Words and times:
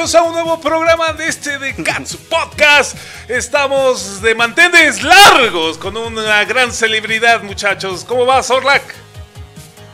Muchachos 0.00 0.14
a 0.18 0.22
un 0.22 0.32
nuevo 0.32 0.58
programa 0.62 1.12
de 1.12 1.28
este 1.28 1.58
de 1.58 1.74
Katsu 1.74 2.16
Podcast. 2.16 2.96
Estamos 3.28 4.22
de 4.22 4.34
mantenes 4.34 5.02
largos 5.02 5.76
con 5.76 5.94
una 5.94 6.42
gran 6.46 6.72
celebridad 6.72 7.42
muchachos. 7.42 8.06
¿Cómo 8.08 8.24
va 8.24 8.42
Zorlak? 8.42 8.82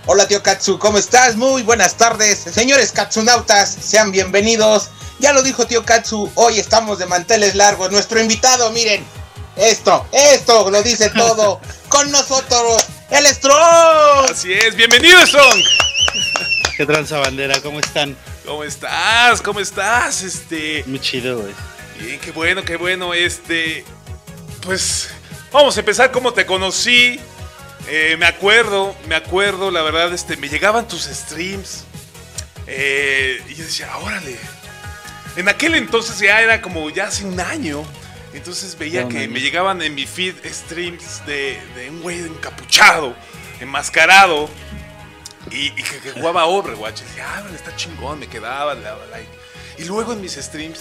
Hola 0.06 0.29
tío 0.29 0.45
Katsu, 0.45 0.79
¿cómo 0.79 0.98
estás? 0.98 1.34
Muy 1.34 1.65
buenas 1.65 1.96
tardes. 1.96 2.38
Señores 2.38 2.92
Katsunautas, 2.92 3.69
sean 3.69 4.12
bienvenidos. 4.12 4.91
Ya 5.19 5.32
lo 5.32 5.42
dijo 5.42 5.66
tío 5.66 5.84
Katsu, 5.84 6.30
hoy 6.37 6.60
estamos 6.60 7.01
de 7.01 7.07
manteles 7.07 7.57
largos. 7.57 7.91
Nuestro 7.91 8.21
invitado, 8.21 8.71
miren, 8.71 9.04
esto, 9.57 10.07
esto 10.12 10.71
lo 10.71 10.84
dice 10.84 11.10
todo. 11.10 11.60
con 11.88 12.09
nosotros, 12.12 12.84
el 13.10 13.27
Strong. 13.27 14.30
Así 14.30 14.52
es, 14.52 14.77
bienvenido 14.77 15.27
Strong. 15.27 15.60
¿Qué 16.77 16.87
tranza 16.87 17.18
bandera? 17.18 17.60
¿Cómo 17.60 17.80
están? 17.80 18.16
¿Cómo 18.47 18.63
estás? 18.63 19.43
¿Cómo 19.43 19.59
estás? 19.59 20.23
Este. 20.23 20.85
Muy 20.87 21.01
chido, 21.01 21.41
güey. 21.41 21.52
Bien, 21.99 22.21
qué 22.21 22.30
bueno, 22.30 22.65
qué 22.65 22.77
bueno. 22.77 23.13
Este. 23.13 23.85
Pues. 24.63 25.11
Vamos 25.52 25.77
a 25.77 25.80
empezar 25.80 26.13
como 26.13 26.33
te 26.33 26.47
conocí. 26.47 27.19
Eh, 27.89 28.17
me 28.19 28.27
acuerdo, 28.27 28.95
me 29.09 29.17
acuerdo, 29.17 29.71
la 29.71 29.83
verdad, 29.83 30.13
este, 30.13 30.37
me 30.37 30.49
llegaban 30.49 30.87
tus 30.87 31.05
streams. 31.05 31.85
Eh, 32.69 33.43
y 33.49 33.55
yo 33.55 33.65
decía, 33.65 33.97
órale. 33.99 34.37
En 35.37 35.49
aquel 35.49 35.74
entonces 35.74 36.19
ya 36.19 36.41
era 36.41 36.63
como 36.63 36.89
ya 36.91 37.09
hace 37.09 37.24
un 37.24 37.41
año. 37.41 37.83
Entonces 38.33 38.79
veía 38.79 39.09
que 39.09 39.27
me 39.27 39.41
llegaban 39.41 39.83
en 39.83 39.95
mi 39.95 40.07
feed 40.07 40.35
streams 40.45 41.27
de, 41.27 41.59
de 41.74 41.91
un 41.91 42.01
güey 42.01 42.21
encapuchado, 42.21 43.17
enmascarado 43.61 44.49
y, 45.51 45.71
que, 45.71 46.13
jugaba 46.13 46.47
Overwatch. 46.47 47.01
Y 47.01 47.05
decía, 47.05 47.25
ah, 47.29 47.45
está 47.55 47.75
chingón, 47.77 48.19
me 48.19 48.27
quedaba, 48.27 48.75
le 48.75 48.83
daba 48.83 49.05
like. 49.07 49.30
Y 49.79 49.85
luego 49.85 50.13
en 50.13 50.21
mis 50.21 50.35
streams 50.35 50.80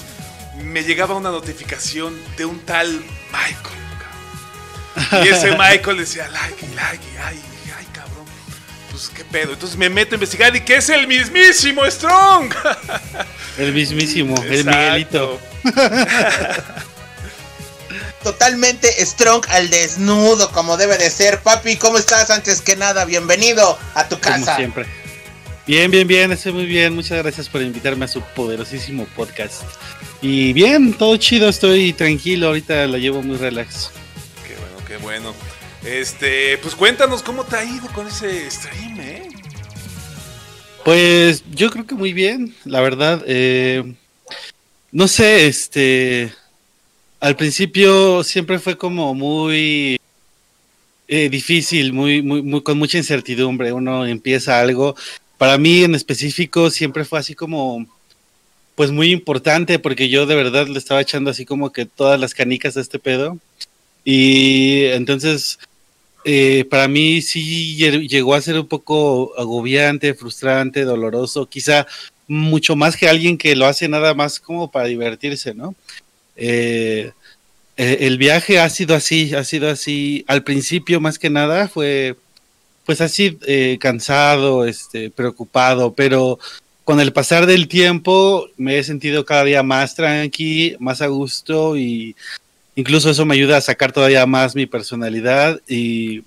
me 0.64 0.84
llegaba 0.84 1.16
una 1.16 1.32
notificación 1.32 2.18
de 2.38 2.46
un 2.46 2.60
tal 2.62 3.04
Michael. 3.32 3.86
Y 5.26 5.28
ese 5.28 5.52
Michael 5.58 5.98
decía, 5.98 6.28
like, 6.30 6.68
like, 6.76 7.04
ay, 7.24 7.40
ay, 7.78 7.86
cabrón. 7.94 8.26
Pues 8.92 9.12
qué 9.14 9.26
pedo. 9.26 9.54
Entonces 9.54 9.78
me 9.78 9.90
meto 9.90 10.16
a 10.16 10.16
investigar 10.16 10.56
y 10.56 10.62
que 10.62 10.78
es 10.78 10.90
el 10.90 11.08
mismísimo 11.08 11.86
Strong. 11.90 12.54
El 13.58 13.74
mismísimo, 13.74 14.36
el 14.44 14.66
Miguelito. 14.66 15.40
totalmente 18.24 18.88
strong 19.06 19.46
al 19.50 19.70
desnudo, 19.70 20.52
como 20.52 20.78
debe 20.78 20.98
de 20.98 21.10
ser. 21.10 21.42
Papi, 21.42 21.78
¿cómo 21.78 21.98
estás? 21.98 22.30
Antes 22.30 22.62
que 22.62 22.76
nada, 22.76 23.06
bienvenido 23.06 23.78
a 23.94 24.08
tu 24.08 24.20
casa. 24.20 24.46
Como 24.46 24.58
siempre. 24.58 24.86
Bien, 25.68 25.90
bien, 25.90 26.08
bien, 26.08 26.32
estoy 26.32 26.54
muy 26.54 26.66
bien. 26.66 26.94
Muchas 26.94 27.18
gracias 27.18 27.50
por 27.50 27.62
invitarme 27.62 28.06
a 28.06 28.08
su 28.08 28.22
poderosísimo 28.22 29.06
podcast. 29.16 29.64
Y 30.22 30.54
bien, 30.54 30.94
todo 30.94 31.18
chido, 31.18 31.50
estoy 31.50 31.94
tranquilo, 31.94 32.48
ahorita 32.48 32.86
la 32.88 32.98
llevo 32.98 33.24
muy 33.24 33.38
relax. 33.38 33.90
Qué 34.48 34.56
bueno, 34.56 34.88
qué 34.88 34.98
bueno. 34.98 35.34
Este, 35.84 36.58
pues 36.60 36.76
cuéntanos 36.76 37.24
cómo 37.24 37.44
te 37.44 37.56
ha 37.56 37.64
ido 37.64 37.88
con 37.90 38.08
ese 38.08 38.50
stream, 38.50 39.00
¿eh? 39.00 39.30
Pues 40.84 41.44
yo 41.52 41.72
creo 41.72 41.88
que 41.88 41.96
muy 41.96 42.14
bien, 42.14 42.56
la 42.64 42.82
verdad. 42.82 43.24
Eh, 43.26 43.96
no 44.92 45.08
sé, 45.08 45.48
este 45.48 46.34
al 47.26 47.36
principio 47.36 48.24
siempre 48.24 48.60
fue 48.60 48.78
como 48.78 49.16
muy 49.16 50.00
eh, 51.08 51.28
difícil, 51.28 51.92
muy, 51.92 52.22
muy, 52.22 52.44
muy, 52.44 52.62
con 52.62 52.78
mucha 52.78 53.00
incertidumbre. 53.00 53.74
Uno 53.74 54.06
empieza 54.06 54.60
algo. 54.60 54.96
Para 55.40 55.58
mí 55.58 55.84
en 55.84 55.96
específico 55.96 56.70
siempre 56.70 57.04
fue 57.04 57.18
así 57.18 57.34
como, 57.34 57.88
pues 58.76 58.92
muy 58.92 59.10
importante 59.10 59.80
porque 59.80 60.08
yo 60.08 60.28
de 60.28 60.36
verdad 60.36 60.68
le 60.68 60.78
estaba 60.78 61.02
echando 61.02 61.32
así 61.32 61.46
como 61.46 61.72
que 61.72 61.88
todas 61.88 62.20
las 62.20 62.36
canicas 62.36 62.78
a 62.78 62.82
este 62.82 63.00
pedo. 63.00 63.40
Y 64.04 64.84
entonces, 64.92 65.58
eh, 66.26 66.64
para 66.70 66.88
mí 66.88 67.24
sí 67.24 67.76
llegó 67.76 68.36
a 68.36 68.42
ser 68.42 68.60
un 68.60 68.68
poco 68.68 69.34
agobiante, 69.36 70.14
frustrante, 70.14 70.84
doloroso, 70.84 71.48
quizá 71.50 71.88
mucho 72.28 72.76
más 72.76 72.96
que 72.96 73.10
alguien 73.10 73.40
que 73.40 73.56
lo 73.56 73.66
hace 73.66 73.88
nada 73.88 74.14
más 74.14 74.40
como 74.40 74.70
para 74.70 74.86
divertirse, 74.86 75.56
¿no? 75.56 75.74
Eh, 76.36 77.12
eh, 77.78 77.98
el 78.02 78.18
viaje 78.18 78.60
ha 78.60 78.70
sido 78.70 78.96
así, 78.96 79.34
ha 79.36 79.44
sido 79.44 79.70
así. 79.70 80.24
Al 80.28 80.44
principio, 80.44 81.02
más 81.02 81.20
que 81.20 81.30
nada, 81.30 81.68
fue 81.68 82.16
pues 82.86 83.02
así 83.02 83.40
eh, 83.48 83.78
cansado, 83.82 84.66
este, 84.66 85.10
preocupado, 85.10 85.96
pero 85.96 86.40
con 86.84 87.00
el 87.00 87.14
pasar 87.14 87.48
del 87.48 87.68
tiempo 87.68 88.48
me 88.58 88.78
he 88.78 88.84
sentido 88.84 89.26
cada 89.26 89.44
día 89.44 89.64
más 89.64 89.96
tranqui, 89.96 90.76
más 90.80 91.02
a 91.02 91.08
gusto 91.08 91.78
y 91.78 92.16
incluso 92.76 93.10
eso 93.10 93.26
me 93.26 93.34
ayuda 93.36 93.58
a 93.58 93.62
sacar 93.62 93.92
todavía 93.92 94.26
más 94.28 94.56
mi 94.56 94.68
personalidad 94.68 95.60
y 95.68 96.22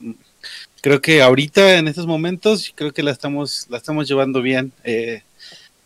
creo 0.81 1.01
que 1.01 1.23
ahorita 1.23 1.77
en 1.79 1.87
estos 1.87 2.09
momentos 2.09 2.73
creo 2.75 2.93
que 2.93 3.05
la 3.05 3.13
estamos 3.13 3.67
la 3.71 3.79
estamos 3.79 4.09
llevando 4.09 4.43
bien. 4.43 4.73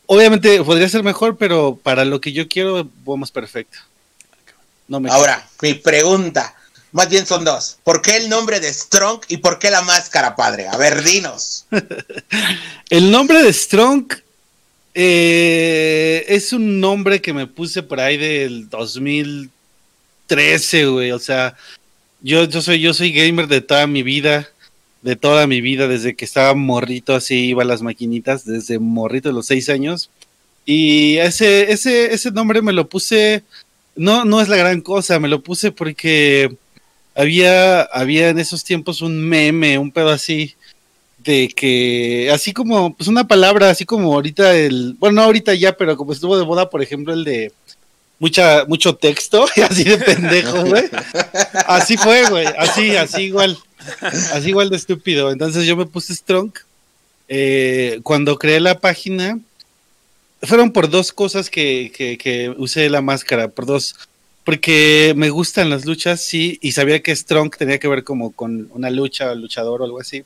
obviamente 0.06 0.62
podría 0.64 0.88
ser 0.88 1.02
mejor, 1.02 1.36
pero 1.36 1.78
para 1.82 2.06
lo 2.06 2.20
que 2.20 2.32
yo 2.32 2.48
quiero 2.48 2.88
vamos 3.04 3.30
perfecto. 3.30 3.78
Ahora, 5.10 5.48
mi 5.60 5.74
pregunta, 5.74 6.54
más 6.92 7.08
bien 7.08 7.26
son 7.26 7.44
dos. 7.44 7.78
¿Por 7.84 8.02
qué 8.02 8.18
el 8.18 8.28
nombre 8.28 8.60
de 8.60 8.72
Strong 8.72 9.22
y 9.28 9.38
por 9.38 9.58
qué 9.58 9.70
la 9.70 9.82
máscara, 9.82 10.36
padre? 10.36 10.68
A 10.68 10.76
ver, 10.76 11.02
dinos. 11.02 11.66
el 12.90 13.10
nombre 13.10 13.42
de 13.42 13.52
Strong 13.52 14.12
eh, 14.94 16.24
es 16.28 16.52
un 16.52 16.80
nombre 16.80 17.22
que 17.22 17.32
me 17.32 17.46
puse 17.46 17.82
por 17.82 17.98
ahí 18.00 18.18
del 18.18 18.68
2013, 18.68 20.86
güey. 20.86 21.12
O 21.12 21.18
sea, 21.18 21.56
yo, 22.20 22.44
yo, 22.44 22.60
soy, 22.60 22.80
yo 22.80 22.92
soy 22.92 23.12
gamer 23.12 23.46
de 23.48 23.62
toda 23.62 23.86
mi 23.86 24.02
vida. 24.02 24.48
De 25.00 25.16
toda 25.16 25.46
mi 25.48 25.60
vida, 25.60 25.88
desde 25.88 26.14
que 26.14 26.24
estaba 26.24 26.54
morrito, 26.54 27.16
así 27.16 27.46
iba 27.46 27.64
a 27.64 27.66
las 27.66 27.82
maquinitas, 27.82 28.44
desde 28.44 28.78
morrito 28.78 29.30
de 29.30 29.34
los 29.34 29.46
seis 29.46 29.68
años. 29.68 30.10
Y 30.64 31.16
ese, 31.16 31.72
ese, 31.72 32.14
ese 32.14 32.30
nombre 32.30 32.62
me 32.62 32.72
lo 32.72 32.88
puse 32.88 33.42
no, 33.96 34.24
no 34.24 34.40
es 34.40 34.48
la 34.48 34.56
gran 34.56 34.80
cosa, 34.80 35.18
me 35.18 35.28
lo 35.28 35.42
puse 35.42 35.72
porque 35.72 36.56
había, 37.14 37.82
había 37.82 38.28
en 38.28 38.38
esos 38.38 38.64
tiempos 38.64 39.02
un 39.02 39.28
meme, 39.28 39.78
un 39.78 39.90
pedo 39.92 40.10
así, 40.10 40.54
de 41.18 41.48
que, 41.48 42.30
así 42.32 42.52
como, 42.52 42.96
pues 42.96 43.08
una 43.08 43.26
palabra, 43.26 43.70
así 43.70 43.84
como 43.84 44.14
ahorita 44.14 44.56
el, 44.56 44.96
bueno, 44.98 45.16
no 45.16 45.22
ahorita 45.22 45.54
ya, 45.54 45.76
pero 45.76 45.96
como 45.96 46.12
estuvo 46.12 46.38
de 46.38 46.44
moda, 46.44 46.70
por 46.70 46.82
ejemplo, 46.82 47.12
el 47.12 47.24
de 47.24 47.52
mucha, 48.18 48.64
mucho 48.66 48.94
texto, 48.94 49.46
así 49.68 49.84
de 49.84 49.98
pendejo, 49.98 50.64
güey. 50.64 50.84
Así 51.66 51.96
fue, 51.96 52.28
güey, 52.28 52.46
así, 52.58 52.96
así 52.96 53.22
igual, 53.22 53.58
así 54.32 54.48
igual 54.48 54.70
de 54.70 54.76
estúpido. 54.76 55.30
Entonces 55.30 55.66
yo 55.66 55.76
me 55.76 55.86
puse 55.86 56.14
Strong. 56.14 56.52
Eh, 57.28 58.00
cuando 58.02 58.38
creé 58.38 58.60
la 58.60 58.78
página, 58.78 59.38
fueron 60.42 60.72
por 60.72 60.90
dos 60.90 61.12
cosas 61.12 61.50
que, 61.50 61.92
que, 61.94 62.54
usé 62.56 62.90
la 62.90 63.00
máscara, 63.00 63.48
por 63.48 63.66
dos. 63.66 63.96
Porque 64.44 65.14
me 65.16 65.30
gustan 65.30 65.70
las 65.70 65.84
luchas, 65.84 66.20
sí, 66.20 66.58
y 66.60 66.72
sabía 66.72 67.00
que 67.00 67.14
Strong 67.14 67.56
tenía 67.56 67.78
que 67.78 67.86
ver 67.86 68.02
como 68.02 68.32
con 68.32 68.68
una 68.72 68.90
lucha, 68.90 69.34
luchador 69.34 69.82
o 69.82 69.84
algo 69.84 70.00
así. 70.00 70.24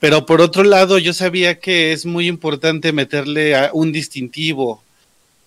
Pero 0.00 0.24
por 0.24 0.40
otro 0.40 0.64
lado, 0.64 0.98
yo 0.98 1.12
sabía 1.12 1.58
que 1.58 1.92
es 1.92 2.06
muy 2.06 2.28
importante 2.28 2.92
meterle 2.92 3.54
a 3.54 3.70
un 3.74 3.92
distintivo 3.92 4.82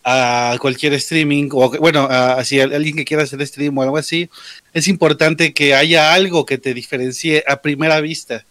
a 0.04 0.56
cualquier 0.60 0.94
streaming, 0.94 1.50
o 1.52 1.70
bueno, 1.80 2.08
a, 2.10 2.44
si 2.44 2.60
alguien 2.60 2.96
que 2.96 3.06
quiera 3.06 3.24
hacer 3.24 3.46
stream 3.46 3.78
o 3.78 3.82
algo 3.84 3.98
así, 3.98 4.30
es 4.74 4.88
importante 4.88 5.54
que 5.54 5.74
haya 5.76 6.14
algo 6.14 6.46
que 6.46 6.58
te 6.58 6.74
diferencie 6.74 7.44
a 7.48 7.62
primera 7.62 8.00
vista. 8.02 8.46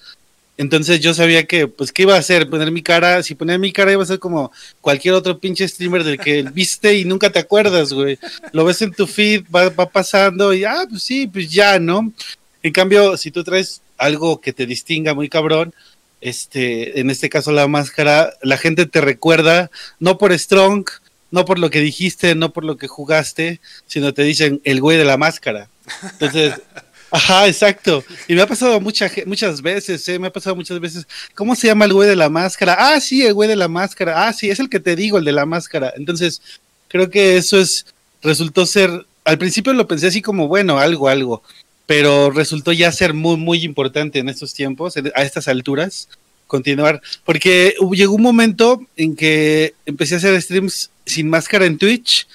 Entonces 0.58 0.98
yo 0.98 1.14
sabía 1.14 1.46
que, 1.46 1.68
pues, 1.68 1.92
¿qué 1.92 2.02
iba 2.02 2.16
a 2.16 2.18
hacer? 2.18 2.50
Poner 2.50 2.72
mi 2.72 2.82
cara, 2.82 3.22
si 3.22 3.36
ponía 3.36 3.56
mi 3.58 3.72
cara 3.72 3.92
iba 3.92 4.02
a 4.02 4.06
ser 4.06 4.18
como 4.18 4.50
cualquier 4.80 5.14
otro 5.14 5.38
pinche 5.38 5.66
streamer 5.68 6.02
del 6.02 6.18
que 6.18 6.42
viste 6.52 6.96
y 6.96 7.04
nunca 7.04 7.30
te 7.30 7.38
acuerdas, 7.38 7.92
güey. 7.92 8.18
Lo 8.52 8.64
ves 8.64 8.82
en 8.82 8.92
tu 8.92 9.06
feed, 9.06 9.44
va, 9.54 9.70
pasando 9.88 10.52
y, 10.52 10.64
ah, 10.64 10.84
pues 10.90 11.04
sí, 11.04 11.28
pues 11.28 11.48
ya, 11.48 11.78
¿no? 11.78 12.12
En 12.60 12.72
cambio, 12.72 13.16
si 13.16 13.30
tú 13.30 13.44
traes 13.44 13.82
algo 13.96 14.40
que 14.40 14.52
te 14.52 14.66
distinga 14.66 15.14
muy 15.14 15.28
cabrón, 15.28 15.72
este, 16.20 16.98
en 16.98 17.10
este 17.10 17.28
caso 17.28 17.52
la 17.52 17.68
máscara, 17.68 18.34
la 18.42 18.58
gente 18.58 18.86
te 18.86 19.00
recuerda, 19.00 19.70
no 20.00 20.18
por 20.18 20.36
Strong, 20.36 20.88
no 21.30 21.44
por 21.44 21.60
lo 21.60 21.70
que 21.70 21.80
dijiste, 21.80 22.34
no 22.34 22.52
por 22.52 22.64
lo 22.64 22.76
que 22.76 22.88
jugaste, 22.88 23.60
sino 23.86 24.12
te 24.12 24.22
dicen 24.24 24.60
el 24.64 24.80
güey 24.80 24.98
de 24.98 25.04
la 25.04 25.16
máscara. 25.16 25.68
Entonces, 26.02 26.54
Ajá, 27.10 27.46
exacto. 27.46 28.04
Y 28.26 28.34
me 28.34 28.42
ha 28.42 28.46
pasado 28.46 28.80
muchas 28.80 29.12
muchas 29.26 29.62
veces, 29.62 30.06
¿eh? 30.08 30.18
me 30.18 30.26
ha 30.26 30.32
pasado 30.32 30.54
muchas 30.54 30.78
veces. 30.78 31.06
¿Cómo 31.34 31.54
se 31.54 31.66
llama 31.66 31.86
el 31.86 31.92
güey 31.92 32.08
de 32.08 32.16
la 32.16 32.28
máscara? 32.28 32.76
Ah, 32.78 33.00
sí, 33.00 33.24
el 33.24 33.34
güey 33.34 33.48
de 33.48 33.56
la 33.56 33.68
máscara. 33.68 34.26
Ah, 34.28 34.32
sí, 34.32 34.50
es 34.50 34.60
el 34.60 34.68
que 34.68 34.80
te 34.80 34.94
digo, 34.94 35.18
el 35.18 35.24
de 35.24 35.32
la 35.32 35.46
máscara. 35.46 35.92
Entonces, 35.96 36.42
creo 36.88 37.08
que 37.10 37.36
eso 37.36 37.58
es, 37.58 37.86
resultó 38.22 38.66
ser, 38.66 39.06
al 39.24 39.38
principio 39.38 39.72
lo 39.72 39.88
pensé 39.88 40.08
así 40.08 40.20
como, 40.20 40.48
bueno, 40.48 40.78
algo, 40.78 41.08
algo, 41.08 41.42
pero 41.86 42.30
resultó 42.30 42.72
ya 42.72 42.92
ser 42.92 43.14
muy, 43.14 43.36
muy 43.36 43.64
importante 43.64 44.18
en 44.18 44.28
estos 44.28 44.52
tiempos, 44.52 44.94
a 44.96 45.22
estas 45.22 45.48
alturas, 45.48 46.08
continuar. 46.46 47.00
Porque 47.24 47.74
llegó 47.92 48.14
un 48.14 48.22
momento 48.22 48.82
en 48.96 49.16
que 49.16 49.74
empecé 49.86 50.14
a 50.14 50.18
hacer 50.18 50.40
streams 50.42 50.90
sin 51.06 51.30
máscara 51.30 51.64
en 51.64 51.78
Twitch 51.78 52.26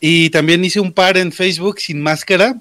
y 0.00 0.30
también 0.30 0.64
hice 0.64 0.80
un 0.80 0.92
par 0.92 1.16
en 1.16 1.32
Facebook 1.32 1.80
sin 1.80 2.00
máscara, 2.00 2.60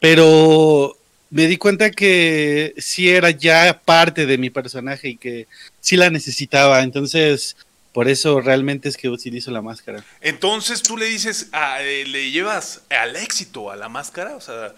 pero 0.00 0.96
me 1.30 1.46
di 1.46 1.56
cuenta 1.56 1.90
que 1.90 2.74
sí 2.78 3.08
era 3.08 3.30
ya 3.30 3.80
parte 3.84 4.26
de 4.26 4.38
mi 4.38 4.50
personaje 4.50 5.10
y 5.10 5.16
que 5.16 5.46
sí 5.80 5.96
la 5.96 6.10
necesitaba. 6.10 6.82
Entonces, 6.82 7.56
por 7.92 8.08
eso 8.08 8.40
realmente 8.40 8.88
es 8.88 8.96
que 8.96 9.08
utilizo 9.08 9.50
la 9.50 9.62
máscara. 9.62 10.04
Entonces 10.20 10.82
tú 10.82 10.96
le 10.96 11.06
dices, 11.06 11.50
eh, 11.80 12.04
le 12.06 12.30
llevas 12.30 12.82
al 12.90 13.16
éxito 13.16 13.70
a 13.70 13.76
la 13.76 13.88
máscara, 13.88 14.36
o 14.36 14.40
sea... 14.40 14.74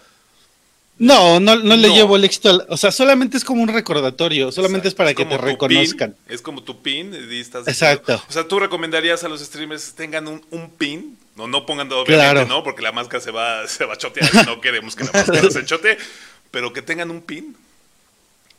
No, 0.99 1.41
no, 1.41 1.57
no, 1.57 1.75
le 1.75 1.89
llevo 1.89 2.17
el 2.17 2.25
éxito, 2.25 2.65
o 2.69 2.77
sea, 2.77 2.93
solamente 2.93 3.37
es 3.37 3.45
como 3.45 3.63
un 3.63 3.69
recordatorio, 3.69 4.53
solamente 4.53 4.89
es 4.89 4.95
para 4.95 5.15
que 5.15 5.25
te 5.25 5.39
reconozcan. 5.39 6.15
es 6.29 6.43
como 6.43 6.63
tu 6.63 6.81
pin, 6.81 7.13
Exacto. 7.15 8.23
o 8.29 8.33
sea, 8.33 8.47
tú 8.47 8.61
recomendarías 8.61 9.25
a 9.25 9.29
los 9.29 9.41
streamers 9.41 9.95
tengan 9.95 10.29
un, 10.29 10.71
pin, 10.71 11.19
no, 11.37 11.47
no 11.47 11.67
pongan 11.67 11.91
obviamente, 11.93 12.47
¿no? 12.47 12.63
Porque 12.63 12.83
la 12.83 12.93
máscara 12.93 13.23
se 13.23 13.31
va, 13.31 13.67
se 13.69 13.85
va 13.85 13.95
a 13.95 13.99
chotear 13.99 14.31
y 14.33 14.47
no 14.47 14.61
queremos 14.61 14.97
que 14.97 15.05
la 15.05 15.13
máscara 15.13 15.51
se 15.51 15.65
chote, 15.65 15.99
pero 16.51 16.73
que 16.73 16.83
tengan 16.83 17.11
un 17.11 17.23
pin. 17.23 17.57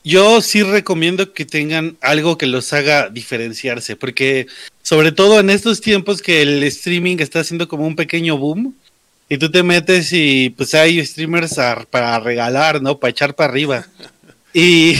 Yo 0.05 0.41
sí 0.41 0.63
recomiendo 0.63 1.31
que 1.31 1.45
tengan 1.45 1.95
algo 2.01 2.37
que 2.37 2.45
los 2.45 2.73
haga 2.73 3.09
diferenciarse, 3.09 3.95
porque 3.95 4.47
sobre 4.81 5.13
todo 5.13 5.39
en 5.39 5.49
estos 5.49 5.79
tiempos 5.79 6.21
que 6.21 6.41
el 6.41 6.61
streaming 6.63 7.17
está 7.19 7.39
haciendo 7.39 7.69
como 7.69 7.87
un 7.87 7.95
pequeño 7.95 8.37
boom, 8.37 8.75
y 9.29 9.37
tú 9.37 9.49
te 9.49 9.63
metes 9.63 10.11
y 10.11 10.51
pues 10.51 10.73
hay 10.73 11.03
streamers 11.03 11.55
para 11.89 12.19
regalar, 12.19 12.81
¿no? 12.81 12.99
Para 12.99 13.11
echar 13.11 13.35
para 13.35 13.51
arriba. 13.51 13.87
Y 14.55 14.93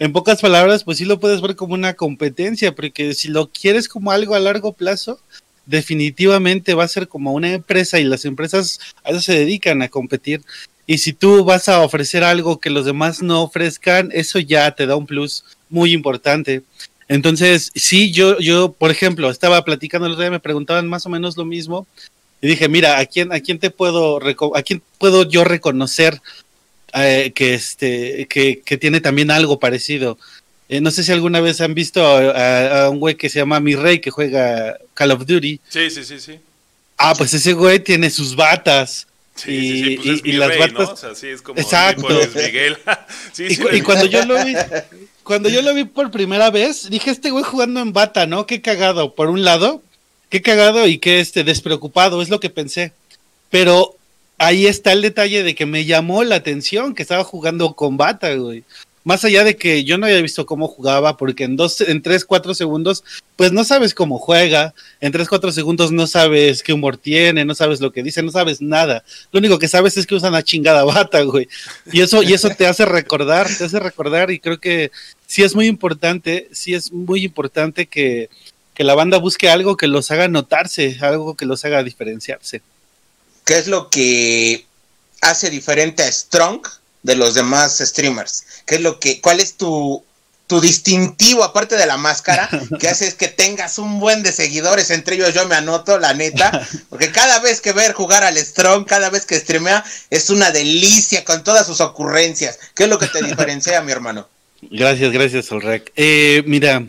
en 0.00 0.12
pocas 0.12 0.40
palabras, 0.40 0.82
pues 0.82 0.98
sí 0.98 1.04
lo 1.04 1.20
puedes 1.20 1.40
ver 1.40 1.54
como 1.54 1.74
una 1.74 1.94
competencia, 1.94 2.74
porque 2.74 3.14
si 3.14 3.28
lo 3.28 3.48
quieres 3.48 3.88
como 3.88 4.10
algo 4.10 4.34
a 4.34 4.40
largo 4.40 4.72
plazo, 4.72 5.20
definitivamente 5.66 6.74
va 6.74 6.84
a 6.84 6.88
ser 6.88 7.08
como 7.08 7.32
una 7.32 7.52
empresa 7.52 7.98
y 7.98 8.04
las 8.04 8.24
empresas 8.24 8.80
a 9.04 9.10
eso 9.10 9.20
se 9.20 9.38
dedican 9.38 9.82
a 9.82 9.88
competir. 9.88 10.42
Y 10.86 10.98
si 10.98 11.12
tú 11.12 11.44
vas 11.44 11.68
a 11.68 11.80
ofrecer 11.80 12.22
algo 12.22 12.60
que 12.60 12.70
los 12.70 12.86
demás 12.86 13.20
no 13.20 13.42
ofrezcan, 13.42 14.10
eso 14.12 14.38
ya 14.38 14.70
te 14.70 14.86
da 14.86 14.96
un 14.96 15.06
plus 15.06 15.44
muy 15.68 15.92
importante. 15.92 16.62
Entonces, 17.08 17.72
sí, 17.74 18.12
yo, 18.12 18.38
yo, 18.38 18.72
por 18.72 18.90
ejemplo, 18.90 19.30
estaba 19.30 19.64
platicando 19.64 20.06
el 20.06 20.12
otro 20.12 20.22
día, 20.22 20.30
me 20.30 20.40
preguntaban 20.40 20.88
más 20.88 21.04
o 21.06 21.08
menos 21.08 21.36
lo 21.36 21.44
mismo. 21.44 21.86
Y 22.40 22.48
dije, 22.48 22.68
mira, 22.68 22.98
¿a 22.98 23.06
quién, 23.06 23.32
a 23.32 23.40
quién 23.40 23.58
te 23.58 23.70
puedo, 23.70 24.20
a 24.54 24.62
quién 24.62 24.82
puedo 24.98 25.28
yo 25.28 25.42
reconocer 25.42 26.20
eh, 26.94 27.32
que, 27.34 27.54
este, 27.54 28.26
que, 28.28 28.60
que, 28.64 28.76
tiene 28.76 29.00
también 29.00 29.30
algo 29.30 29.58
parecido? 29.58 30.18
Eh, 30.68 30.80
no 30.80 30.90
sé 30.90 31.04
si 31.04 31.12
alguna 31.12 31.40
vez 31.40 31.60
han 31.60 31.74
visto 31.74 32.04
a, 32.04 32.90
un 32.90 32.98
güey 32.98 33.14
que 33.14 33.28
se 33.28 33.38
llama 33.38 33.60
Mi 33.60 33.76
Rey, 33.76 34.00
que 34.00 34.10
juega 34.10 34.76
Call 34.94 35.12
of 35.12 35.26
Duty. 35.26 35.60
Sí, 35.68 35.90
sí, 35.90 36.04
sí, 36.04 36.18
sí. 36.18 36.40
Ah, 36.96 37.14
pues 37.16 37.34
ese 37.34 37.52
güey 37.52 37.78
tiene 37.78 38.10
sus 38.10 38.34
batas. 38.34 39.06
Sí, 39.36 39.52
y, 39.52 39.84
sí, 39.84 39.96
pues 39.96 40.20
y, 40.24 40.32
las 40.32 40.48
rey, 40.48 40.72
¿no? 40.72 40.80
O 40.80 40.96
sea, 40.96 41.14
sí, 41.14 41.28
es 41.28 41.42
como 41.42 41.60
Exacto. 41.60 42.08
Miguel. 42.34 42.78
sí, 43.32 43.46
y, 43.48 43.80
cuando 43.82 44.06
yo 44.06 44.24
lo 44.24 44.42
vi, 44.44 44.54
cuando 45.22 45.48
yo 45.48 45.62
lo 45.62 45.74
vi 45.74 45.84
por 45.84 46.10
primera 46.10 46.50
vez, 46.50 46.88
dije, 46.88 47.10
este 47.10 47.30
güey 47.30 47.44
jugando 47.44 47.80
en 47.80 47.92
bata, 47.92 48.26
¿no? 48.26 48.46
Qué 48.46 48.62
cagado, 48.62 49.14
por 49.14 49.28
un 49.28 49.44
lado, 49.44 49.82
qué 50.30 50.40
cagado 50.40 50.88
y 50.88 50.98
qué 50.98 51.20
este 51.20 51.44
despreocupado, 51.44 52.22
es 52.22 52.30
lo 52.30 52.40
que 52.40 52.50
pensé. 52.50 52.92
Pero 53.50 53.94
ahí 54.38 54.66
está 54.66 54.92
el 54.92 55.02
detalle 55.02 55.42
de 55.42 55.54
que 55.54 55.66
me 55.66 55.84
llamó 55.84 56.24
la 56.24 56.36
atención 56.36 56.94
que 56.94 57.02
estaba 57.02 57.22
jugando 57.22 57.74
con 57.74 57.96
bata, 57.98 58.34
güey 58.34 58.64
más 59.06 59.24
allá 59.24 59.44
de 59.44 59.56
que 59.56 59.84
yo 59.84 59.98
no 59.98 60.06
había 60.06 60.20
visto 60.20 60.46
cómo 60.46 60.66
jugaba, 60.66 61.16
porque 61.16 61.44
en 61.44 61.54
dos, 61.54 61.80
en 61.80 62.02
tres, 62.02 62.24
cuatro 62.24 62.54
segundos, 62.54 63.04
pues 63.36 63.52
no 63.52 63.62
sabes 63.62 63.94
cómo 63.94 64.18
juega, 64.18 64.74
en 65.00 65.12
tres, 65.12 65.28
cuatro 65.28 65.52
segundos 65.52 65.92
no 65.92 66.08
sabes 66.08 66.60
qué 66.60 66.72
humor 66.72 66.96
tiene, 66.96 67.44
no 67.44 67.54
sabes 67.54 67.80
lo 67.80 67.92
que 67.92 68.02
dice, 68.02 68.20
no 68.24 68.32
sabes 68.32 68.60
nada. 68.60 69.04
Lo 69.30 69.38
único 69.38 69.60
que 69.60 69.68
sabes 69.68 69.96
es 69.96 70.08
que 70.08 70.16
usan 70.16 70.32
la 70.32 70.42
chingada 70.42 70.82
bata, 70.82 71.22
güey. 71.22 71.46
Y 71.92 72.00
eso, 72.00 72.24
y 72.24 72.32
eso 72.32 72.50
te 72.50 72.66
hace 72.66 72.84
recordar, 72.84 73.46
te 73.46 73.62
hace 73.62 73.78
recordar, 73.78 74.32
y 74.32 74.40
creo 74.40 74.58
que 74.58 74.90
sí 75.28 75.44
es 75.44 75.54
muy 75.54 75.66
importante, 75.66 76.48
sí 76.50 76.74
es 76.74 76.90
muy 76.90 77.22
importante 77.22 77.86
que, 77.86 78.28
que 78.74 78.82
la 78.82 78.96
banda 78.96 79.18
busque 79.18 79.48
algo 79.48 79.76
que 79.76 79.86
los 79.86 80.10
haga 80.10 80.26
notarse, 80.26 80.98
algo 81.00 81.36
que 81.36 81.46
los 81.46 81.64
haga 81.64 81.84
diferenciarse. 81.84 82.60
¿Qué 83.44 83.56
es 83.56 83.68
lo 83.68 83.88
que 83.88 84.66
hace 85.20 85.48
diferente 85.48 86.02
a 86.02 86.10
Strong 86.10 86.66
de 87.06 87.16
los 87.16 87.34
demás 87.34 87.78
streamers? 87.78 88.44
¿Qué 88.66 88.74
es 88.74 88.80
lo 88.82 89.00
que, 89.00 89.20
cuál 89.20 89.40
es 89.40 89.54
tu, 89.54 90.04
tu 90.46 90.60
distintivo, 90.60 91.44
aparte 91.44 91.76
de 91.76 91.86
la 91.86 91.96
máscara, 91.96 92.48
que 92.80 92.88
hace 92.88 93.06
es 93.06 93.14
que 93.14 93.28
tengas 93.28 93.78
un 93.78 93.98
buen 93.98 94.22
de 94.22 94.32
seguidores, 94.32 94.90
entre 94.90 95.16
ellos 95.16 95.32
yo 95.34 95.46
me 95.46 95.54
anoto, 95.54 95.98
la 95.98 96.14
neta, 96.14 96.66
porque 96.90 97.10
cada 97.10 97.38
vez 97.40 97.60
que 97.60 97.72
ver 97.72 97.92
jugar 97.92 98.24
al 98.24 98.36
Strong, 98.36 98.86
cada 98.86 99.10
vez 99.10 99.24
que 99.24 99.38
streamea, 99.38 99.84
es 100.10 100.30
una 100.30 100.50
delicia 100.50 101.24
con 101.24 101.42
todas 101.42 101.66
sus 101.66 101.80
ocurrencias. 101.80 102.58
¿Qué 102.74 102.84
es 102.84 102.88
lo 102.88 102.98
que 102.98 103.06
te 103.06 103.22
diferencia, 103.22 103.80
mi 103.82 103.92
hermano? 103.92 104.28
Gracias, 104.62 105.12
gracias, 105.12 105.50
Olrek. 105.52 105.92
Eh, 105.96 106.42
mira, 106.46 106.84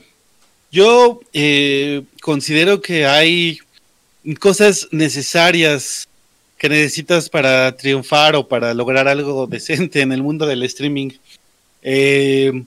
yo 0.71 1.19
eh, 1.33 2.03
considero 2.21 2.81
que 2.81 3.05
hay 3.05 3.59
cosas 4.39 4.87
necesarias 4.91 6.06
que 6.57 6.69
necesitas 6.69 7.29
para 7.29 7.75
triunfar 7.75 8.35
o 8.35 8.47
para 8.47 8.73
lograr 8.73 9.07
algo 9.07 9.47
decente 9.47 10.01
en 10.01 10.11
el 10.11 10.23
mundo 10.23 10.45
del 10.45 10.63
streaming. 10.63 11.11
Eh, 11.83 12.63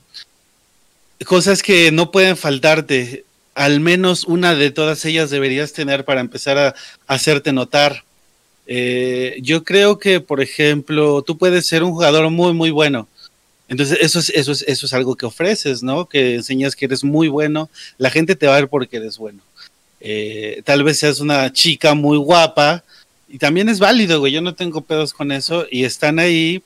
cosas 1.27 1.63
que 1.63 1.91
no 1.93 2.11
pueden 2.11 2.37
faltarte. 2.37 3.25
Al 3.55 3.81
menos 3.81 4.25
una 4.25 4.55
de 4.55 4.71
todas 4.71 5.05
ellas 5.05 5.31
deberías 5.31 5.73
tener 5.73 6.05
para 6.05 6.21
empezar 6.21 6.57
a, 6.57 6.75
hacerte 7.07 7.53
notar. 7.53 8.05
Eh, 8.67 9.39
yo 9.43 9.65
creo 9.65 9.99
que, 9.99 10.21
por 10.21 10.41
ejemplo, 10.41 11.23
tú 11.23 11.37
puedes 11.37 11.67
ser 11.67 11.83
un 11.83 11.93
jugador 11.93 12.31
muy, 12.31 12.53
muy 12.55 12.71
bueno. 12.71 13.09
Entonces, 13.69 13.99
eso 14.01 14.21
es, 14.21 14.31
eso 14.31 14.53
es, 14.53 14.63
eso 14.63 14.87
es 14.87 14.93
algo 14.93 15.17
que 15.17 15.27
ofreces, 15.27 15.83
¿no? 15.83 16.09
Que 16.09 16.35
enseñas 16.35 16.75
que 16.75 16.87
eres 16.87 17.05
muy 17.05 17.29
bueno. 17.29 17.69
La 17.99 18.11
gente 18.11 18.37
te 18.37 18.47
va 18.47 18.57
a 18.57 18.61
ver 18.61 18.69
porque 18.69 18.97
eres 18.97 19.19
bueno. 19.19 19.41
Eh, 20.01 20.63
tal 20.65 20.83
vez 20.83 20.99
seas 20.99 21.21
una 21.21 21.53
chica 21.53 21.95
muy 21.95 22.19
guapa. 22.19 22.85
Y 23.31 23.39
también 23.39 23.69
es 23.69 23.79
válido, 23.79 24.21
güey. 24.21 24.33
Yo 24.33 24.41
no 24.41 24.55
tengo 24.55 24.81
pedos 24.81 25.15
con 25.15 25.33
eso. 25.33 25.67
Y 25.71 25.85
están 25.85 26.19
ahí 26.19 26.63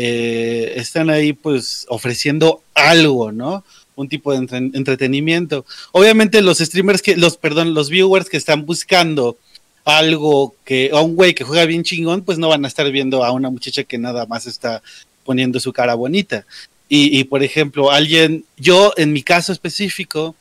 eh, 0.00 0.74
están 0.76 1.10
ahí 1.10 1.32
pues 1.32 1.84
ofreciendo 1.88 2.62
algo, 2.72 3.32
¿no? 3.32 3.64
Un 3.96 4.08
tipo 4.08 4.32
de 4.32 4.38
entretenimiento. 4.74 5.66
Obviamente 5.90 6.40
los 6.40 6.58
streamers 6.58 7.02
que, 7.02 7.16
los, 7.16 7.36
perdón, 7.36 7.74
los 7.74 7.90
viewers 7.90 8.28
que 8.28 8.36
están 8.36 8.64
buscando 8.64 9.36
algo 9.84 10.54
que, 10.64 10.90
a 10.92 11.00
un 11.00 11.16
güey 11.16 11.34
que 11.34 11.42
juega 11.42 11.64
bien 11.64 11.82
chingón, 11.82 12.22
pues 12.22 12.38
no 12.38 12.46
van 12.48 12.64
a 12.64 12.68
estar 12.68 12.88
viendo 12.92 13.24
a 13.24 13.32
una 13.32 13.50
muchacha 13.50 13.82
que 13.82 13.98
nada 13.98 14.24
más 14.26 14.46
está 14.46 14.82
poniendo 15.24 15.58
su 15.58 15.72
cara 15.72 15.96
bonita. 15.96 16.46
Y, 16.88 17.24
por 17.24 17.42
ejemplo, 17.42 17.90
alguien, 17.90 18.44
yo 18.56 18.92
en 18.96 19.12
mi 19.12 19.22
caso 19.22 19.52
específico, 19.52 20.36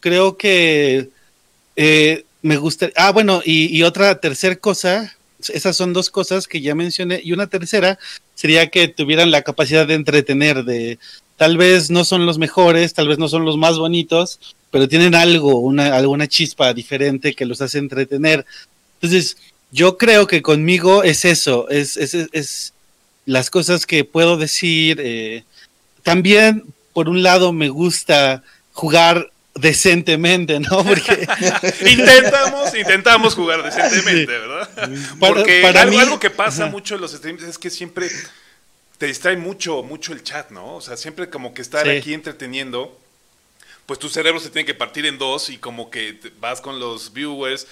creo 0.00 0.38
que 0.38 1.10
eh, 1.76 2.24
me 2.40 2.56
gusta, 2.56 2.88
ah, 2.96 3.12
bueno, 3.12 3.42
y, 3.44 3.76
y 3.76 3.82
otra 3.82 4.18
tercera 4.20 4.56
cosa, 4.56 5.14
esas 5.50 5.76
son 5.76 5.92
dos 5.92 6.10
cosas 6.10 6.46
que 6.46 6.60
ya 6.60 6.74
mencioné, 6.74 7.20
y 7.22 7.32
una 7.32 7.46
tercera 7.46 7.98
sería 8.34 8.68
que 8.68 8.88
tuvieran 8.88 9.30
la 9.30 9.42
capacidad 9.42 9.86
de 9.86 9.94
entretener, 9.94 10.64
de 10.64 10.98
tal 11.36 11.56
vez 11.56 11.90
no 11.90 12.04
son 12.04 12.26
los 12.26 12.38
mejores, 12.38 12.94
tal 12.94 13.08
vez 13.08 13.18
no 13.18 13.28
son 13.28 13.44
los 13.44 13.56
más 13.56 13.78
bonitos, 13.78 14.38
pero 14.70 14.88
tienen 14.88 15.14
algo, 15.14 15.58
una, 15.58 15.96
alguna 15.96 16.28
chispa 16.28 16.72
diferente 16.72 17.34
que 17.34 17.46
los 17.46 17.60
hace 17.60 17.78
entretener. 17.78 18.46
Entonces, 19.00 19.36
yo 19.70 19.98
creo 19.98 20.26
que 20.26 20.42
conmigo 20.42 21.02
es 21.02 21.24
eso, 21.24 21.68
es, 21.68 21.96
es, 21.96 22.14
es 22.14 22.72
las 23.26 23.50
cosas 23.50 23.86
que 23.86 24.04
puedo 24.04 24.36
decir. 24.36 25.00
Eh, 25.02 25.44
también, 26.02 26.64
por 26.92 27.08
un 27.08 27.22
lado, 27.22 27.52
me 27.52 27.68
gusta 27.68 28.42
jugar 28.72 29.31
decentemente, 29.54 30.60
¿no? 30.60 30.84
Porque 30.84 31.26
intentamos, 31.86 32.74
intentamos 32.74 33.34
jugar 33.34 33.62
decentemente, 33.62 34.26
¿verdad? 34.38 34.90
Porque 35.18 35.64
algo, 35.66 36.18
que 36.18 36.30
pasa 36.30 36.66
mucho 36.66 36.94
en 36.94 37.00
los 37.00 37.12
streams 37.12 37.42
es 37.42 37.58
que 37.58 37.70
siempre 37.70 38.08
te 38.98 39.06
distrae 39.06 39.36
mucho, 39.36 39.82
mucho 39.82 40.12
el 40.12 40.22
chat, 40.22 40.50
¿no? 40.50 40.76
O 40.76 40.80
sea, 40.80 40.96
siempre 40.96 41.28
como 41.28 41.54
que 41.54 41.62
estar 41.62 41.88
aquí 41.88 42.14
entreteniendo, 42.14 42.98
pues 43.86 43.98
tu 43.98 44.08
cerebro 44.08 44.40
se 44.40 44.50
tiene 44.50 44.64
que 44.64 44.74
partir 44.74 45.06
en 45.06 45.18
dos 45.18 45.50
y 45.50 45.58
como 45.58 45.90
que 45.90 46.18
vas 46.40 46.60
con 46.60 46.78
los 46.78 47.12
viewers 47.12 47.66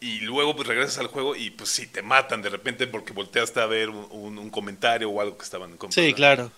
y 0.00 0.20
luego 0.20 0.54
pues 0.54 0.68
regresas 0.68 0.98
al 0.98 1.08
juego 1.08 1.34
y 1.34 1.50
pues 1.50 1.70
sí, 1.70 1.86
te 1.86 2.02
matan 2.02 2.42
de 2.42 2.50
repente 2.50 2.86
porque 2.86 3.12
volteaste 3.12 3.60
a 3.60 3.66
ver 3.66 3.88
un, 3.88 4.50
comentario 4.50 5.10
o 5.10 5.20
algo 5.20 5.36
que 5.36 5.44
estaban 5.44 5.76
comentando. 5.76 6.08
Sí, 6.08 6.14
claro. 6.14 6.52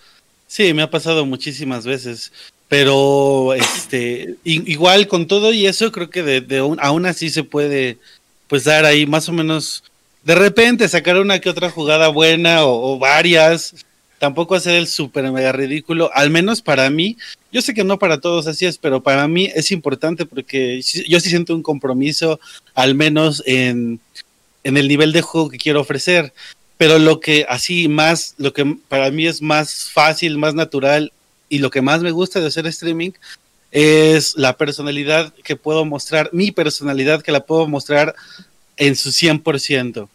Sí, 0.47 0.73
me 0.75 0.82
ha 0.82 0.90
pasado 0.90 1.25
muchísimas 1.26 1.87
veces. 1.87 2.32
Pero 2.68 3.54
este 3.54 4.34
igual 4.44 5.08
con 5.08 5.26
todo 5.26 5.52
y 5.52 5.66
eso 5.66 5.90
creo 5.90 6.10
que 6.10 6.22
de, 6.22 6.40
de 6.42 6.58
aún 6.58 7.06
así 7.06 7.30
se 7.30 7.42
puede 7.42 7.98
pues 8.46 8.64
dar 8.64 8.84
ahí 8.84 9.06
más 9.06 9.28
o 9.28 9.32
menos 9.32 9.84
de 10.28 10.34
repente 10.34 10.88
sacar 10.88 11.16
una 11.18 11.40
que 11.40 11.48
otra 11.48 11.70
jugada 11.70 12.08
buena 12.08 12.64
o, 12.64 12.98
varias 12.98 13.75
tampoco 14.18 14.54
hacer 14.54 14.75
el 14.75 14.88
súper 14.88 15.30
mega 15.32 15.52
ridículo, 15.52 16.10
al 16.12 16.28
menos 16.28 16.60
para 16.60 16.90
mí. 16.90 17.16
Yo 17.50 17.62
sé 17.62 17.72
que 17.72 17.84
no 17.84 17.98
para 17.98 18.20
todos 18.20 18.46
así 18.46 18.66
es, 18.66 18.76
pero 18.76 19.02
para 19.02 19.26
mí 19.26 19.48
es 19.54 19.70
importante 19.70 20.26
porque 20.26 20.82
yo 20.82 21.20
sí 21.20 21.28
siento 21.30 21.54
un 21.54 21.62
compromiso, 21.62 22.40
al 22.75 22.94
menos 22.94 23.42
en, 23.46 24.00
en 24.64 24.76
el 24.76 24.88
nivel 24.88 25.12
de 25.12 25.22
juego 25.22 25.48
que 25.48 25.56
quiero 25.56 25.80
ofrecer. 25.80 26.34
Pero 26.76 26.98
lo 26.98 27.20
que 27.20 27.46
así 27.48 27.88
más, 27.88 28.34
lo 28.38 28.52
que 28.52 28.76
para 28.88 29.10
mí 29.10 29.26
es 29.26 29.40
más 29.40 29.88
fácil, 29.90 30.37
más 30.37 30.54
natural 30.54 31.12
y 31.49 31.59
lo 31.59 31.71
que 31.71 31.83
más 31.83 32.02
me 32.02 32.11
gusta 32.11 32.40
de 32.40 32.47
hacer 32.47 32.67
streaming 32.67 33.12
es 33.71 34.35
la 34.37 34.57
personalidad 34.57 35.33
que 35.45 35.57
puedo 35.57 35.85
mostrar, 35.85 36.31
mi 36.33 36.50
personalidad 36.50 37.23
que 37.23 37.33
la 37.33 37.45
puedo 37.45 37.67
mostrar 37.67 38.14
en 38.76 38.97
su 38.97 39.11
100%. 39.11 40.09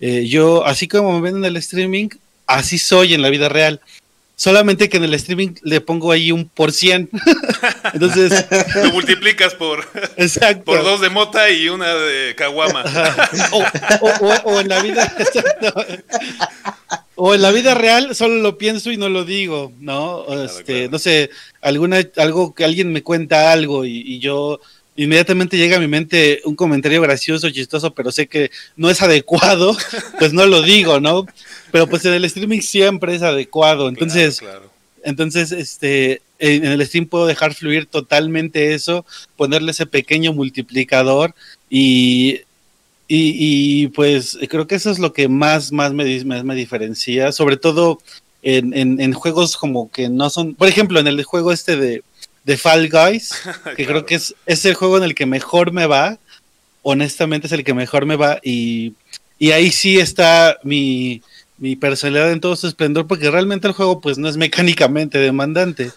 Eh, 0.00 0.26
yo, 0.26 0.64
así 0.64 0.88
como 0.88 1.12
me 1.12 1.20
ven 1.20 1.36
en 1.38 1.44
el 1.44 1.56
streaming, 1.56 2.08
así 2.46 2.78
soy 2.78 3.14
en 3.14 3.22
la 3.22 3.30
vida 3.30 3.48
real. 3.48 3.80
Solamente 4.36 4.88
que 4.88 4.96
en 4.96 5.04
el 5.04 5.14
streaming 5.14 5.54
le 5.62 5.80
pongo 5.80 6.10
ahí 6.10 6.32
un 6.32 6.48
por 6.48 6.72
cien. 6.72 7.08
Entonces. 7.92 8.46
Lo 8.82 8.92
multiplicas 8.92 9.54
por. 9.54 9.86
Exacto. 10.16 10.64
Por 10.64 10.82
dos 10.82 11.00
de 11.00 11.08
mota 11.08 11.50
y 11.50 11.68
una 11.68 11.94
de 11.94 12.34
caguama. 12.34 12.84
O, 14.44 14.60
en 14.60 14.68
la 14.68 14.82
vida. 14.82 15.14
O 17.16 17.32
en 17.32 17.42
la 17.42 17.52
vida 17.52 17.74
real 17.74 18.16
solo 18.16 18.42
lo 18.42 18.58
pienso 18.58 18.90
y 18.90 18.96
no 18.96 19.08
lo 19.08 19.24
digo, 19.24 19.72
¿no? 19.78 20.26
este, 20.42 20.88
No 20.88 20.98
sé, 20.98 21.30
alguna, 21.60 22.00
algo 22.16 22.56
que 22.56 22.64
alguien 22.64 22.92
me 22.92 23.04
cuenta 23.04 23.52
algo 23.52 23.84
y 23.84 24.18
yo 24.18 24.58
inmediatamente 24.96 25.56
llega 25.56 25.76
a 25.76 25.80
mi 25.80 25.88
mente 25.88 26.40
un 26.44 26.54
comentario 26.54 27.00
gracioso, 27.02 27.50
chistoso, 27.50 27.92
pero 27.94 28.12
sé 28.12 28.26
que 28.26 28.50
no 28.76 28.90
es 28.90 29.02
adecuado, 29.02 29.76
pues 30.18 30.32
no 30.32 30.46
lo 30.46 30.62
digo, 30.62 31.00
¿no? 31.00 31.26
Pero 31.72 31.88
pues 31.88 32.04
en 32.04 32.14
el 32.14 32.24
streaming 32.24 32.60
siempre 32.60 33.14
es 33.14 33.22
adecuado. 33.22 33.88
Entonces, 33.88 34.40
entonces, 35.02 35.52
este, 35.52 36.22
en 36.38 36.64
el 36.64 36.86
stream 36.86 37.06
puedo 37.06 37.26
dejar 37.26 37.54
fluir 37.54 37.86
totalmente 37.86 38.74
eso, 38.74 39.04
ponerle 39.36 39.72
ese 39.72 39.86
pequeño 39.86 40.32
multiplicador 40.32 41.34
y, 41.68 42.40
y, 43.08 43.88
pues 43.88 44.38
creo 44.48 44.66
que 44.66 44.76
eso 44.76 44.90
es 44.90 44.98
lo 44.98 45.12
que 45.12 45.28
más, 45.28 45.72
más 45.72 45.92
me, 45.92 46.24
me, 46.24 46.54
diferencia, 46.54 47.32
sobre 47.32 47.56
todo 47.56 48.00
en, 48.42 48.72
en 49.00 49.12
juegos 49.12 49.56
como 49.56 49.90
que 49.90 50.08
no 50.08 50.30
son, 50.30 50.54
por 50.54 50.68
ejemplo, 50.68 51.00
en 51.00 51.06
el 51.06 51.22
juego 51.24 51.52
este 51.52 51.76
de 51.76 52.02
de 52.44 52.56
Fall 52.56 52.88
Guys, 52.88 53.30
que 53.76 53.86
creo 53.86 54.06
que 54.06 54.16
es, 54.16 54.34
es, 54.46 54.64
el 54.64 54.74
juego 54.74 54.98
en 54.98 55.04
el 55.04 55.14
que 55.14 55.26
mejor 55.26 55.72
me 55.72 55.86
va. 55.86 56.18
Honestamente 56.82 57.46
es 57.46 57.52
el 57.52 57.64
que 57.64 57.74
mejor 57.74 58.04
me 58.04 58.16
va 58.16 58.38
y, 58.42 58.92
y 59.38 59.52
ahí 59.52 59.72
sí 59.72 59.98
está 59.98 60.58
mi, 60.62 61.22
mi, 61.56 61.76
personalidad 61.76 62.30
en 62.30 62.40
todo 62.40 62.56
su 62.56 62.66
esplendor 62.66 63.06
porque 63.06 63.30
realmente 63.30 63.66
el 63.66 63.72
juego 63.72 64.02
pues 64.02 64.18
no 64.18 64.28
es 64.28 64.36
mecánicamente 64.36 65.18
demandante. 65.18 65.92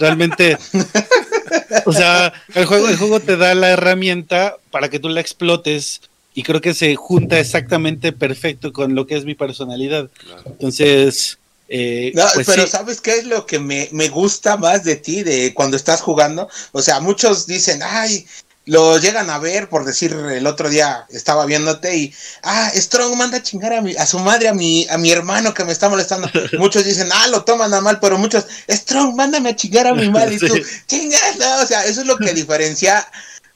Realmente, 0.00 0.58
o 1.86 1.92
sea, 1.92 2.32
el 2.54 2.66
juego, 2.66 2.88
el 2.88 2.96
juego 2.96 3.20
te 3.20 3.36
da 3.36 3.54
la 3.54 3.70
herramienta 3.70 4.56
para 4.72 4.88
que 4.88 4.98
tú 4.98 5.08
la 5.08 5.20
explotes 5.20 6.00
y 6.34 6.42
creo 6.42 6.60
que 6.60 6.74
se 6.74 6.96
junta 6.96 7.38
exactamente 7.38 8.10
perfecto 8.10 8.72
con 8.72 8.96
lo 8.96 9.06
que 9.06 9.16
es 9.16 9.24
mi 9.24 9.36
personalidad. 9.36 10.10
Entonces, 10.46 11.38
eh, 11.74 12.12
no, 12.14 12.26
pues 12.34 12.46
pero 12.46 12.66
¿sabes 12.66 13.00
qué 13.00 13.16
es 13.16 13.24
lo 13.24 13.46
que 13.46 13.58
me, 13.58 13.88
gusta 14.10 14.58
más 14.58 14.84
de 14.84 14.96
ti, 14.96 15.22
de 15.22 15.54
cuando 15.54 15.78
estás 15.78 16.02
jugando? 16.02 16.46
O 16.72 16.82
sea, 16.82 17.00
muchos 17.00 17.46
dicen, 17.46 17.80
ay, 17.82 18.26
lo 18.66 18.98
llegan 18.98 19.30
a 19.30 19.38
ver, 19.38 19.70
por 19.70 19.86
decir, 19.86 20.12
el 20.12 20.46
otro 20.46 20.68
día 20.68 21.06
estaba 21.08 21.46
viéndote 21.46 21.96
y, 21.96 22.14
ah, 22.42 22.70
Strong 22.74 23.16
manda 23.16 23.38
a 23.38 23.42
chingar 23.42 23.72
a, 23.72 23.80
mi, 23.80 23.96
a 23.96 24.04
su 24.04 24.18
madre, 24.18 24.48
a 24.48 24.54
mi, 24.54 24.86
a 24.90 24.98
mi 24.98 25.10
hermano 25.10 25.54
que 25.54 25.64
me 25.64 25.72
está 25.72 25.88
molestando. 25.88 26.28
muchos 26.58 26.84
dicen, 26.84 27.08
ah, 27.10 27.28
lo 27.28 27.42
toman 27.42 27.72
a 27.72 27.80
mal, 27.80 27.98
pero 28.00 28.18
muchos, 28.18 28.44
Strong, 28.68 29.14
mándame 29.14 29.48
a 29.48 29.56
chingar 29.56 29.86
a 29.86 29.94
mi 29.94 30.10
madre. 30.10 30.34
Y 30.34 30.38
tú, 30.46 30.54
chingas, 30.86 31.22
o 31.62 31.66
sea, 31.66 31.86
eso 31.86 32.02
es 32.02 32.06
lo 32.06 32.18
que 32.18 32.34
diferencia 32.34 33.08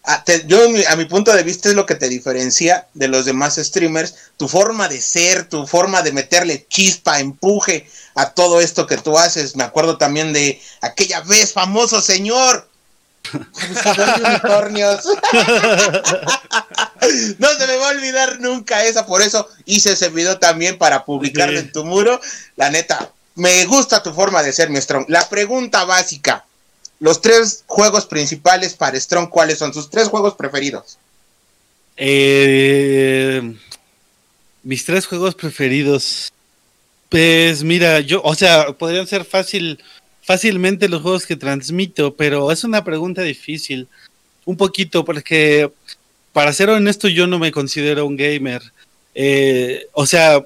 a, 0.06 0.24
yo 0.46 0.60
a 0.88 0.96
mi 0.96 1.04
punto 1.04 1.32
de 1.32 1.42
vista 1.42 1.68
es 1.68 1.74
lo 1.74 1.84
que 1.84 1.96
te 1.96 2.08
diferencia 2.08 2.86
de 2.94 3.08
los 3.08 3.24
demás 3.24 3.56
streamers, 3.56 4.14
tu 4.36 4.46
forma 4.48 4.88
de 4.88 5.00
ser, 5.00 5.48
tu 5.48 5.66
forma 5.66 6.00
de 6.02 6.12
meterle 6.12 6.64
chispa, 6.68 7.18
empuje 7.18 7.88
a 8.16 8.30
todo 8.30 8.60
esto 8.60 8.88
que 8.88 8.96
tú 8.96 9.16
haces. 9.16 9.54
Me 9.54 9.62
acuerdo 9.62 9.98
también 9.98 10.32
de 10.32 10.60
aquella 10.80 11.20
vez, 11.20 11.52
famoso 11.52 12.00
señor. 12.00 12.68
unicornios. 14.24 15.04
no 17.38 17.48
se 17.48 17.66
me 17.66 17.76
va 17.76 17.88
a 17.88 17.90
olvidar 17.90 18.40
nunca 18.40 18.84
esa, 18.84 19.04
por 19.06 19.20
eso 19.20 19.48
hice 19.64 19.92
ese 19.92 20.08
video 20.08 20.38
también 20.38 20.78
para 20.78 21.04
publicarlo 21.04 21.58
en 21.58 21.70
tu 21.72 21.84
muro. 21.84 22.20
La 22.56 22.70
neta, 22.70 23.10
me 23.34 23.66
gusta 23.66 24.02
tu 24.02 24.12
forma 24.12 24.42
de 24.42 24.52
ser, 24.52 24.70
mi 24.70 24.80
Strong. 24.80 25.04
La 25.08 25.28
pregunta 25.28 25.84
básica, 25.84 26.46
los 27.00 27.20
tres 27.20 27.64
juegos 27.66 28.06
principales 28.06 28.74
para 28.74 28.98
Strong, 28.98 29.28
¿cuáles 29.28 29.58
son 29.58 29.74
sus 29.74 29.90
tres 29.90 30.08
juegos 30.08 30.34
preferidos? 30.34 30.98
Eh, 31.98 33.56
mis 34.62 34.84
tres 34.84 35.06
juegos 35.06 35.34
preferidos. 35.34 36.32
Pues 37.16 37.64
mira, 37.64 38.00
yo, 38.00 38.20
o 38.22 38.34
sea, 38.34 38.72
podrían 38.72 39.06
ser 39.06 39.24
fácil, 39.24 39.82
fácilmente 40.20 40.86
los 40.86 41.00
juegos 41.00 41.24
que 41.24 41.34
transmito, 41.34 42.14
pero 42.14 42.52
es 42.52 42.62
una 42.62 42.84
pregunta 42.84 43.22
difícil. 43.22 43.88
Un 44.44 44.58
poquito, 44.58 45.02
porque 45.02 45.70
para 46.34 46.52
ser 46.52 46.68
honesto, 46.68 47.08
yo 47.08 47.26
no 47.26 47.38
me 47.38 47.52
considero 47.52 48.04
un 48.04 48.18
gamer. 48.18 48.60
Eh, 49.14 49.86
o 49.92 50.04
sea, 50.04 50.44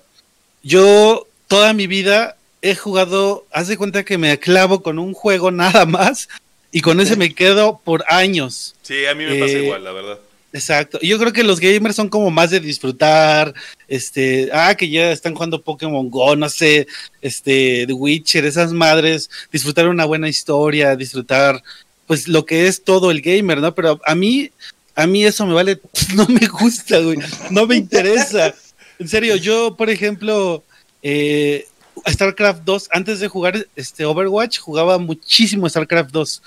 yo 0.62 1.26
toda 1.48 1.72
mi 1.72 1.88
vida 1.88 2.36
he 2.62 2.76
jugado, 2.76 3.48
haz 3.50 3.66
de 3.66 3.76
cuenta 3.76 4.04
que 4.04 4.16
me 4.16 4.38
clavo 4.38 4.80
con 4.80 5.00
un 5.00 5.12
juego 5.12 5.50
nada 5.50 5.86
más 5.86 6.28
y 6.70 6.82
con 6.82 7.00
ese 7.00 7.16
me 7.16 7.34
quedo 7.34 7.80
por 7.82 8.04
años. 8.06 8.76
Sí, 8.82 9.06
a 9.06 9.16
mí 9.16 9.24
me 9.24 9.40
pasa 9.40 9.54
eh, 9.54 9.64
igual, 9.64 9.82
la 9.82 9.90
verdad. 9.90 10.20
Exacto. 10.52 10.99
Yo 11.00 11.19
creo 11.19 11.33
que 11.33 11.45
los 11.45 11.61
gamers 11.61 11.95
son 11.95 12.09
como 12.09 12.30
más 12.30 12.50
de 12.50 12.61
disfrutar, 12.61 13.54
este, 13.87 14.50
ah, 14.52 14.75
que 14.75 14.88
ya 14.88 15.12
están 15.12 15.35
jugando 15.35 15.62
Pokémon 15.62 16.11
Go, 16.11 16.35
no 16.35 16.49
sé, 16.49 16.88
este, 17.23 17.85
The 17.87 17.92
Witcher, 17.92 18.45
esas 18.45 18.73
madres, 18.73 19.30
disfrutar 19.52 19.88
una 19.88 20.04
buena 20.04 20.28
historia, 20.28 20.97
disfrutar, 20.97 21.62
pues 22.07 22.26
lo 22.26 22.45
que 22.47 22.66
es 22.66 22.83
todo 22.83 23.12
el 23.12 23.21
gamer, 23.21 23.59
¿no? 23.59 23.75
Pero 23.75 24.00
a 24.04 24.14
mí, 24.16 24.50
a 24.97 25.07
mí 25.07 25.25
eso 25.25 25.47
me 25.47 25.54
vale, 25.54 25.80
no 26.14 26.26
me 26.26 26.47
gusta, 26.47 26.99
güey, 26.99 27.19
no 27.50 27.66
me 27.66 27.76
interesa. 27.76 28.54
En 28.99 29.09
serio, 29.09 29.37
yo, 29.37 29.76
por 29.76 29.88
ejemplo, 29.88 30.64
eh, 31.02 31.69
StarCraft 32.09 32.62
2, 32.64 32.88
antes 32.90 33.21
de 33.21 33.28
jugar 33.28 33.66
este 33.76 34.04
Overwatch, 34.04 34.59
jugaba 34.59 34.99
muchísimo 34.99 35.69
StarCraft 35.69 36.11
2. 36.11 36.42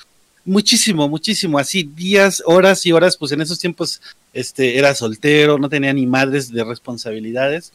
Muchísimo, 0.46 1.08
muchísimo, 1.08 1.58
así 1.58 1.84
días, 1.84 2.44
horas 2.46 2.86
y 2.86 2.92
horas, 2.92 3.16
pues 3.16 3.32
en 3.32 3.42
esos 3.42 3.60
tiempos 3.60 4.02
este, 4.34 4.78
era 4.78 4.94
soltero, 4.94 5.58
no 5.58 5.70
tenía 5.70 5.94
ni 5.94 6.06
madres 6.06 6.52
de 6.52 6.64
responsabilidades. 6.64 7.72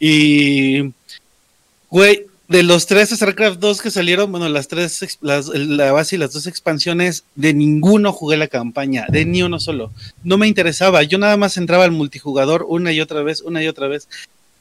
Y, 0.00 0.92
güey, 1.90 2.26
de 2.48 2.62
los 2.62 2.86
tres 2.86 3.10
StarCraft 3.10 3.60
2 3.60 3.82
que 3.82 3.90
salieron, 3.90 4.30
bueno, 4.32 4.48
las 4.48 4.68
tres, 4.68 5.18
la 5.20 5.92
base 5.92 6.16
y 6.16 6.18
las 6.18 6.32
dos 6.32 6.46
expansiones, 6.46 7.24
de 7.36 7.52
ninguno 7.52 8.12
jugué 8.12 8.36
la 8.36 8.48
campaña, 8.48 9.06
de 9.10 9.24
ni 9.24 9.42
uno 9.42 9.60
solo. 9.60 9.92
No 10.24 10.38
me 10.38 10.48
interesaba, 10.48 11.02
yo 11.02 11.18
nada 11.18 11.36
más 11.36 11.56
entraba 11.56 11.84
al 11.84 11.92
multijugador 11.92 12.64
una 12.68 12.90
y 12.90 13.00
otra 13.00 13.22
vez, 13.22 13.42
una 13.42 13.62
y 13.62 13.68
otra 13.68 13.86
vez. 13.86 14.08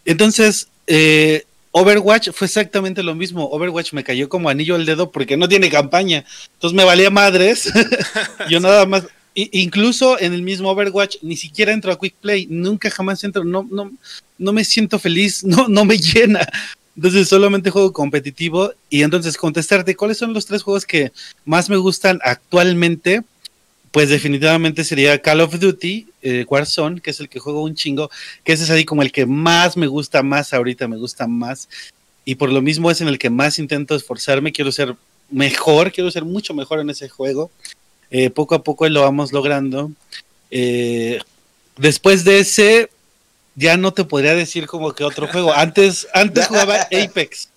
Entonces, 0.06 0.68
eh, 0.86 1.46
Overwatch 1.72 2.30
fue 2.32 2.48
exactamente 2.48 3.04
lo 3.04 3.16
mismo. 3.16 3.50
Overwatch 3.50 3.94
me 3.94 4.04
cayó 4.04 4.30
como 4.30 4.50
anillo 4.50 4.76
al 4.76 4.86
dedo 4.86 5.12
porque 5.12 5.38
no 5.38 5.48
tiene 5.48 5.70
campaña. 5.70 6.26
Entonces 6.54 6.76
me 6.76 6.84
valía 6.84 7.10
madres. 7.10 7.72
Yo 8.50 8.60
nada 8.60 8.86
más. 8.86 9.08
incluso 9.36 10.20
en 10.20 10.34
el 10.34 10.42
mismo 10.42 10.70
Overwatch 10.72 11.18
ni 11.22 11.36
siquiera 11.38 11.72
entro 11.72 11.92
a 11.92 12.00
Quick 12.00 12.16
Play. 12.16 12.48
Nunca 12.50 12.90
jamás 12.90 13.24
entro. 13.24 13.44
No, 13.44 13.68
no, 13.70 13.92
no 14.38 14.54
me 14.54 14.64
siento 14.64 15.00
feliz. 15.00 15.44
No, 15.44 15.68
no 15.68 15.86
me 15.86 15.98
llena. 15.98 16.48
Entonces 16.96 17.28
solamente 17.28 17.70
juego 17.70 17.94
competitivo. 17.94 18.74
Y 18.90 19.04
entonces 19.04 19.38
contestarte 19.38 19.96
cuáles 19.96 20.18
son 20.18 20.34
los 20.34 20.46
tres 20.46 20.64
juegos 20.64 20.86
que 20.86 21.12
más 21.46 21.70
me 21.70 21.78
gustan 21.78 22.20
actualmente 22.24 23.22
pues 23.98 24.10
definitivamente 24.10 24.84
sería 24.84 25.20
Call 25.20 25.42
of 25.42 25.58
Duty, 25.58 26.08
eh, 26.22 26.46
Warzone, 26.48 27.02
que 27.02 27.10
es 27.10 27.20
el 27.20 27.30
que 27.30 27.40
juego 27.40 27.64
un 27.64 27.74
chingo, 27.74 28.12
que 28.44 28.54
ese 28.54 28.66
es 28.66 28.70
así 28.70 28.86
como 28.86 29.02
el 29.02 29.12
que 29.12 29.26
más 29.26 29.76
me 29.76 29.88
gusta 29.88 30.22
más 30.22 30.54
ahorita, 30.54 30.88
me 30.88 30.98
gusta 30.98 31.26
más. 31.26 31.68
Y 32.24 32.36
por 32.36 32.52
lo 32.52 32.62
mismo 32.62 32.92
es 32.92 33.02
en 33.02 33.08
el 33.08 33.18
que 33.18 33.32
más 33.32 33.58
intento 33.58 33.96
esforzarme, 33.96 34.52
quiero 34.52 34.72
ser 34.72 34.96
mejor, 35.32 35.92
quiero 35.92 36.12
ser 36.12 36.26
mucho 36.26 36.54
mejor 36.54 36.80
en 36.80 36.92
ese 36.92 37.10
juego. 37.10 37.50
Eh, 38.12 38.30
poco 38.30 38.54
a 38.54 38.64
poco 38.64 38.88
lo 38.88 39.02
vamos 39.02 39.34
logrando. 39.34 39.90
Eh, 40.52 41.18
después 41.76 42.24
de 42.24 42.42
ese, 42.42 42.92
ya 43.56 43.78
no 43.78 43.96
te 43.96 44.04
podría 44.04 44.36
decir 44.36 44.68
como 44.68 44.94
que 44.94 45.06
otro 45.06 45.28
juego. 45.28 45.52
Antes, 45.54 46.08
antes 46.14 46.46
jugaba 46.50 46.82
Apex. 46.82 47.50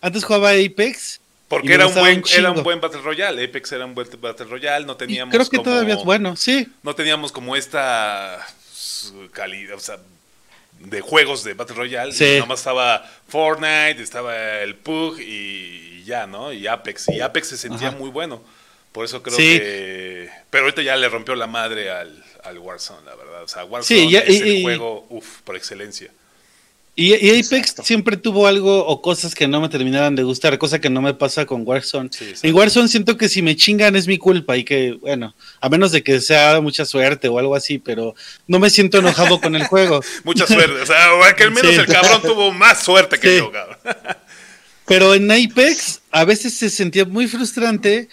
Antes 0.00 0.22
jugaba 0.22 0.50
Apex 0.50 1.18
porque 1.48 1.72
era 1.74 1.86
un, 1.86 1.94
buen, 1.94 2.22
era 2.36 2.50
un 2.50 2.62
buen 2.62 2.80
Battle 2.80 3.00
Royale, 3.00 3.42
Apex 3.44 3.72
era 3.72 3.84
un 3.86 3.94
buen 3.94 4.08
Battle 4.20 4.46
Royale, 4.46 4.84
no 4.86 4.96
teníamos 4.96 5.34
Creo 5.34 5.48
que 5.48 5.58
todavía 5.58 5.94
es 5.94 6.04
bueno, 6.04 6.36
sí. 6.36 6.68
No 6.82 6.94
teníamos 6.94 7.32
como 7.32 7.56
esta 7.56 8.46
calidad, 9.32 9.76
o 9.76 9.80
sea, 9.80 9.98
de 10.80 11.00
juegos 11.00 11.44
de 11.44 11.54
Battle 11.54 11.76
Royale. 11.76 12.12
Sí. 12.12 12.36
Nomás 12.38 12.60
estaba 12.60 13.04
Fortnite, 13.28 14.02
estaba 14.02 14.60
el 14.60 14.74
PUG 14.76 15.20
y 15.20 16.04
ya, 16.04 16.26
¿no? 16.26 16.52
Y 16.52 16.66
Apex. 16.66 17.08
Y 17.08 17.20
Apex 17.20 17.48
se 17.48 17.56
sentía 17.56 17.88
Ajá. 17.88 17.96
muy 17.96 18.10
bueno. 18.10 18.42
Por 18.92 19.04
eso 19.04 19.22
creo 19.22 19.36
Sí. 19.36 19.58
que... 19.58 20.30
Pero 20.50 20.64
ahorita 20.64 20.82
ya 20.82 20.96
le 20.96 21.08
rompió 21.08 21.34
la 21.34 21.46
madre 21.46 21.90
al, 21.90 22.24
al 22.44 22.58
Warzone, 22.58 23.04
la 23.04 23.14
verdad. 23.14 23.42
O 23.42 23.48
sea, 23.48 23.64
Warzone 23.64 24.00
Sí, 24.00 24.10
ya- 24.10 24.20
es 24.20 24.36
y- 24.36 24.40
el 24.42 24.48
y- 24.48 24.62
juego, 24.62 25.06
uff, 25.10 25.40
por 25.42 25.56
excelencia. 25.56 26.10
Y, 27.00 27.14
y 27.14 27.30
Apex 27.30 27.52
Exacto. 27.52 27.84
siempre 27.84 28.16
tuvo 28.16 28.48
algo 28.48 28.84
o 28.84 29.00
cosas 29.00 29.32
que 29.32 29.46
no 29.46 29.60
me 29.60 29.68
terminaban 29.68 30.16
de 30.16 30.24
gustar, 30.24 30.58
cosa 30.58 30.80
que 30.80 30.90
no 30.90 31.00
me 31.00 31.14
pasa 31.14 31.46
con 31.46 31.62
Warzone. 31.64 32.10
Sí, 32.12 32.32
en 32.42 32.52
Warzone 32.56 32.88
siento 32.88 33.16
que 33.16 33.28
si 33.28 33.40
me 33.40 33.54
chingan 33.54 33.94
es 33.94 34.08
mi 34.08 34.18
culpa 34.18 34.56
y 34.56 34.64
que, 34.64 34.94
bueno, 35.00 35.32
a 35.60 35.68
menos 35.68 35.92
de 35.92 36.02
que 36.02 36.20
sea 36.20 36.60
mucha 36.60 36.84
suerte 36.84 37.28
o 37.28 37.38
algo 37.38 37.54
así, 37.54 37.78
pero 37.78 38.16
no 38.48 38.58
me 38.58 38.68
siento 38.68 38.98
enojado 38.98 39.40
con 39.40 39.54
el 39.54 39.62
juego. 39.68 40.00
Mucha 40.24 40.44
suerte. 40.48 40.80
O 40.82 40.86
sea, 40.86 41.06
que 41.36 41.44
al 41.44 41.52
menos 41.52 41.70
Sí. 41.72 41.76
el 41.78 41.86
cabrón 41.86 42.20
tuvo 42.20 42.50
más 42.50 42.82
suerte 42.82 43.16
que 43.20 43.30
Sí. 43.30 43.36
yo, 43.38 43.52
cabrón. 43.52 43.76
Pero 44.86 45.14
en 45.14 45.30
Apex 45.30 46.00
a 46.10 46.24
veces 46.24 46.52
se 46.54 46.68
sentía 46.68 47.04
muy 47.04 47.28
frustrante 47.28 48.08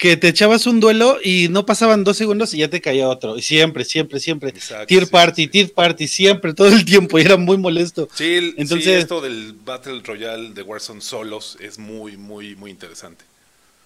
que 0.00 0.16
te 0.16 0.28
echabas 0.28 0.66
un 0.66 0.80
duelo 0.80 1.18
y 1.22 1.48
no 1.50 1.66
pasaban 1.66 2.04
dos 2.04 2.16
segundos 2.16 2.54
y 2.54 2.58
ya 2.58 2.68
te 2.70 2.80
caía 2.80 3.06
otro. 3.06 3.36
Y 3.36 3.42
siempre, 3.42 3.84
siempre, 3.84 4.18
siempre. 4.18 4.48
Exacto, 4.48 4.86
Tier 4.86 5.04
sí, 5.04 5.10
party, 5.10 5.42
sí. 5.42 5.48
tier 5.48 5.72
party, 5.74 6.08
siempre, 6.08 6.54
todo 6.54 6.68
el 6.68 6.86
tiempo. 6.86 7.18
Y 7.18 7.22
era 7.22 7.36
muy 7.36 7.58
molesto. 7.58 8.08
Sí, 8.14 8.24
el- 8.36 8.50
sí, 8.52 8.54
Entonces- 8.56 9.02
esto 9.02 9.20
del 9.20 9.52
Battle 9.62 10.00
Royale 10.02 10.54
de 10.54 10.62
Warzone 10.62 11.02
solos 11.02 11.58
es 11.60 11.78
muy, 11.78 12.16
muy, 12.16 12.56
muy 12.56 12.70
interesante. 12.70 13.26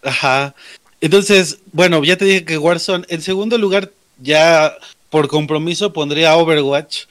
Ajá. 0.05 0.55
Entonces, 1.01 1.59
bueno, 1.73 2.05
ya 2.05 2.17
te 2.17 2.25
dije 2.27 2.45
que 2.45 2.59
Warzone, 2.59 3.05
en 3.09 3.21
segundo 3.21 3.59
lugar, 3.59 3.91
ya 4.23 4.73
por 5.11 5.27
compromiso 5.27 5.93
pondría 5.93 6.37
Overwatch. 6.37 7.07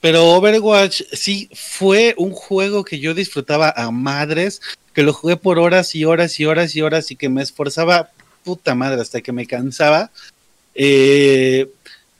Pero 0.00 0.24
Overwatch 0.30 1.02
sí 1.12 1.50
fue 1.54 2.14
un 2.16 2.30
juego 2.30 2.84
que 2.84 3.00
yo 3.00 3.12
disfrutaba 3.12 3.68
a 3.76 3.90
madres, 3.90 4.62
que 4.94 5.02
lo 5.02 5.12
jugué 5.12 5.36
por 5.36 5.58
horas 5.58 5.94
y 5.94 6.06
horas 6.06 6.40
y 6.40 6.46
horas 6.46 6.74
y 6.74 6.80
horas 6.80 7.10
y 7.10 7.16
que 7.16 7.28
me 7.28 7.42
esforzaba 7.42 8.10
puta 8.46 8.74
madre 8.76 9.02
hasta 9.02 9.20
que 9.20 9.32
me 9.32 9.46
cansaba. 9.46 10.10
Eh, 10.74 11.68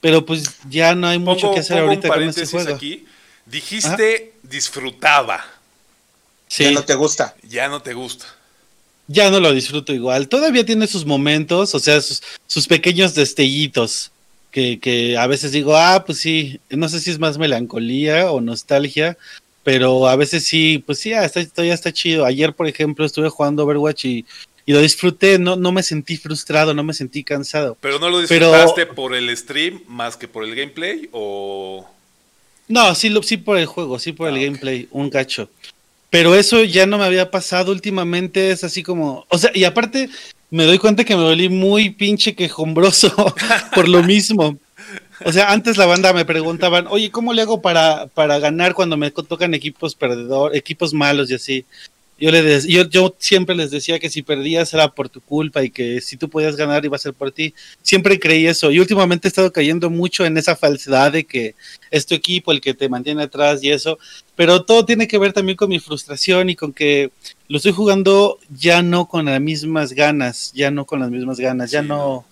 pero 0.01 0.25
pues 0.25 0.43
ya 0.69 0.93
no 0.93 1.07
hay 1.07 1.19
mucho 1.19 1.43
Pongo, 1.43 1.53
que 1.53 1.59
hacer 1.61 1.77
pongo 1.77 1.89
ahorita 1.89 2.07
un 2.09 2.13
con 2.13 2.23
este 2.23 2.45
juego. 2.45 2.75
aquí. 2.75 3.05
Dijiste 3.45 4.33
disfrutaba, 4.43 5.45
Sí. 6.49 6.63
Ya 6.65 6.71
no 6.71 6.83
te 6.83 6.95
gusta. 6.95 7.35
ya 7.43 7.67
no 7.67 7.81
te 7.81 7.93
gusta. 7.93 8.25
ya 9.07 9.31
no 9.31 9.39
lo 9.39 9.53
disfruto 9.53 9.93
igual. 9.93 10.27
Todavía 10.27 10.65
tiene 10.65 10.87
sus 10.87 11.05
momentos, 11.05 11.73
o 11.75 11.79
sea, 11.79 11.99
sus, 12.01 12.21
sus 12.45 12.67
pequeños 12.67 13.15
destellitos. 13.15 14.11
Que, 14.51 14.79
que 14.79 15.17
a 15.17 15.27
veces 15.27 15.51
digo, 15.51 15.75
ah, 15.77 16.03
pues 16.05 16.19
sí, 16.19 16.59
no 16.69 16.89
sé 16.89 16.99
si 16.99 17.11
es 17.11 17.19
más 17.19 17.37
melancolía 17.37 18.31
o 18.31 18.41
nostalgia, 18.41 19.17
pero 19.63 20.07
a 20.07 20.15
veces 20.15 20.45
sí, 20.45 20.81
pues 20.85 20.99
sí, 20.99 21.13
ah, 21.13 21.25
está, 21.25 21.41
ya 21.63 21.73
está 21.73 21.91
chido. 21.91 22.25
Ayer, 22.25 22.53
por 22.53 22.67
ejemplo, 22.67 23.05
estuve 23.05 23.29
jugando 23.29 23.63
Overwatch 23.65 24.05
y, 24.05 24.25
y 24.67 24.73
lo 24.73 24.81
disfruté, 24.81 25.39
no, 25.39 25.55
no 25.55 25.71
me 25.71 25.81
sentí 25.81 26.17
frustrado, 26.17 26.73
no 26.75 26.83
me 26.83 26.93
sentí 26.93 27.23
cansado. 27.23 27.77
Pero 27.81 27.97
no 27.99 28.09
lo 28.09 28.27
Pero- 28.27 28.51
disfrutaste 28.51 28.85
por 28.85 29.15
el 29.15 29.35
stream 29.35 29.81
más 29.87 30.17
que 30.17 30.27
por 30.27 30.43
el 30.43 30.53
gameplay 30.53 31.09
o... 31.13 31.89
No, 32.67 32.93
sí, 32.93 33.07
lo, 33.09 33.23
sí 33.23 33.37
por 33.37 33.57
el 33.57 33.65
juego, 33.65 33.97
sí 33.97 34.11
por 34.11 34.27
Ah, 34.27 34.31
el 34.31 34.43
gameplay, 34.45 34.89
un 34.91 35.09
cacho. 35.09 35.49
Pero 36.09 36.35
eso 36.35 36.63
ya 36.65 36.85
no 36.85 36.97
me 36.97 37.05
había 37.05 37.31
pasado 37.31 37.71
últimamente, 37.71 38.51
es 38.51 38.65
así 38.65 38.83
como, 38.83 39.25
o 39.29 39.37
sea, 39.37 39.51
y 39.53 39.63
aparte 39.63 40.09
me 40.49 40.65
doy 40.65 40.77
cuenta 40.79 41.05
que 41.05 41.15
me 41.15 41.23
volví 41.23 41.47
muy 41.47 41.89
pinche 41.91 42.35
quejumbroso 42.35 43.13
por 43.73 43.87
lo 43.87 44.03
mismo. 44.03 44.57
O 45.23 45.31
sea, 45.31 45.51
antes 45.51 45.77
la 45.77 45.85
banda 45.85 46.11
me 46.11 46.25
preguntaban, 46.25 46.87
oye, 46.89 47.09
¿cómo 47.09 47.33
le 47.33 47.41
hago 47.41 47.61
para, 47.61 48.07
para 48.07 48.37
ganar 48.39 48.73
cuando 48.73 48.97
me 48.97 49.11
tocan 49.11 49.53
equipos 49.53 49.95
perdedor, 49.95 50.55
equipos 50.55 50.93
malos 50.93 51.31
y 51.31 51.35
así? 51.35 51.65
Yo, 52.19 52.31
le 52.31 52.41
des- 52.41 52.65
yo, 52.65 52.83
yo 52.89 53.15
siempre 53.19 53.55
les 53.55 53.69
decía 53.71 53.99
que 53.99 54.09
si 54.09 54.23
perdías 54.23 54.73
era 54.73 54.87
por 54.89 55.07
tu 55.09 55.21
culpa 55.21 55.63
y 55.63 55.69
que 55.69 56.01
si 56.01 56.17
tú 56.17 56.29
podías 56.29 56.55
ganar 56.55 56.83
iba 56.83 56.95
a 56.95 56.99
ser 56.99 57.13
por 57.13 57.31
ti. 57.31 57.53
Siempre 57.83 58.19
creí 58.19 58.47
eso 58.47 58.71
y 58.71 58.79
últimamente 58.79 59.27
he 59.27 59.29
estado 59.29 59.51
cayendo 59.53 59.89
mucho 59.89 60.25
en 60.25 60.37
esa 60.37 60.55
falsedad 60.55 61.11
de 61.11 61.25
que 61.25 61.55
es 61.91 62.05
tu 62.05 62.15
equipo 62.15 62.51
el 62.51 62.61
que 62.61 62.73
te 62.73 62.89
mantiene 62.89 63.23
atrás 63.23 63.63
y 63.63 63.69
eso, 63.71 63.99
pero 64.35 64.65
todo 64.65 64.85
tiene 64.85 65.07
que 65.07 65.17
ver 65.19 65.33
también 65.33 65.57
con 65.57 65.69
mi 65.69 65.79
frustración 65.79 66.49
y 66.49 66.55
con 66.55 66.73
que 66.73 67.11
lo 67.47 67.57
estoy 67.57 67.71
jugando 67.71 68.39
ya 68.49 68.81
no 68.81 69.07
con 69.07 69.25
las 69.25 69.39
mismas 69.39 69.93
ganas, 69.93 70.51
ya 70.53 70.71
no 70.71 70.85
con 70.85 70.99
las 70.99 71.09
mismas 71.11 71.39
ganas, 71.39 71.71
ya 71.71 71.81
Sí, 71.81 71.87
no... 71.87 72.25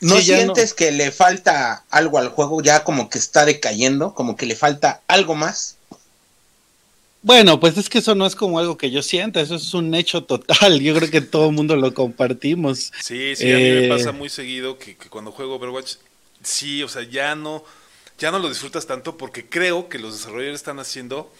¿No 0.00 0.16
Sí, 0.16 0.24
sientes 0.24 0.74
que 0.74 0.92
le 0.92 1.10
falta 1.10 1.84
algo 1.90 2.18
al 2.18 2.28
juego? 2.28 2.62
Ya 2.62 2.84
como 2.84 3.08
que 3.08 3.18
está 3.18 3.44
decayendo, 3.46 4.14
como 4.14 4.36
que 4.36 4.46
le 4.46 4.54
falta 4.54 5.02
algo 5.08 5.34
más. 5.34 5.75
Bueno, 7.26 7.58
pues 7.58 7.76
es 7.76 7.88
que 7.88 7.98
eso 7.98 8.14
no 8.14 8.24
es 8.24 8.36
como 8.36 8.60
algo 8.60 8.78
que 8.78 8.92
yo 8.92 9.02
sienta, 9.02 9.40
eso 9.40 9.56
es 9.56 9.74
un 9.74 9.92
hecho 9.96 10.22
total, 10.22 10.78
yo 10.80 10.94
creo 10.94 11.10
que 11.10 11.20
todo 11.20 11.48
el 11.48 11.56
mundo 11.56 11.74
lo 11.74 11.92
compartimos. 11.92 12.92
Sí, 13.00 13.34
sí, 13.34 13.52
a 13.52 13.56
mí 13.56 13.62
me 13.64 13.86
Eh. 13.86 13.88
pasa 13.88 14.12
muy 14.12 14.28
seguido 14.28 14.78
que, 14.78 14.96
que 14.96 15.08
cuando 15.08 15.32
juego 15.32 15.56
Overwatch, 15.56 15.94
sí, 16.44 16.84
o 16.84 16.88
sea, 16.88 17.02
ya 17.02 17.34
no, 17.34 17.64
ya 18.16 18.30
no 18.30 18.38
lo 18.38 18.48
disfrutas 18.48 18.86
tanto 18.86 19.16
porque 19.16 19.44
creo 19.48 19.88
que 19.88 19.98
los 19.98 20.12
desarrolladores 20.16 20.60
están 20.60 20.78
haciendo 20.78 21.32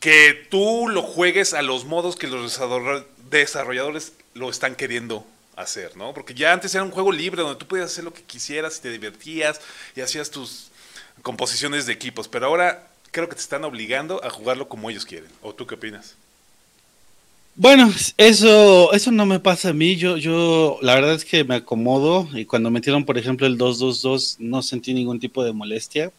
que 0.00 0.48
tú 0.50 0.88
lo 0.88 1.02
juegues 1.02 1.54
a 1.54 1.62
los 1.62 1.84
modos 1.84 2.16
que 2.16 2.26
los 2.26 2.58
desarroll- 2.58 3.06
desarrolladores 3.30 4.14
lo 4.34 4.50
están 4.50 4.74
queriendo 4.74 5.24
hacer, 5.54 5.96
¿no? 5.96 6.12
Porque 6.12 6.34
ya 6.34 6.52
antes 6.52 6.74
era 6.74 6.82
un 6.82 6.90
juego 6.90 7.12
libre 7.12 7.42
donde 7.42 7.58
tú 7.58 7.66
podías 7.68 7.92
hacer 7.92 8.02
lo 8.02 8.12
que 8.12 8.22
quisieras 8.22 8.78
y 8.78 8.82
te 8.82 8.90
divertías 8.90 9.60
y 9.94 10.00
hacías 10.00 10.30
tus 10.30 10.72
composiciones 11.22 11.86
de 11.86 11.92
equipos, 11.92 12.26
pero 12.26 12.46
ahora 12.46 12.89
creo 13.10 13.28
que 13.28 13.34
te 13.34 13.42
están 13.42 13.64
obligando 13.64 14.22
a 14.24 14.30
jugarlo 14.30 14.68
como 14.68 14.90
ellos 14.90 15.04
quieren. 15.04 15.30
¿O 15.42 15.54
tú 15.54 15.66
qué 15.66 15.74
opinas? 15.74 16.16
Bueno, 17.56 17.92
eso, 18.16 18.92
eso 18.92 19.10
no 19.10 19.26
me 19.26 19.40
pasa 19.40 19.70
a 19.70 19.72
mí. 19.72 19.96
Yo, 19.96 20.16
yo, 20.16 20.78
la 20.82 20.94
verdad 20.94 21.14
es 21.14 21.24
que 21.24 21.44
me 21.44 21.56
acomodo 21.56 22.28
y 22.32 22.44
cuando 22.44 22.70
metieron, 22.70 23.04
por 23.04 23.18
ejemplo, 23.18 23.46
el 23.46 23.58
222 23.58 24.36
no 24.38 24.62
sentí 24.62 24.94
ningún 24.94 25.20
tipo 25.20 25.44
de 25.44 25.52
molestia. 25.52 26.12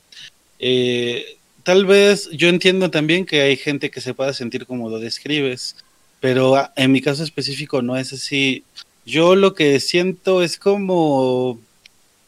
Eh, 0.59 1.37
tal 1.63 1.85
vez 1.85 2.29
yo 2.31 2.49
entiendo 2.49 2.91
también 2.91 3.25
que 3.25 3.41
hay 3.41 3.57
gente 3.57 3.89
que 3.89 4.01
se 4.01 4.13
pueda 4.13 4.33
sentir 4.33 4.65
como 4.65 4.89
lo 4.89 4.99
describes, 4.99 5.75
pero 6.19 6.55
ah, 6.55 6.73
en 6.75 6.91
mi 6.91 7.01
caso 7.01 7.23
específico 7.23 7.81
no 7.81 7.97
es 7.97 8.13
así. 8.13 8.63
Yo 9.05 9.35
lo 9.35 9.55
que 9.55 9.79
siento 9.79 10.43
es 10.43 10.57
como, 10.57 11.59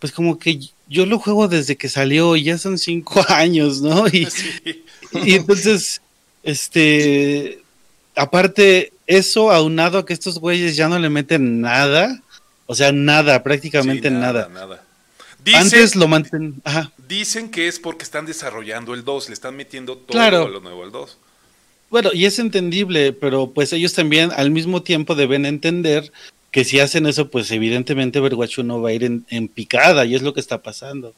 pues 0.04 0.12
como 0.12 0.38
que 0.38 0.60
yo 0.90 1.06
lo 1.06 1.18
juego 1.18 1.48
desde 1.48 1.78
que 1.78 1.88
salió 1.88 2.36
y 2.36 2.44
ya 2.44 2.58
son 2.58 2.78
cinco 2.78 3.24
años, 3.30 3.80
¿no? 3.82 4.06
Y, 4.10 4.26
Sí. 4.30 4.84
y 5.14 5.36
entonces, 5.36 6.02
este, 6.44 7.62
aparte, 8.16 8.92
eso 9.08 9.50
aunado 9.50 10.00
a 10.00 10.06
que 10.06 10.12
estos 10.12 10.40
güeyes 10.40 10.76
ya 10.76 10.90
no 10.90 11.00
le 11.00 11.10
meten 11.10 11.62
nada, 11.62 12.22
o 12.66 12.76
sea, 12.76 12.92
nada, 12.92 13.44
prácticamente 13.44 14.10
Sí, 14.10 14.14
nada. 14.14 14.50
nada. 14.54 14.84
Dicen, 15.42 15.62
Antes 15.62 15.96
lo 15.96 16.10
manten, 16.10 16.56
ajá, 16.66 16.92
dicen 17.08 17.50
que 17.50 17.70
es 17.70 17.80
porque 17.80 18.04
están 18.04 18.26
desarrollando 18.26 18.94
el 18.94 19.06
2, 19.06 19.30
le 19.30 19.34
están 19.36 19.56
metiendo 19.56 19.96
todo 19.96 20.08
Claro. 20.18 20.50
lo 20.50 20.60
nuevo 20.60 20.84
al 20.84 20.92
2. 20.92 21.18
bueno, 21.90 22.10
y 22.14 22.26
es 22.26 22.40
entendible, 22.40 23.14
pero 23.14 23.52
pues 23.52 23.72
ellos 23.72 23.94
también 23.94 24.32
al 24.36 24.52
mismo 24.52 24.84
tiempo 24.84 25.16
deben 25.16 25.46
entender 25.46 26.12
que 26.54 26.64
si 26.64 26.80
hacen 26.80 27.08
eso, 27.08 27.32
pues 27.32 27.50
evidentemente 27.50 28.20
Overwatch 28.20 28.60
1 28.60 28.80
va 28.80 28.90
a 28.90 28.94
ir 28.94 29.04
en, 29.04 29.26
en 29.30 29.48
picada, 29.48 30.06
y 30.06 30.14
es 30.14 30.22
lo 30.22 30.36
que 30.36 30.40
está 30.40 30.62
pasando. 30.62 31.16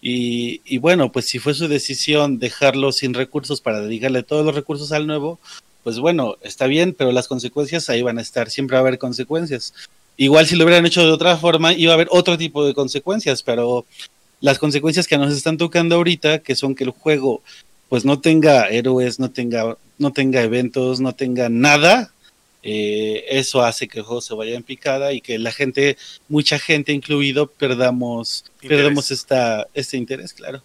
Y, 0.00 0.62
y 0.64 0.78
bueno, 0.78 1.12
pues 1.12 1.26
si 1.26 1.38
fue 1.38 1.52
su 1.52 1.68
decisión 1.68 2.38
dejarlo 2.38 2.90
sin 2.90 3.12
recursos 3.12 3.60
para 3.60 3.82
dedicarle 3.82 4.22
todos 4.22 4.46
los 4.46 4.54
recursos 4.54 4.90
al 4.92 5.06
nuevo, 5.06 5.38
pues 5.84 5.98
bueno, 5.98 6.36
está 6.40 6.66
bien, 6.66 6.94
pero 6.96 7.12
las 7.12 7.28
consecuencias 7.28 7.90
ahí 7.90 8.00
van 8.00 8.18
a 8.18 8.22
estar, 8.22 8.48
siempre 8.48 8.76
va 8.76 8.78
a 8.78 8.86
haber 8.86 8.98
consecuencias. 8.98 9.74
Igual 10.16 10.46
si 10.46 10.56
lo 10.56 10.64
hubieran 10.64 10.86
hecho 10.86 11.04
de 11.04 11.12
otra 11.12 11.36
forma, 11.36 11.74
iba 11.74 11.92
a 11.92 11.94
haber 11.94 12.08
otro 12.10 12.38
tipo 12.38 12.64
de 12.66 12.72
consecuencias, 12.72 13.42
pero 13.42 13.84
las 14.40 14.58
consecuencias 14.58 15.06
que 15.06 15.18
nos 15.18 15.34
están 15.34 15.58
tocando 15.58 15.96
ahorita, 15.96 16.38
que 16.38 16.56
son 16.56 16.74
que 16.74 16.84
el 16.84 16.90
juego 16.90 17.42
pues 17.90 18.06
no 18.06 18.20
tenga 18.20 18.68
héroes, 18.68 19.20
no 19.20 19.30
tenga, 19.30 19.76
no 19.98 20.12
tenga 20.14 20.40
eventos, 20.40 21.00
no 21.00 21.14
tenga 21.14 21.50
nada, 21.50 22.10
eh, 22.62 23.24
eso 23.30 23.62
hace 23.62 23.86
que 23.86 24.00
el 24.00 24.04
juego 24.04 24.20
se 24.20 24.34
vaya 24.34 24.56
en 24.56 24.62
picada 24.62 25.12
y 25.12 25.20
que 25.20 25.38
la 25.38 25.52
gente, 25.52 25.96
mucha 26.28 26.58
gente 26.58 26.92
incluido, 26.92 27.46
perdamos, 27.46 28.44
Interés. 28.62 28.78
perdamos 28.78 29.10
esta, 29.10 29.66
este 29.74 29.96
interés, 29.96 30.32
claro. 30.32 30.62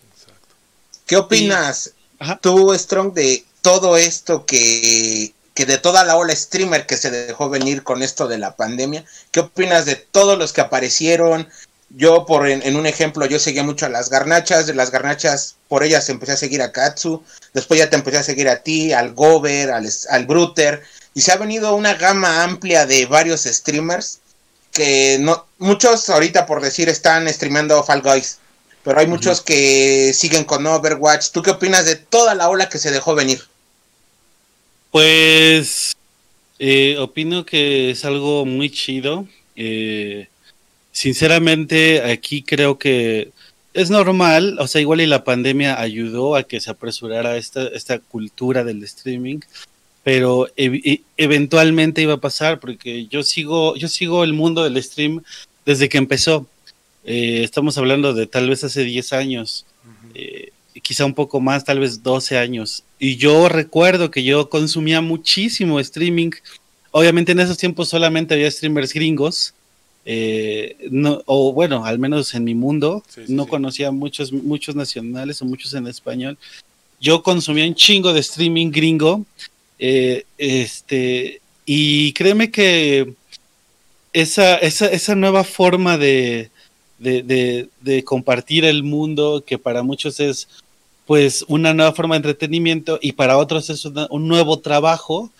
¿Qué 1.06 1.17
opinas 1.17 1.93
tú, 2.41 2.73
Strong, 2.73 3.13
de 3.13 3.45
todo 3.62 3.97
esto 3.97 4.45
que, 4.45 5.34
que 5.53 5.65
de 5.65 5.77
toda 5.77 6.03
la 6.03 6.17
ola 6.17 6.36
streamer 6.36 6.86
que 6.86 6.97
se 6.97 7.12
dejó 7.12 7.49
venir 7.49 7.84
con 7.84 8.01
esto 8.01 8.27
de 8.27 8.38
la 8.38 8.56
pandemia? 8.56 9.06
¿Qué 9.32 9.41
opinas 9.41 9.86
de 9.86 9.95
todos 9.95 10.38
los 10.38 10.51
que 10.53 10.62
aparecieron? 10.62 11.47
Yo, 11.95 12.25
por 12.25 12.47
en, 12.47 12.63
en 12.63 12.75
un 12.75 12.88
ejemplo, 12.88 13.27
yo 13.27 13.38
seguía 13.38 13.63
mucho 13.63 13.86
a 13.86 13.89
las 13.89 14.10
garnachas, 14.10 14.65
de 14.65 14.73
las 14.73 14.89
garnachas, 14.89 15.58
por 15.67 15.84
ellas 15.84 16.10
empecé 16.10 16.32
a 16.32 16.38
seguir 16.38 16.63
a 16.63 16.71
Katsu, 16.71 17.23
después 17.53 17.79
ya 17.79 17.89
te 17.89 17.95
empecé 17.95 18.17
a 18.17 18.23
seguir 18.23 18.49
a 18.49 18.63
ti, 18.63 18.93
al 18.93 19.13
Gober, 19.13 19.69
al, 19.69 19.88
al 20.10 20.25
Bruter, 20.25 20.82
y 21.13 21.21
se 21.21 21.32
ha 21.32 21.38
venido 21.38 21.76
una 21.76 21.93
gama 21.93 22.43
amplia 22.43 22.86
de 22.86 23.06
varios 23.06 23.43
streamers 23.43 24.19
que 24.71 25.17
no, 25.19 25.45
muchos 25.60 26.10
ahorita 26.10 26.45
por 26.45 26.62
decir 26.62 26.89
están 26.89 27.30
streameando 27.30 27.84
Fall 27.84 28.02
Guys, 28.02 28.39
pero 28.84 28.99
hay 28.99 29.08
muchos 29.08 29.39
que 29.39 30.12
siguen 30.13 30.43
con 30.43 30.65
Overwatch. 30.65 31.30
¿Tú 31.32 31.41
qué 31.41 31.52
opinas 31.52 31.86
de 31.86 31.95
toda 31.95 32.36
la 32.36 32.49
ola 32.49 32.67
que 32.67 32.80
se 32.80 32.91
dejó 32.91 33.15
venir? 33.15 33.41
Pues 34.91 35.95
eh, 36.60 36.97
opino 36.99 37.45
que 37.45 37.91
es 37.91 38.04
algo 38.04 38.45
muy 38.45 38.69
chido. 38.69 39.28
Eh, 39.56 40.28
sinceramente, 40.91 42.02
aquí 42.02 42.41
creo 42.41 42.78
que 42.78 43.32
es 43.73 43.89
normal, 43.89 44.58
o 44.60 44.67
sea, 44.67 44.82
igual 44.82 45.02
y 45.02 45.08
la 45.08 45.23
pandemia 45.23 45.80
ayudó 45.80 46.36
a 46.36 46.43
que 46.43 46.62
se 46.62 46.69
apresurara 46.69 47.38
esta, 47.38 47.67
esta 47.67 47.99
cultura 47.99 48.63
del 48.63 48.84
streaming, 48.84 49.39
pero 50.03 50.47
e, 50.57 51.01
eventualmente 51.17 52.01
iba 52.01 52.13
a 52.13 52.21
pasar 52.21 52.59
porque 52.59 53.07
yo 53.07 53.23
sigo, 53.23 53.75
yo 53.75 53.87
sigo 53.87 54.23
el 54.23 54.33
mundo 54.33 54.63
del 54.63 54.81
stream 54.83 55.23
desde 55.65 55.89
que 55.89 55.97
empezó. 55.97 56.45
Eh, 57.05 57.41
estamos 57.43 57.77
hablando 57.77 58.13
de 58.13 58.27
tal 58.27 58.49
vez 58.49 58.63
hace 58.63 58.83
10 58.83 59.13
años, 59.13 59.65
eh, 60.13 60.51
quizá 60.81 61.05
un 61.05 61.13
poco 61.13 61.39
más, 61.39 61.63
tal 61.63 61.79
vez 61.79 62.03
12 62.03 62.37
años. 62.37 62.83
Y 62.99 63.15
yo 63.15 63.49
recuerdo 63.49 64.11
que 64.11 64.23
yo 64.23 64.49
consumía 64.49 65.01
muchísimo 65.01 65.79
streaming. 65.79 66.31
Obviamente 66.91 67.31
en 67.31 67.39
esos 67.39 67.57
tiempos 67.57 67.89
solamente 67.89 68.33
había 68.33 68.51
streamers 68.51 68.93
gringos. 68.93 69.53
Eh, 70.05 70.75
no, 70.91 71.21
o 71.25 71.53
bueno, 71.53 71.85
al 71.85 71.97
menos 71.97 72.33
en 72.33 72.43
mi 72.43 72.55
mundo, 72.55 73.03
no 73.29 73.47
conocía 73.47 73.91
muchos, 73.91 74.33
muchos 74.33 74.75
nacionales 74.75 75.41
o 75.41 75.45
muchos 75.45 75.73
en 75.73 75.87
español. 75.87 76.37
Yo 76.99 77.23
consumía 77.23 77.65
un 77.65 77.75
chingo 77.75 78.13
de 78.13 78.19
streaming 78.19 78.71
gringo 78.71 79.25
eh, 79.79 80.25
este, 80.38 81.41
y 81.65 82.13
créeme 82.13 82.51
que 82.51 83.13
esa, 84.13 84.57
esa, 84.57 84.88
esa 84.88 85.15
nueva 85.15 85.43
forma 85.43 85.97
de, 85.97 86.51
de, 86.99 88.03
compartir 88.05 88.65
el 88.65 88.83
mundo, 88.83 89.43
que 89.45 89.57
para 89.57 89.83
muchos 89.83 90.19
es 90.19 90.47
pues 91.05 91.43
una 91.49 91.73
nueva 91.73 91.91
forma 91.93 92.15
de 92.15 92.19
entretenimiento 92.19 92.97
y 93.01 93.12
para 93.13 93.38
otros 93.38 93.69
es 93.69 93.83
un 93.86 94.27
nuevo 94.27 94.59
trabajo, 94.59 95.31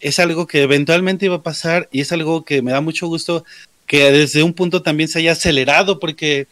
es 0.00 0.18
algo 0.18 0.46
que 0.46 0.62
eventualmente 0.62 1.26
iba 1.26 1.36
a 1.36 1.42
pasar 1.42 1.88
y 1.90 2.00
es 2.02 2.12
algo 2.12 2.44
que 2.44 2.60
me 2.60 2.72
da 2.72 2.82
mucho 2.82 3.06
gusto 3.06 3.44
que 3.86 4.10
desde 4.12 4.42
un 4.42 4.52
punto 4.52 4.82
también 4.82 5.08
se 5.08 5.20
haya 5.20 5.32
acelerado 5.32 5.98
porque 5.98 6.48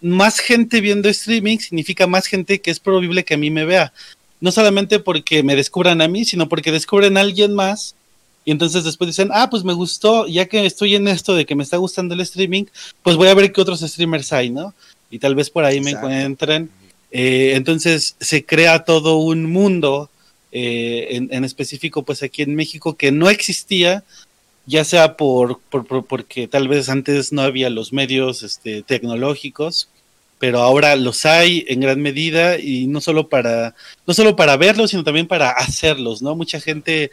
más 0.00 0.38
gente 0.38 0.80
viendo 0.80 1.08
streaming 1.08 1.58
significa 1.58 2.06
más 2.06 2.26
gente 2.26 2.60
que 2.60 2.70
es 2.70 2.80
probable 2.80 3.24
que 3.24 3.34
a 3.34 3.38
mí 3.38 3.50
me 3.50 3.66
vea 3.66 3.92
no 4.40 4.52
solamente 4.52 4.98
porque 4.98 5.42
me 5.42 5.56
descubran 5.56 6.00
a 6.00 6.08
mí, 6.08 6.24
sino 6.24 6.48
porque 6.48 6.72
descubren 6.72 7.16
a 7.16 7.20
alguien 7.20 7.54
más 7.54 7.94
y 8.44 8.52
entonces 8.52 8.84
después 8.84 9.08
dicen, 9.08 9.28
ah, 9.32 9.50
pues 9.50 9.64
me 9.64 9.74
gustó, 9.74 10.26
ya 10.26 10.46
que 10.46 10.64
estoy 10.64 10.94
en 10.94 11.08
esto 11.08 11.34
de 11.34 11.44
que 11.44 11.54
me 11.54 11.62
está 11.62 11.76
gustando 11.76 12.14
el 12.14 12.20
streaming, 12.20 12.64
pues 13.02 13.16
voy 13.16 13.28
a 13.28 13.34
ver 13.34 13.52
qué 13.52 13.60
otros 13.60 13.80
streamers 13.80 14.32
hay, 14.32 14.50
¿no? 14.50 14.74
Y 15.10 15.18
tal 15.18 15.34
vez 15.34 15.50
por 15.50 15.64
ahí 15.64 15.80
me 15.80 15.90
encuentren. 15.90 16.70
Eh, 17.10 17.52
entonces 17.54 18.16
se 18.18 18.44
crea 18.44 18.84
todo 18.84 19.18
un 19.18 19.50
mundo, 19.50 20.08
eh, 20.52 21.28
en, 21.30 21.44
específico, 21.44 22.02
pues 22.02 22.22
aquí 22.22 22.42
en 22.42 22.54
México, 22.54 22.96
que 22.96 23.12
no 23.12 23.28
existía, 23.28 24.04
ya 24.66 24.84
sea 24.84 25.16
por, 25.16 25.60
por, 25.60 26.06
porque 26.06 26.48
tal 26.48 26.68
vez 26.68 26.88
antes 26.88 27.32
no 27.32 27.42
había 27.42 27.68
los 27.68 27.92
medios 27.92 28.42
este, 28.42 28.82
tecnológicos, 28.82 29.88
pero 30.40 30.60
ahora 30.60 30.96
los 30.96 31.26
hay 31.26 31.66
en 31.68 31.80
gran 31.80 32.00
medida 32.00 32.58
y 32.58 32.86
no 32.86 33.00
solo 33.00 33.28
para 33.28 33.74
no 34.06 34.14
solo 34.14 34.34
para 34.34 34.56
verlos, 34.56 34.90
sino 34.90 35.04
también 35.04 35.28
para 35.28 35.50
hacerlos, 35.50 36.22
¿no? 36.22 36.34
Mucha 36.34 36.60
gente 36.60 37.12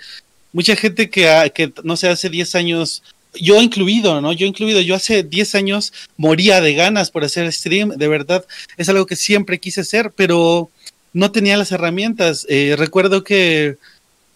mucha 0.54 0.76
gente 0.76 1.10
que, 1.10 1.52
que 1.54 1.72
no 1.84 1.98
sé, 1.98 2.08
hace 2.08 2.30
10 2.30 2.56
años 2.56 3.04
yo 3.40 3.62
incluido, 3.62 4.22
¿no? 4.22 4.32
Yo 4.32 4.48
incluido, 4.48 4.80
yo 4.80 4.96
hace 4.96 5.24
10 5.24 5.56
años 5.56 5.94
moría 6.16 6.62
de 6.62 6.74
ganas 6.74 7.12
por 7.12 7.26
hacer 7.26 7.52
stream, 7.52 7.90
de 7.90 8.08
verdad, 8.08 8.46
es 8.78 8.88
algo 8.90 9.06
que 9.06 9.18
siempre 9.18 9.60
quise 9.60 9.82
hacer, 9.82 10.12
pero 10.16 10.72
no 11.14 11.32
tenía 11.32 11.58
las 11.58 11.74
herramientas. 11.74 12.46
Eh, 12.50 12.76
recuerdo 12.78 13.26
que 13.26 13.78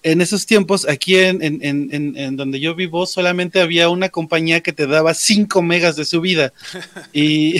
en 0.03 0.21
esos 0.21 0.45
tiempos, 0.45 0.87
aquí 0.87 1.15
en, 1.15 1.43
en, 1.43 1.59
en, 1.61 2.17
en, 2.17 2.35
donde 2.35 2.59
yo 2.59 2.73
vivo, 2.73 3.05
solamente 3.05 3.61
había 3.61 3.89
una 3.89 4.09
compañía 4.09 4.61
que 4.61 4.73
te 4.73 4.87
daba 4.87 5.13
5 5.13 5.61
megas 5.61 5.95
de 5.95 6.05
subida. 6.05 6.53
Y, 7.13 7.57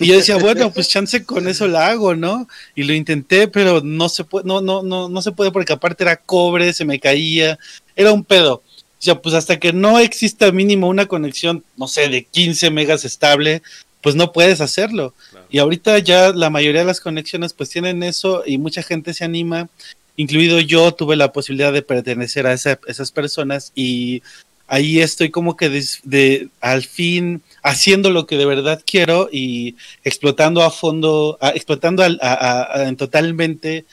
y, 0.00 0.06
yo 0.06 0.16
decía, 0.16 0.36
bueno, 0.36 0.72
pues 0.72 0.88
chance 0.88 1.24
con 1.24 1.46
eso 1.46 1.68
la 1.68 1.88
hago, 1.88 2.14
¿no? 2.14 2.48
Y 2.74 2.84
lo 2.84 2.94
intenté, 2.94 3.48
pero 3.48 3.82
no 3.82 4.08
se 4.08 4.24
puede, 4.24 4.46
no, 4.46 4.60
no, 4.60 4.82
no, 4.82 5.08
no 5.08 5.22
se 5.22 5.32
puede 5.32 5.50
porque 5.50 5.74
aparte 5.74 6.04
era 6.04 6.16
cobre, 6.16 6.72
se 6.72 6.84
me 6.84 6.98
caía, 6.98 7.58
era 7.94 8.12
un 8.12 8.24
pedo. 8.24 8.54
O 8.54 9.02
sea, 9.04 9.20
pues 9.20 9.34
hasta 9.34 9.58
que 9.60 9.72
no 9.72 9.98
exista 9.98 10.50
mínimo 10.52 10.88
una 10.88 11.06
conexión, 11.06 11.62
no 11.76 11.86
sé, 11.86 12.08
de 12.08 12.24
15 12.24 12.70
megas 12.70 13.04
estable, 13.04 13.62
pues 14.00 14.14
no 14.16 14.32
puedes 14.32 14.60
hacerlo. 14.60 15.14
Y 15.50 15.58
ahorita 15.58 15.98
ya 15.98 16.32
la 16.32 16.50
mayoría 16.50 16.80
de 16.80 16.86
las 16.86 17.00
conexiones 17.00 17.52
pues 17.52 17.68
tienen 17.68 18.02
eso 18.02 18.42
y 18.46 18.58
mucha 18.58 18.82
gente 18.82 19.12
se 19.12 19.24
anima 19.24 19.68
incluido 20.16 20.60
yo, 20.60 20.92
tuve 20.92 21.16
la 21.16 21.32
posibilidad 21.32 21.72
de 21.72 21.82
pertenecer 21.82 22.46
a 22.46 22.52
esas 22.52 23.12
personas 23.12 23.72
y 23.74 24.22
ahí 24.66 25.00
estoy 25.00 25.30
como 25.30 25.56
que 25.56 25.68
de, 26.04 26.48
al 26.60 26.82
fin 26.84 27.42
haciendo 27.62 28.10
lo 28.10 28.26
que 28.26 28.36
de 28.36 28.46
verdad 28.46 28.82
quiero 28.84 29.28
y 29.30 29.76
explotando 30.04 30.62
a 30.62 30.70
fondo, 30.70 31.38
explotando 31.54 32.02
a, 32.02 32.92
totalmente 32.96 33.84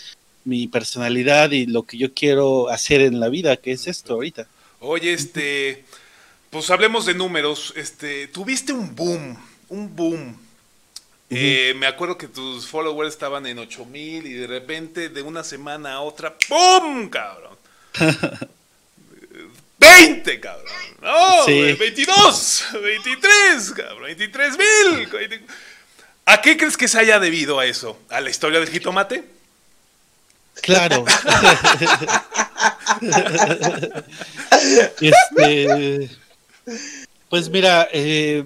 mi 0.44 0.68
personalidad 0.68 1.52
y 1.52 1.66
lo 1.66 1.84
que 1.84 1.98
yo 1.98 2.14
quiero 2.14 2.70
hacer 2.70 3.02
en 3.02 3.20
la 3.20 3.30
vida, 3.30 3.58
que 3.58 3.72
es 3.72 3.88
esto 3.88 4.14
ahorita. 4.14 4.48
Oye, 4.80 5.14
este, 5.14 5.84
pues 6.50 6.70
hablemos 6.72 7.06
de 7.06 7.14
números. 7.14 7.74
Este, 7.76 8.28
tuviste 8.28 8.74
un 8.74 8.96
boom, 8.96 9.38
un 9.70 9.96
boom 9.96 10.38
eh, 11.32 11.74
me 11.78 11.88
acuerdo 11.88 12.18
que 12.18 12.28
tus 12.28 12.68
followers 12.68 13.14
estaban 13.14 13.46
en 13.46 13.60
8000 13.60 14.28
y 14.28 14.34
de 14.34 14.48
repente 14.48 15.10
de 15.10 15.22
una 15.22 15.44
semana 15.44 15.94
a 15.94 16.02
otra, 16.02 16.36
¡pum! 16.38 17.10
cabrón. 17.10 17.58
20, 19.80 20.40
cabrón. 20.40 20.74
No, 21.02 21.46
22, 21.48 22.66
23, 22.84 23.72
cabrón, 23.72 24.04
23 24.04 24.58
mil. 24.58 25.10
¿A 26.26 26.42
qué 26.42 26.56
crees 26.56 26.78
que 26.78 26.88
se 26.88 27.00
haya 27.00 27.20
debido 27.20 27.60
a 27.60 27.66
eso? 27.66 28.00
¿A 28.10 28.22
la 28.22 28.30
historia 28.30 28.60
del 28.60 28.70
jitomate? 28.70 29.24
Claro. 30.62 31.04
este, 35.02 36.10
pues 37.30 37.50
mira, 37.50 37.88
eh, 37.92 38.46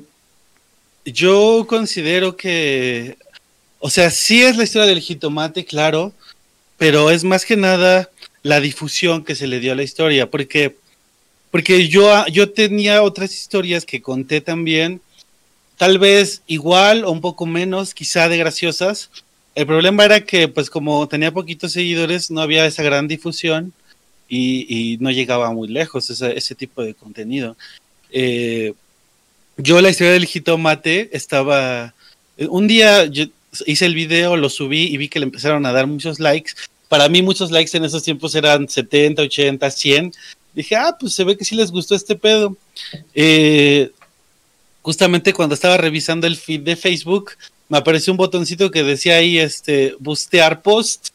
yo 1.06 1.66
considero 1.68 2.36
que, 2.36 3.18
o 3.80 3.90
sea, 3.90 4.10
sí 4.10 4.42
es 4.42 4.58
la 4.58 4.64
historia 4.64 4.88
del 4.88 5.00
jitomate, 5.02 5.64
claro, 5.64 6.14
pero 6.78 7.12
es 7.12 7.24
más 7.24 7.46
que 7.46 7.56
nada 7.56 8.10
la 8.44 8.60
difusión 8.60 9.24
que 9.24 9.36
se 9.36 9.48
le 9.48 9.60
dio 9.60 9.72
a 9.72 9.76
la 9.76 9.84
historia, 9.84 10.30
porque, 10.30 10.76
porque 11.52 11.88
yo, 11.88 12.26
yo 12.28 12.52
tenía 12.52 13.04
otras 13.04 13.34
historias 13.34 13.86
que 13.86 14.02
conté 14.02 14.42
también, 14.42 15.02
tal 15.78 16.00
vez 16.00 16.42
igual 16.48 17.06
o 17.06 17.12
un 17.12 17.22
poco 17.22 17.46
menos, 17.46 17.94
quizá 17.94 18.28
de 18.28 18.38
graciosas. 18.38 19.10
El 19.54 19.68
problema 19.68 20.04
era 20.06 20.22
que, 20.26 20.48
pues 20.48 20.70
como 20.70 21.08
tenía 21.08 21.32
poquitos 21.32 21.72
seguidores, 21.72 22.30
no 22.30 22.42
había 22.42 22.66
esa 22.66 22.84
gran 22.84 23.08
difusión 23.08 23.74
y, 24.28 24.98
no 25.00 25.12
llegaba 25.12 25.52
muy 25.52 25.68
lejos 25.68 26.10
ese, 26.10 26.38
ese 26.38 26.56
tipo 26.56 26.84
de 26.84 26.94
contenido. 26.94 27.56
Eh, 28.12 28.74
yo 29.58 29.82
la 29.82 29.90
historia 29.90 30.14
del 30.14 30.26
jitomate 30.26 31.10
estaba... 31.14 31.94
Un 32.38 32.68
día 32.68 33.10
hice 33.66 33.86
el 33.86 33.96
video, 33.96 34.36
lo 34.36 34.50
subí 34.50 34.84
y 34.84 34.98
vi 34.98 35.08
que 35.08 35.20
le 35.20 35.26
empezaron 35.26 35.66
a 35.66 35.72
dar 35.72 35.88
muchos 35.88 36.20
likes. 36.20 36.54
Para 36.90 37.08
mí 37.10 37.22
muchos 37.22 37.52
likes 37.52 37.76
en 37.76 37.86
esos 37.86 38.04
tiempos 38.04 38.36
eran 38.36 38.68
70, 38.68 39.22
80, 39.22 39.72
100. 39.72 40.14
Dije, 40.54 40.76
ah, 40.76 40.96
pues 41.00 41.14
se 41.14 41.24
ve 41.24 41.38
que 41.38 41.46
sí 41.46 41.56
les 41.56 41.72
gustó 41.72 41.96
este 41.96 42.16
pedo. 42.16 42.56
Eh, 43.14 43.92
justamente 44.82 45.34
cuando 45.34 45.56
estaba 45.56 45.78
revisando 45.78 46.28
el 46.28 46.36
feed 46.36 46.62
de 46.62 46.76
Facebook, 46.76 47.32
me 47.70 47.78
apareció 47.78 48.14
un 48.14 48.18
botoncito 48.18 48.72
que 48.72 48.84
decía 48.84 49.16
ahí, 49.16 49.40
este, 49.40 49.96
bustear 50.00 50.62
post. 50.62 51.10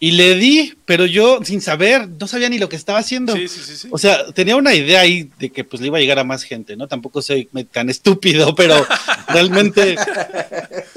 Y 0.00 0.12
le 0.12 0.36
di, 0.36 0.74
pero 0.84 1.06
yo 1.06 1.40
sin 1.44 1.60
saber, 1.60 2.08
no 2.08 2.28
sabía 2.28 2.48
ni 2.48 2.58
lo 2.58 2.68
que 2.68 2.76
estaba 2.76 3.00
haciendo. 3.00 3.34
Sí, 3.34 3.48
sí, 3.48 3.76
sí, 3.76 3.88
o 3.90 3.98
sea, 3.98 4.30
tenía 4.32 4.54
una 4.54 4.72
idea 4.72 5.00
ahí 5.00 5.28
de 5.40 5.50
que 5.50 5.64
pues 5.64 5.80
le 5.80 5.88
iba 5.88 5.98
a 5.98 6.00
llegar 6.00 6.20
a 6.20 6.24
más 6.24 6.44
gente, 6.44 6.76
¿no? 6.76 6.86
Tampoco 6.86 7.20
soy 7.20 7.48
tan 7.72 7.90
estúpido, 7.90 8.54
pero 8.56 8.86
realmente, 9.26 9.96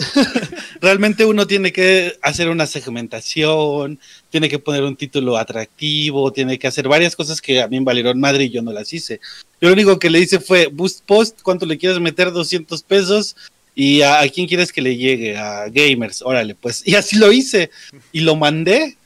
realmente 0.81 1.25
uno 1.25 1.47
tiene 1.47 1.71
que 1.71 2.13
hacer 2.21 2.47
una 2.49 2.67
segmentación, 2.67 3.99
tiene 4.29 4.49
que 4.49 4.59
poner 4.59 4.83
un 4.83 4.95
título 4.95 5.35
atractivo, 5.35 6.31
tiene 6.31 6.59
que 6.59 6.67
hacer 6.67 6.87
varias 6.87 7.15
cosas 7.15 7.41
que 7.41 7.59
a 7.59 7.67
mí 7.67 7.79
me 7.79 7.85
valieron 7.85 8.19
madre 8.19 8.43
y 8.43 8.49
yo 8.51 8.61
no 8.61 8.71
las 8.71 8.93
hice. 8.93 9.19
Yo 9.59 9.69
lo 9.69 9.73
único 9.73 9.97
que 9.97 10.11
le 10.11 10.19
hice 10.19 10.39
fue 10.39 10.67
boost 10.67 11.05
post, 11.07 11.41
¿cuánto 11.41 11.65
le 11.65 11.79
quieres 11.79 11.99
meter? 11.99 12.31
200 12.31 12.83
pesos. 12.83 13.35
¿Y 13.75 14.01
a, 14.01 14.27
quién 14.29 14.47
quieres 14.47 14.71
que 14.71 14.81
le 14.81 14.97
llegue? 14.97 15.38
A 15.38 15.69
gamers, 15.69 16.21
órale, 16.21 16.55
pues. 16.55 16.86
Y 16.86 16.95
así 16.95 17.17
lo 17.17 17.31
hice. 17.31 17.69
Y 18.12 18.21
lo 18.21 18.36
mandé. 18.36 18.97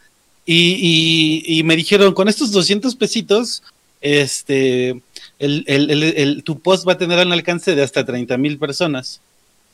Y, 0.46 1.62
me 1.66 1.76
dijeron, 1.76 2.14
con 2.14 2.30
estos 2.30 2.52
200 2.52 2.96
pesitos, 2.96 3.64
este, 4.02 5.02
el, 5.40 6.42
tu 6.44 6.60
post 6.60 6.88
va 6.88 6.94
a 6.94 6.98
tener 6.98 7.26
un 7.26 7.34
alcance 7.34 7.76
de 7.76 7.84
hasta 7.84 8.06
30 8.06 8.38
mil 8.38 8.58
personas. 8.58 9.22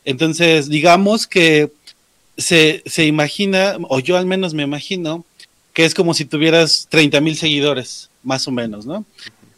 Entonces, 0.06 0.70
digamos 0.70 1.28
que 1.28 1.72
se, 2.38 2.82
se 2.86 3.06
imagina, 3.06 3.78
o 3.90 4.00
yo 4.00 4.18
al 4.18 4.26
menos 4.26 4.54
me 4.54 4.64
imagino, 4.64 5.26
que 5.74 5.86
es 5.86 5.94
como 5.94 6.14
si 6.14 6.26
tuvieras 6.26 6.88
30 6.90 7.22
mil 7.22 7.38
seguidores, 7.38 8.10
más 8.24 8.48
o 8.48 8.52
menos, 8.52 8.86
¿no? 8.86 9.06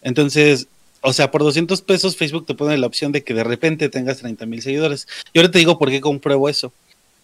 Entonces, 0.01 0.67
o 1.03 1.11
sea, 1.11 1.29
por 1.31 1.43
200 1.43 1.81
pesos 1.81 2.15
Facebook 2.15 2.45
te 2.45 2.55
pone 2.55 2.77
la 2.77 2.87
opción 2.87 3.11
de 3.11 3.23
que 3.23 3.33
de 3.33 3.43
repente 3.43 3.89
tengas 3.89 4.19
30 4.19 4.45
mil 4.45 4.61
seguidores. 4.61 5.07
Y 5.33 5.39
ahora 5.39 5.51
te 5.51 5.59
digo 5.59 5.77
por 5.77 5.89
qué 5.89 5.99
compruebo 5.99 6.47
eso. 6.47 6.71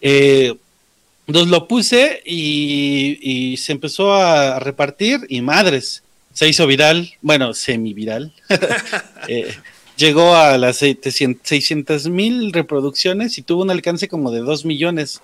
Eh, 0.02 0.54
lo 1.26 1.66
puse 1.66 2.22
y, 2.26 3.56
se 3.56 3.72
empezó 3.72 4.12
a 4.12 4.58
repartir 4.58 5.20
y 5.28 5.40
madres, 5.40 6.02
se 6.34 6.48
hizo 6.48 6.66
viral, 6.66 7.14
bueno, 7.22 7.54
semi-viral. 7.54 8.32
eh, 9.28 9.54
llegó 9.96 10.34
a 10.34 10.58
las 10.58 10.76
600 10.76 12.08
mil 12.08 12.52
reproducciones 12.52 13.38
y 13.38 13.42
tuvo 13.42 13.62
un 13.62 13.70
alcance 13.70 14.08
como 14.08 14.30
de 14.30 14.40
2 14.40 14.66
millones. 14.66 15.22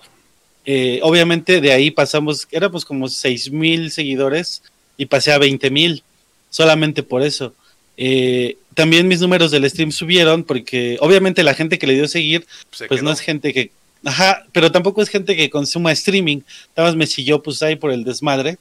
Eh, 0.65 0.99
obviamente 1.03 1.61
de 1.61 1.71
ahí 1.73 1.91
pasamos, 1.91 2.47
era 2.51 2.69
pues 2.71 2.85
como 2.85 3.07
6 3.07 3.51
mil 3.51 3.91
seguidores 3.91 4.63
y 4.97 5.05
pasé 5.05 5.31
a 5.31 5.37
20 5.37 5.69
mil, 5.69 6.03
solamente 6.49 7.03
por 7.03 7.21
eso. 7.21 7.53
Eh, 7.97 8.57
también 8.75 9.07
mis 9.07 9.21
números 9.21 9.49
del 9.51 9.67
stream 9.69 9.91
subieron 9.91 10.43
porque 10.43 10.97
obviamente 11.01 11.43
la 11.43 11.55
gente 11.55 11.79
que 11.79 11.87
le 11.87 11.95
dio 11.95 12.07
seguir, 12.07 12.45
Se 12.71 12.87
pues 12.87 12.99
quedó. 12.99 13.05
no 13.05 13.11
es 13.11 13.19
gente 13.19 13.53
que, 13.53 13.71
ajá, 14.05 14.45
pero 14.51 14.71
tampoco 14.71 15.01
es 15.01 15.09
gente 15.09 15.35
que 15.35 15.49
consuma 15.49 15.91
streaming, 15.91 16.41
nada 16.75 16.89
más 16.89 16.95
me 16.95 17.07
siguió 17.07 17.41
pues 17.41 17.63
ahí 17.63 17.75
por 17.75 17.91
el 17.91 18.03
desmadre, 18.03 18.59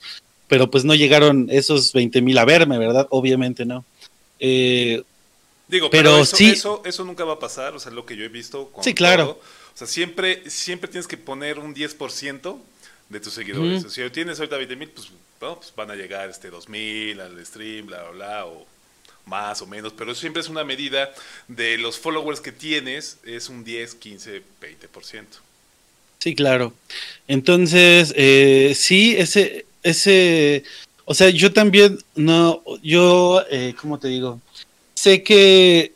pero 0.48 0.70
pues 0.70 0.84
no 0.84 0.94
llegaron 0.94 1.48
esos 1.50 1.92
20 1.92 2.22
mil 2.22 2.38
a 2.38 2.44
verme, 2.44 2.78
¿verdad? 2.78 3.06
Obviamente 3.10 3.66
no. 3.66 3.84
Eh, 4.40 5.02
Digo, 5.68 5.90
pero, 5.90 6.10
pero 6.10 6.22
eso, 6.22 6.36
sí. 6.36 6.50
eso, 6.50 6.82
eso, 6.84 7.04
nunca 7.04 7.24
va 7.24 7.34
a 7.34 7.38
pasar, 7.38 7.74
o 7.74 7.80
sea, 7.80 7.90
lo 7.90 8.06
que 8.06 8.16
yo 8.16 8.24
he 8.24 8.28
visto. 8.28 8.68
Con 8.68 8.84
sí, 8.84 8.94
claro. 8.94 9.24
Todo. 9.24 9.40
O 9.74 9.78
sea, 9.78 9.86
siempre, 9.86 10.48
siempre 10.48 10.88
tienes 10.88 11.08
que 11.08 11.16
poner 11.16 11.58
un 11.58 11.74
10% 11.74 12.58
de 13.08 13.20
tus 13.20 13.34
seguidores. 13.34 13.82
Mm. 13.82 13.86
O 13.86 13.90
sea, 13.90 14.04
si 14.06 14.10
tienes 14.12 14.38
ahorita 14.38 14.56
20 14.56 14.76
mil, 14.76 14.88
pues, 14.88 15.10
pues, 15.38 15.72
van 15.76 15.90
a 15.90 15.94
llegar 15.96 16.30
este 16.30 16.50
2000 16.50 17.20
al 17.20 17.44
stream, 17.44 17.86
bla, 17.86 18.02
bla, 18.04 18.10
bla, 18.12 18.46
o 18.46 18.66
más 19.26 19.62
o 19.62 19.66
menos. 19.66 19.92
Pero 19.96 20.12
eso 20.12 20.20
siempre 20.20 20.40
es 20.40 20.48
una 20.48 20.64
medida 20.64 21.12
de 21.48 21.78
los 21.78 21.98
followers 21.98 22.40
que 22.40 22.52
tienes, 22.52 23.18
es 23.24 23.48
un 23.48 23.62
10, 23.64 23.94
15, 23.94 24.42
20%. 24.60 25.24
Sí, 26.18 26.34
claro. 26.34 26.72
Entonces, 27.28 28.12
eh, 28.16 28.72
sí, 28.74 29.14
ese, 29.16 29.66
ese, 29.82 30.64
o 31.04 31.14
sea, 31.14 31.28
yo 31.30 31.52
también, 31.52 31.98
no, 32.14 32.62
yo, 32.82 33.44
eh, 33.50 33.74
¿cómo 33.78 33.98
te 33.98 34.08
digo? 34.08 34.40
sé 34.96 35.22
que 35.22 35.92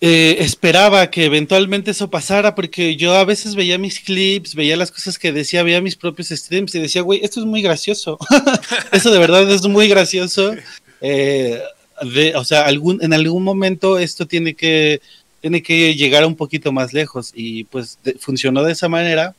eh, 0.00 0.36
esperaba 0.40 1.10
que 1.10 1.24
eventualmente 1.24 1.90
eso 1.90 2.10
pasara 2.10 2.54
porque 2.54 2.96
yo 2.96 3.14
a 3.14 3.24
veces 3.24 3.54
veía 3.54 3.78
mis 3.78 3.98
clips, 4.00 4.54
veía 4.54 4.76
las 4.76 4.92
cosas 4.92 5.18
que 5.18 5.32
decía, 5.32 5.62
veía 5.62 5.80
mis 5.80 5.96
propios 5.96 6.28
streams 6.28 6.74
y 6.74 6.80
decía, 6.80 7.02
güey, 7.02 7.20
esto 7.24 7.40
es 7.40 7.46
muy 7.46 7.62
gracioso. 7.62 8.18
eso 8.92 9.10
de 9.10 9.18
verdad 9.18 9.50
es 9.50 9.62
muy 9.66 9.88
gracioso. 9.88 10.54
Eh, 11.04 11.60
de, 12.04 12.34
o 12.36 12.44
sea, 12.44 12.66
algún, 12.66 13.02
en 13.02 13.12
algún 13.12 13.42
momento 13.42 13.98
esto 13.98 14.26
tiene 14.26 14.54
que, 14.54 15.00
tiene 15.40 15.62
que 15.62 15.94
llegar 15.94 16.24
un 16.24 16.36
poquito 16.36 16.72
más 16.72 16.92
lejos 16.92 17.32
y 17.34 17.64
pues 17.64 17.98
de, 18.04 18.14
funcionó 18.14 18.62
de 18.62 18.72
esa 18.72 18.88
manera. 18.88 19.34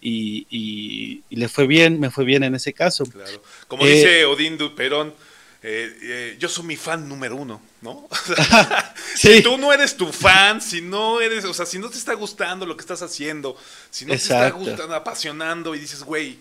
Y, 0.00 0.46
y, 0.48 1.24
y, 1.28 1.36
le 1.36 1.48
fue 1.48 1.66
bien, 1.66 1.98
me 1.98 2.10
fue 2.10 2.24
bien 2.24 2.44
en 2.44 2.54
ese 2.54 2.72
caso. 2.72 3.04
Claro. 3.04 3.42
Como 3.66 3.84
eh, 3.84 3.94
dice 3.94 4.24
Odín 4.26 4.56
Duperón, 4.56 5.12
eh, 5.60 5.92
eh, 6.02 6.36
yo 6.38 6.48
soy 6.48 6.66
mi 6.66 6.76
fan 6.76 7.08
número 7.08 7.34
uno, 7.34 7.60
¿no? 7.82 8.08
Sí. 9.16 9.38
Si 9.38 9.42
tú 9.42 9.58
no 9.58 9.72
eres 9.72 9.96
tu 9.96 10.12
fan, 10.12 10.60
si 10.60 10.80
no 10.80 11.20
eres, 11.20 11.44
o 11.44 11.52
sea, 11.52 11.66
si 11.66 11.80
no 11.80 11.90
te 11.90 11.98
está 11.98 12.14
gustando 12.14 12.64
lo 12.64 12.76
que 12.76 12.82
estás 12.82 13.02
haciendo, 13.02 13.56
si 13.90 14.06
no 14.06 14.14
Exacto. 14.14 14.38
te 14.38 14.46
está 14.46 14.70
gustando, 14.70 14.94
apasionando 14.94 15.74
y 15.74 15.80
dices, 15.80 16.04
güey, 16.04 16.38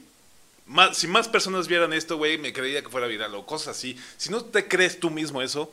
más, 0.68 0.98
si 0.98 1.08
más 1.08 1.28
personas 1.28 1.68
vieran 1.68 1.94
esto, 1.94 2.18
güey, 2.18 2.38
me 2.38 2.54
creería 2.54 2.82
que 2.82 2.90
fuera 2.90 3.08
viral 3.08 3.34
o 3.36 3.46
cosas 3.46 3.78
así. 3.78 3.98
Si 4.18 4.30
no 4.30 4.44
te 4.44 4.68
crees 4.68 5.00
tú 5.00 5.10
mismo 5.10 5.42
eso, 5.42 5.72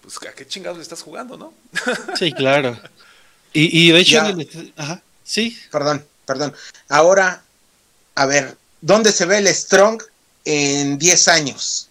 pues 0.00 0.16
a 0.28 0.32
qué 0.32 0.46
chingados 0.46 0.78
le 0.78 0.82
estás 0.82 1.02
jugando, 1.02 1.36
¿no? 1.36 1.52
Sí, 2.16 2.32
claro. 2.32 2.78
Y, 3.52 3.88
y 3.88 3.92
de 3.92 4.00
hecho, 4.00 4.20
ajá, 4.76 5.02
sí. 5.24 5.58
Perdón, 5.70 6.04
perdón. 6.26 6.54
Ahora, 6.88 7.42
a 8.14 8.26
ver, 8.26 8.56
¿dónde 8.80 9.12
se 9.12 9.26
ve 9.26 9.38
el 9.38 9.48
Strong 9.48 10.02
en 10.44 10.98
10 10.98 11.28
años? 11.28 11.88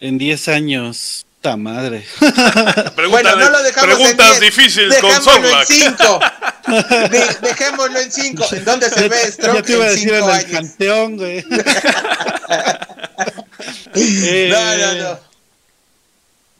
En 0.00 0.16
10 0.16 0.48
años. 0.48 1.26
¡Ta 1.40 1.56
madre! 1.56 2.04
bueno, 3.10 3.34
no 3.34 3.50
lo 3.50 3.62
dejamos 3.62 3.96
preguntas 3.96 4.34
en 4.34 4.40
10. 4.40 4.54
difíciles 4.54 4.98
con 4.98 5.22
Sorlac. 5.22 5.70
en 5.70 5.96
5. 5.96 6.20
De, 7.10 7.48
dejémoslo 7.48 7.98
en 7.98 8.12
5. 8.12 8.46
¿En 8.52 8.64
dónde 8.64 8.90
se 8.90 9.08
ve 9.08 9.16
Strong 9.32 9.56
Ya 9.56 9.62
te 9.62 9.72
iba 9.72 9.84
a 9.86 9.90
decir 9.90 10.12
en 10.12 10.28
el 10.28 10.46
panteón, 10.46 11.16
güey. 11.16 11.44
eh, 13.94 14.48
no, 14.52 14.76
no, 14.76 14.94
no. 14.94 15.18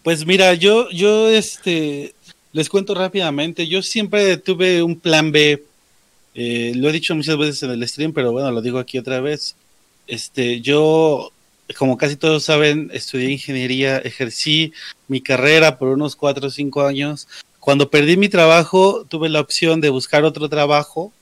Pues 0.03 0.25
mira, 0.25 0.55
yo, 0.55 0.89
yo, 0.91 1.29
este, 1.29 2.15
les 2.53 2.71
cuento 2.71 2.95
rápidamente. 2.95 3.69
Yo 3.69 3.83
siempre 3.83 4.39
tuve 4.39 4.83
un 4.83 4.99
plan 4.99 5.31
B. 5.31 5.63
Eh, 6.35 6.73
lo 6.75 6.89
he 6.89 6.93
dicho 6.93 7.15
muchas 7.15 7.37
veces 7.37 7.63
en 7.65 7.73
el 7.73 7.87
stream, 7.87 8.15
pero 8.15 8.33
bueno, 8.33 8.51
lo 8.51 8.63
digo 8.63 8.79
aquí 8.79 8.99
otra 8.99 9.21
vez. 9.21 9.57
Este, 10.07 10.63
yo 10.63 11.33
como 11.77 11.97
casi 11.97 12.17
todos 12.17 12.45
saben, 12.45 12.91
estudié 12.93 13.31
ingeniería, 13.31 13.99
ejercí 13.99 14.73
mi 15.09 15.21
carrera 15.21 15.79
por 15.79 15.89
unos 15.89 16.17
cuatro 16.17 16.49
o 16.49 16.51
cinco 16.51 16.83
años. 16.87 17.29
Cuando 17.59 17.91
perdí 17.91 18.17
mi 18.17 18.29
trabajo, 18.29 19.05
tuve 19.09 19.29
la 19.29 19.41
opción 19.41 19.81
de 19.81 19.91
buscar 19.91 20.25
otro 20.25 20.49
trabajo 20.49 21.13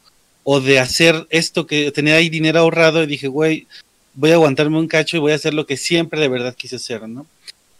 o 0.45 0.61
de 0.61 0.79
hacer 0.79 1.27
esto 1.31 1.67
que 1.67 1.91
tenía 1.93 2.15
ahí 2.15 2.29
dinero 2.29 2.61
ahorrado 2.61 3.03
y 3.03 3.07
dije, 3.07 3.29
güey, 3.29 3.67
voy 4.15 4.31
a 4.31 4.35
aguantarme 4.35 4.79
un 4.79 4.89
cacho 4.89 5.17
y 5.17 5.21
voy 5.21 5.33
a 5.33 5.37
hacer 5.37 5.55
lo 5.55 5.67
que 5.67 5.77
siempre 5.77 6.21
de 6.21 6.29
verdad 6.29 6.55
quise 6.55 6.77
hacer, 6.77 7.09
¿no? 7.09 7.27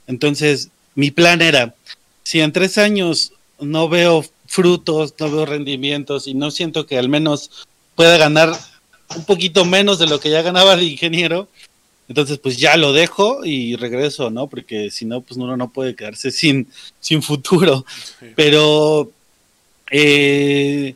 Entonces, 0.07 0.71
mi 0.95 1.11
plan 1.11 1.41
era, 1.41 1.75
si 2.23 2.41
en 2.41 2.53
tres 2.53 2.79
años 2.79 3.33
no 3.61 3.89
veo 3.89 4.25
frutos, 4.47 5.15
no 5.19 5.31
veo 5.31 5.47
rendimientos 5.47 6.27
y 6.27 6.35
no 6.35 6.51
siento 6.51 6.87
que 6.87 6.99
al 6.99 7.09
menos 7.09 7.67
pueda 7.95 8.17
ganar 8.17 8.53
un 9.17 9.25
poquito 9.25 9.65
menos 9.65 9.99
de 9.99 10.07
lo 10.07 10.21
que 10.21 10.31
ya 10.31 10.43
ganaba 10.43 10.77
de 10.77 10.85
ingeniero, 10.85 11.49
entonces, 12.09 12.39
pues 12.39 12.57
ya 12.57 12.77
lo 12.77 12.93
dejo 12.93 13.45
y 13.45 13.77
regreso, 13.77 14.31
¿no? 14.31 14.47
Porque 14.47 14.91
si 14.91 15.05
no, 15.05 15.21
pues 15.21 15.39
uno 15.39 15.57
no 15.57 15.71
puede 15.71 15.95
quedarse 15.95 16.31
sin, 16.31 16.67
sin 17.01 17.23
futuro. 17.23 17.85
Sí. 18.19 18.27
Pero, 18.35 19.11
eh, 19.91 20.95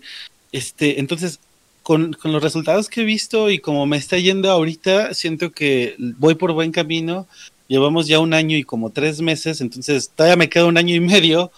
este, 0.52 1.00
entonces, 1.00 1.38
con, 1.82 2.14
con, 2.14 2.32
los 2.32 2.42
resultados 2.42 2.88
que 2.88 3.02
he 3.02 3.04
visto 3.04 3.50
y 3.50 3.58
como 3.58 3.84
me 3.86 3.98
está 3.98 4.16
yendo 4.18 4.50
ahorita, 4.50 5.12
siento 5.12 5.52
que 5.52 5.96
voy 5.98 6.34
por 6.34 6.52
buen 6.52 6.72
camino. 6.72 7.26
Llevamos 7.68 8.06
ya 8.06 8.18
un 8.18 8.32
año 8.32 8.56
y 8.56 8.64
como 8.64 8.90
tres 8.90 9.20
meses, 9.20 9.60
entonces 9.60 10.10
todavía 10.14 10.36
me 10.36 10.48
queda 10.48 10.66
un 10.66 10.78
año 10.78 10.94
y 10.94 11.00
medio 11.00 11.50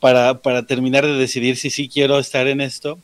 para, 0.00 0.40
para 0.40 0.66
terminar 0.66 1.04
de 1.04 1.14
decidir 1.14 1.56
si 1.56 1.70
sí 1.70 1.88
quiero 1.88 2.18
estar 2.18 2.46
en 2.46 2.60
esto. 2.60 2.98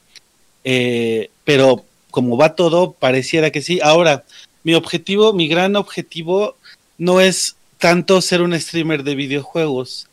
Eh, 0.64 1.30
pero 1.44 1.84
como 2.10 2.36
va 2.36 2.54
todo, 2.54 2.92
pareciera 2.92 3.50
que 3.50 3.62
sí. 3.62 3.78
Ahora, 3.82 4.24
mi 4.66 4.74
objetivo, 4.74 5.32
mi 5.32 5.46
gran 5.46 5.76
objetivo 5.76 6.56
no 6.98 7.20
es 7.20 7.54
tanto 7.78 8.20
ser 8.20 8.42
un 8.42 8.52
streamer 8.60 9.04
de 9.04 9.14
videojuegos, 9.14 10.08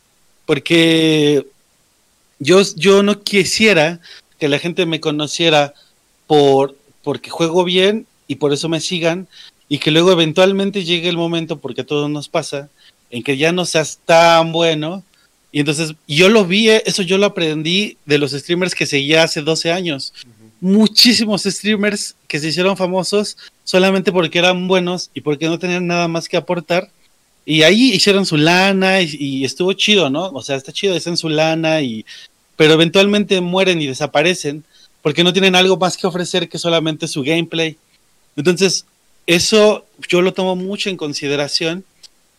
porque 0.46 1.44
yo, 2.38 2.62
yo 2.76 3.02
no 3.02 3.20
quisiera 3.20 3.98
que 4.38 4.46
la 4.46 4.60
gente 4.60 4.86
me 4.86 5.00
conociera 5.00 5.74
por 6.28 6.76
porque 7.02 7.30
juego 7.30 7.64
bien 7.64 8.06
y 8.28 8.36
por 8.36 8.52
eso 8.52 8.68
me 8.68 8.80
sigan 8.80 9.26
y 9.68 9.78
que 9.78 9.90
luego 9.90 10.12
eventualmente 10.12 10.84
llegue 10.84 11.08
el 11.08 11.16
momento, 11.16 11.58
porque 11.58 11.80
a 11.80 11.86
todos 11.86 12.08
nos 12.08 12.28
pasa, 12.28 12.68
en 13.10 13.24
que 13.24 13.36
ya 13.36 13.50
no 13.50 13.64
seas 13.64 13.98
tan 14.04 14.52
bueno. 14.52 15.02
Y 15.50 15.58
entonces 15.58 15.94
yo 16.06 16.28
lo 16.28 16.44
vi, 16.44 16.68
eso 16.68 17.02
yo 17.02 17.18
lo 17.18 17.26
aprendí 17.26 17.96
de 18.06 18.18
los 18.18 18.30
streamers 18.30 18.76
que 18.76 18.86
seguía 18.86 19.24
hace 19.24 19.42
12 19.42 19.72
años. 19.72 20.14
Muchísimos 20.60 21.42
streamers 21.42 22.16
que 22.28 22.38
se 22.38 22.48
hicieron 22.48 22.76
famosos 22.76 23.36
solamente 23.64 24.12
porque 24.12 24.38
eran 24.38 24.66
buenos 24.66 25.10
y 25.14 25.20
porque 25.20 25.46
no 25.46 25.58
tenían 25.58 25.86
nada 25.86 26.08
más 26.08 26.28
que 26.28 26.36
aportar. 26.36 26.90
Y 27.44 27.62
ahí 27.62 27.92
hicieron 27.92 28.24
su 28.24 28.36
lana 28.36 29.02
y, 29.02 29.16
y 29.18 29.44
estuvo 29.44 29.72
chido, 29.74 30.08
¿no? 30.08 30.30
O 30.30 30.42
sea, 30.42 30.56
está 30.56 30.72
chido, 30.72 30.96
en 30.96 31.16
su 31.16 31.28
lana, 31.28 31.82
y, 31.82 32.06
pero 32.56 32.74
eventualmente 32.74 33.40
mueren 33.40 33.80
y 33.82 33.86
desaparecen 33.86 34.64
porque 35.02 35.22
no 35.22 35.34
tienen 35.34 35.54
algo 35.54 35.76
más 35.76 35.98
que 35.98 36.06
ofrecer 36.06 36.48
que 36.48 36.58
solamente 36.58 37.08
su 37.08 37.22
gameplay. 37.22 37.76
Entonces, 38.36 38.86
eso 39.26 39.84
yo 40.08 40.22
lo 40.22 40.32
tomo 40.32 40.56
mucho 40.56 40.88
en 40.88 40.96
consideración 40.96 41.84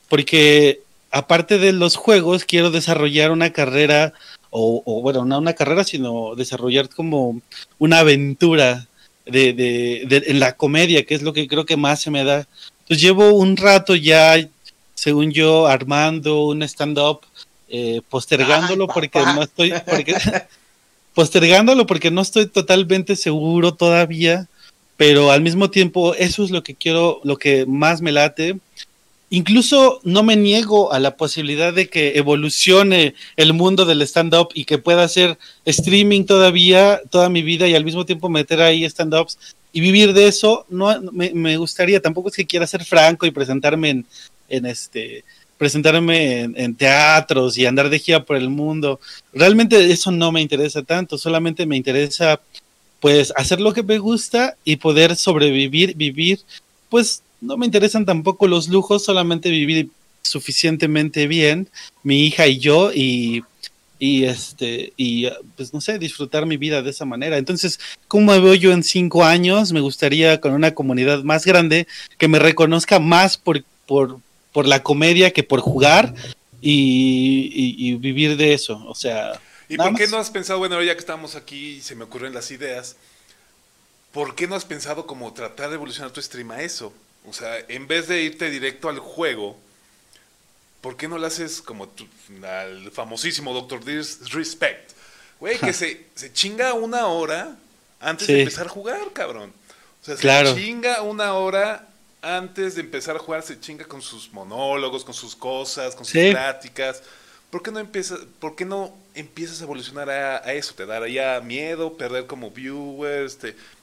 porque 0.10 0.82
aparte 1.12 1.58
de 1.58 1.72
los 1.72 1.96
juegos, 1.96 2.44
quiero 2.44 2.72
desarrollar 2.72 3.32
una 3.32 3.52
carrera, 3.52 4.14
o, 4.50 4.82
o 4.86 5.02
bueno, 5.02 5.26
no 5.26 5.40
una 5.40 5.54
carrera, 5.54 5.84
sino 5.84 6.36
desarrollar 6.36 6.90
como 6.90 7.42
una 7.78 8.00
aventura 8.00 8.88
de, 9.26 9.54
de, 9.54 10.06
de, 10.08 10.24
en 10.28 10.40
la 10.40 10.56
comedia, 10.56 11.06
que 11.06 11.16
es 11.16 11.22
lo 11.22 11.34
que 11.34 11.48
creo 11.48 11.66
que 11.66 11.78
más 11.78 12.02
se 12.02 12.12
me 12.12 12.24
da. 12.24 12.48
Entonces 12.82 13.02
llevo 13.02 13.34
un 13.34 13.58
rato 13.58 13.96
ya, 13.96 14.36
según 14.94 15.32
yo, 15.32 15.68
armando 15.68 16.46
un 16.46 16.64
stand-up, 16.64 17.22
eh, 17.70 18.02
postergándolo 18.10 18.86
Ay, 18.86 18.94
porque 18.94 19.20
no 19.20 19.44
estoy, 19.44 19.74
porque, 19.86 20.16
postergándolo 21.14 21.86
porque 21.86 22.12
no 22.12 22.22
estoy 22.22 22.46
totalmente 22.46 23.16
seguro 23.16 23.74
todavía 23.74 24.48
pero 24.98 25.32
al 25.32 25.42
mismo 25.42 25.70
tiempo 25.70 26.16
eso 26.16 26.44
es 26.44 26.52
lo 26.52 26.64
que 26.64 26.76
quiero, 26.76 27.20
lo 27.24 27.38
que 27.38 27.66
más 27.66 28.02
me 28.02 28.12
late. 28.12 28.58
Incluso 29.36 30.00
no 30.06 30.24
me 30.24 30.38
niego 30.38 30.94
a 30.94 31.00
la 31.00 31.18
posibilidad 31.18 31.74
de 31.74 31.90
que 31.90 32.14
evolucione 32.16 33.16
el 33.36 33.52
mundo 33.52 33.84
del 33.84 34.02
stand-up 34.04 34.48
y 34.54 34.64
que 34.64 34.78
pueda 34.78 35.04
hacer 35.04 35.38
streaming 35.66 36.24
todavía 36.24 37.02
toda 37.10 37.28
mi 37.28 37.42
vida 37.42 37.68
y 37.68 37.76
al 37.76 37.84
mismo 37.84 38.06
tiempo 38.06 38.30
meter 38.30 38.62
ahí 38.62 38.86
stand-ups 38.86 39.38
y 39.74 39.82
vivir 39.82 40.14
de 40.14 40.30
eso. 40.30 40.66
No 40.70 41.02
me, 41.12 41.58
gustaría, 41.58 42.02
tampoco 42.02 42.30
es 42.30 42.36
que 42.38 42.46
quiera 42.46 42.66
ser 42.66 42.86
franco 42.86 43.26
y 43.26 43.32
presentarme 43.32 43.90
en, 43.90 44.06
en 44.48 44.66
este 44.68 45.26
presentarme 45.58 46.44
en, 46.44 46.76
teatros 46.76 47.58
y 47.58 47.66
andar 47.66 47.90
de 47.90 48.00
gira 48.00 48.24
por 48.24 48.38
el 48.38 48.50
mundo. 48.50 49.02
Realmente 49.34 49.92
eso 49.92 50.12
no 50.12 50.32
me 50.32 50.40
interesa 50.40 50.82
tanto, 50.82 51.18
solamente 51.18 51.66
me 51.66 51.76
interesa 51.76 52.40
pues 53.02 53.34
hacer 53.36 53.60
lo 53.60 53.74
que 53.74 53.84
me 53.84 53.98
gusta 53.98 54.56
y 54.64 54.78
poder 54.78 55.18
sobrevivir, 55.18 55.94
vivir, 55.98 56.40
pues 56.88 57.22
no 57.42 57.58
me 57.58 57.66
interesan 57.66 58.06
tampoco 58.06 58.48
los 58.48 58.68
lujos, 58.70 59.04
solamente 59.04 59.50
vivir 59.50 59.90
suficientemente 60.22 61.28
bien, 61.28 61.70
mi 62.04 62.26
hija 62.26 62.48
y 62.48 62.58
yo, 62.58 62.92
y, 62.94 63.44
y 64.00 64.26
este, 64.26 64.94
y 64.98 65.28
pues 65.56 65.74
no 65.74 65.82
sé, 65.82 66.00
disfrutar 66.00 66.46
mi 66.46 66.58
vida 66.58 66.82
de 66.82 66.90
esa 66.90 67.06
manera. 67.06 67.38
Entonces, 67.38 67.80
¿cómo 68.08 68.32
me 68.32 68.40
veo 68.40 68.54
yo 68.56 68.72
en 68.72 68.84
cinco 68.84 69.24
años? 69.24 69.72
Me 69.72 69.82
gustaría 69.82 70.42
con 70.42 70.54
una 70.54 70.74
comunidad 70.74 71.24
más 71.24 71.46
grande 71.46 71.88
que 72.18 72.28
me 72.28 72.40
reconozca 72.40 73.00
más 73.00 73.38
por, 73.38 73.64
por, 73.86 74.20
por 74.52 74.68
la 74.68 74.84
comedia 74.84 75.32
que 75.32 75.44
por 75.44 75.60
jugar 75.60 76.14
y, 76.62 77.96
vivir 77.96 78.38
de 78.38 78.54
eso. 78.54 78.84
O 78.88 78.96
sea. 78.96 79.40
¿Y 79.70 79.78
por 79.78 79.96
qué 79.96 80.08
no 80.08 80.18
has 80.18 80.30
pensado, 80.30 80.60
bueno, 80.60 80.82
ya 80.82 80.94
que 80.94 81.00
estamos 81.00 81.36
aquí 81.36 81.78
y 81.78 81.82
se 81.82 81.96
me 81.96 82.04
ocurren 82.04 82.34
las 82.34 82.52
ideas, 82.52 82.98
¿por 84.12 84.36
qué 84.36 84.48
no 84.48 84.56
has 84.56 84.66
pensado 84.66 85.08
como 85.08 85.34
tratar 85.34 85.70
de 85.70 85.76
evolucionar 85.76 86.12
tu 86.12 86.22
stream 86.22 86.52
a 86.52 86.62
eso? 86.62 86.94
O 87.28 87.34
sea, 87.34 87.60
en 87.68 87.88
vez 87.88 88.08
de 88.08 88.22
irte 88.22 88.50
directo 88.50 88.90
al 88.90 89.00
juego, 89.00 89.58
¿por 90.82 90.96
qué 90.98 91.08
no 91.08 91.18
lo 91.18 91.28
haces 91.28 91.62
como 91.62 91.90
al 92.44 92.92
famosísimo 92.92 93.54
Dr. 93.54 93.84
Respect? 94.32 94.92
Güey, 95.40 95.58
que 95.58 95.74
se, 95.74 96.06
se 96.16 96.32
chinga 96.32 96.74
una 96.74 97.08
hora 97.08 97.58
antes 98.00 98.28
de 98.28 98.42
empezar 98.42 98.68
a 98.68 98.70
jugar, 98.70 99.12
cabrón. 99.14 99.54
O 100.02 100.06
sea, 100.06 100.18
se 100.18 100.56
chinga 100.56 101.02
una 101.02 101.34
hora 101.34 101.88
antes 102.26 102.74
de 102.76 102.82
empezar 102.82 103.16
a 103.16 103.20
jugar 103.20 103.44
se 103.44 103.60
chinga 103.60 103.86
con 103.86 104.02
sus 104.02 104.34
monólogos, 104.34 105.06
con 105.06 105.14
sus 105.14 105.36
cosas, 105.36 105.96
con 105.96 106.06
sus 106.06 106.32
pláticas. 106.32 107.04
¿Por 107.52 107.62
qué 107.62 107.72
no 107.72 107.80
empiezas, 107.80 108.20
por 108.40 108.56
qué 108.56 108.66
no 108.66 108.94
empiezas 109.14 109.62
a 109.62 109.64
evolucionar 109.64 110.10
a, 110.10 110.54
eso? 110.54 110.74
¿Te 110.74 110.86
daría 110.86 111.40
miedo 111.42 111.96
perder 111.96 112.26
como 112.26 112.50
viewers? 112.50 113.38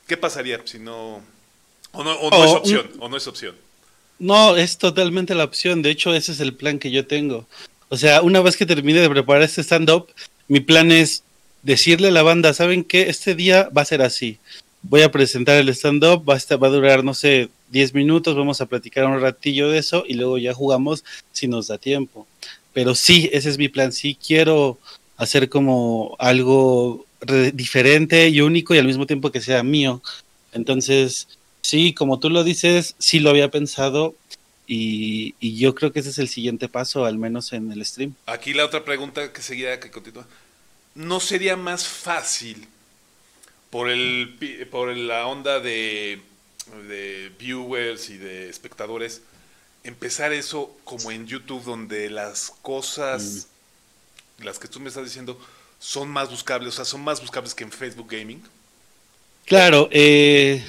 ¿Qué 0.07 0.17
pasaría 0.17 0.61
si 0.65 0.79
no... 0.79 1.23
O 1.93 2.05
no, 2.05 2.19
no 2.31 2.45
es 2.45 2.51
opción, 2.51 2.91
o 2.99 3.09
no 3.09 3.17
es 3.17 3.27
opción. 3.27 3.55
No, 4.19 4.57
es 4.57 4.79
totalmente 4.79 5.35
la 5.35 5.45
opción. 5.45 5.83
De 5.83 5.91
hecho, 5.91 6.15
ese 6.15 6.33
es 6.33 6.41
el 6.41 6.55
plan 6.55 6.79
que 6.79 6.91
yo 6.91 7.07
tengo. 7.07 7.47
O 7.89 7.97
sea, 7.97 8.23
una 8.23 8.41
vez 8.41 8.57
que 8.57 8.67
termine 8.67 9.01
de 9.01 9.11
preparar 9.11 9.43
este 9.43 9.63
stand-up, 9.63 10.09
mi 10.49 10.61
plan 10.61 10.91
es 10.93 11.25
decirle 11.63 12.09
a 12.09 12.13
la 12.13 12.23
banda, 12.23 12.55
¿saben 12.55 12.85
qué? 12.85 13.09
Este 13.09 13.35
día 13.35 13.69
va 13.77 13.83
a 13.83 13.87
ser 13.87 14.03
así. 14.03 14.39
Voy 14.83 15.03
a 15.03 15.11
presentar 15.11 15.57
el 15.57 15.69
stand-up, 15.71 16.29
va, 16.29 16.39
va 16.57 16.67
a 16.67 16.71
durar, 16.71 17.05
no 17.05 17.15
sé, 17.15 17.51
10 17.71 17.95
minutos, 17.95 18.37
vamos 18.37 18.61
a 18.61 18.67
platicar 18.67 19.05
un 19.07 19.21
ratillo 19.21 19.71
de 19.71 19.79
eso 19.79 20.05
y 20.07 20.15
luego 20.15 20.39
ya 20.39 20.55
jugamos 20.55 21.05
si 21.33 21.49
nos 21.49 21.69
da 21.69 21.79
tiempo. 21.79 22.27
Pero 22.73 22.95
sí, 22.95 23.29
ese 23.33 23.49
es 23.49 23.59
mi 23.59 23.69
plan, 23.69 23.93
sí 23.93 24.17
quiero 24.25 24.79
hacer 25.17 25.49
como 25.49 26.17
algo 26.19 27.07
diferente 27.55 28.29
y 28.29 28.41
único 28.41 28.75
y 28.75 28.79
al 28.79 28.87
mismo 28.87 29.07
tiempo 29.07 29.31
que 29.31 29.41
sea 29.41 29.63
mío. 29.63 30.03
Entonces, 30.53 31.29
sí, 31.63 31.95
como 31.95 32.19
tú 32.19 32.31
lo 32.31 32.45
dices, 32.45 32.95
sí 32.99 33.21
lo 33.21 33.31
había 33.31 33.51
pensado 33.51 34.15
y, 34.67 35.35
yo 35.57 35.75
creo 35.75 35.93
que 35.93 36.01
ese 36.01 36.11
es 36.11 36.19
el 36.19 36.29
siguiente 36.29 36.69
paso, 36.69 37.05
al 37.05 37.19
menos 37.19 37.53
en 37.53 37.73
el 37.73 37.85
stream. 37.85 38.15
Aquí 38.27 38.55
la 38.55 38.65
otra 38.65 38.85
pregunta 38.85 39.33
que 39.33 39.43
seguía, 39.43 39.81
que 39.81 39.91
continúa. 39.91 40.27
¿No 40.95 41.21
sería 41.21 41.57
más 41.57 41.87
fácil 41.87 42.67
por, 43.71 43.89
el, 43.89 44.69
por 44.71 44.95
la 44.97 45.27
onda 45.27 45.61
de 45.61 46.21
de 46.89 47.33
viewers 47.39 48.11
y 48.11 48.19
de 48.19 48.49
espectadores, 48.49 49.23
empezar 49.85 50.33
eso 50.33 50.77
como 50.85 51.11
en 51.11 51.27
YouTube, 51.27 51.65
donde 51.65 52.11
las 52.11 52.53
cosas, 52.63 53.49
mm. 54.39 54.45
las 54.45 54.59
que 54.59 54.69
tú 54.69 54.81
me 54.81 54.89
estás 54.89 55.05
diciendo, 55.05 55.39
son 55.79 56.09
más 56.09 56.31
buscables, 56.31 56.69
o 56.69 56.77
sea, 56.77 56.85
son 56.85 57.03
más 57.03 57.21
buscables 57.21 57.55
que 57.55 57.65
en 57.65 57.73
Facebook 57.73 58.09
Gaming. 58.11 58.43
Claro, 59.45 59.89
eh, 59.91 60.65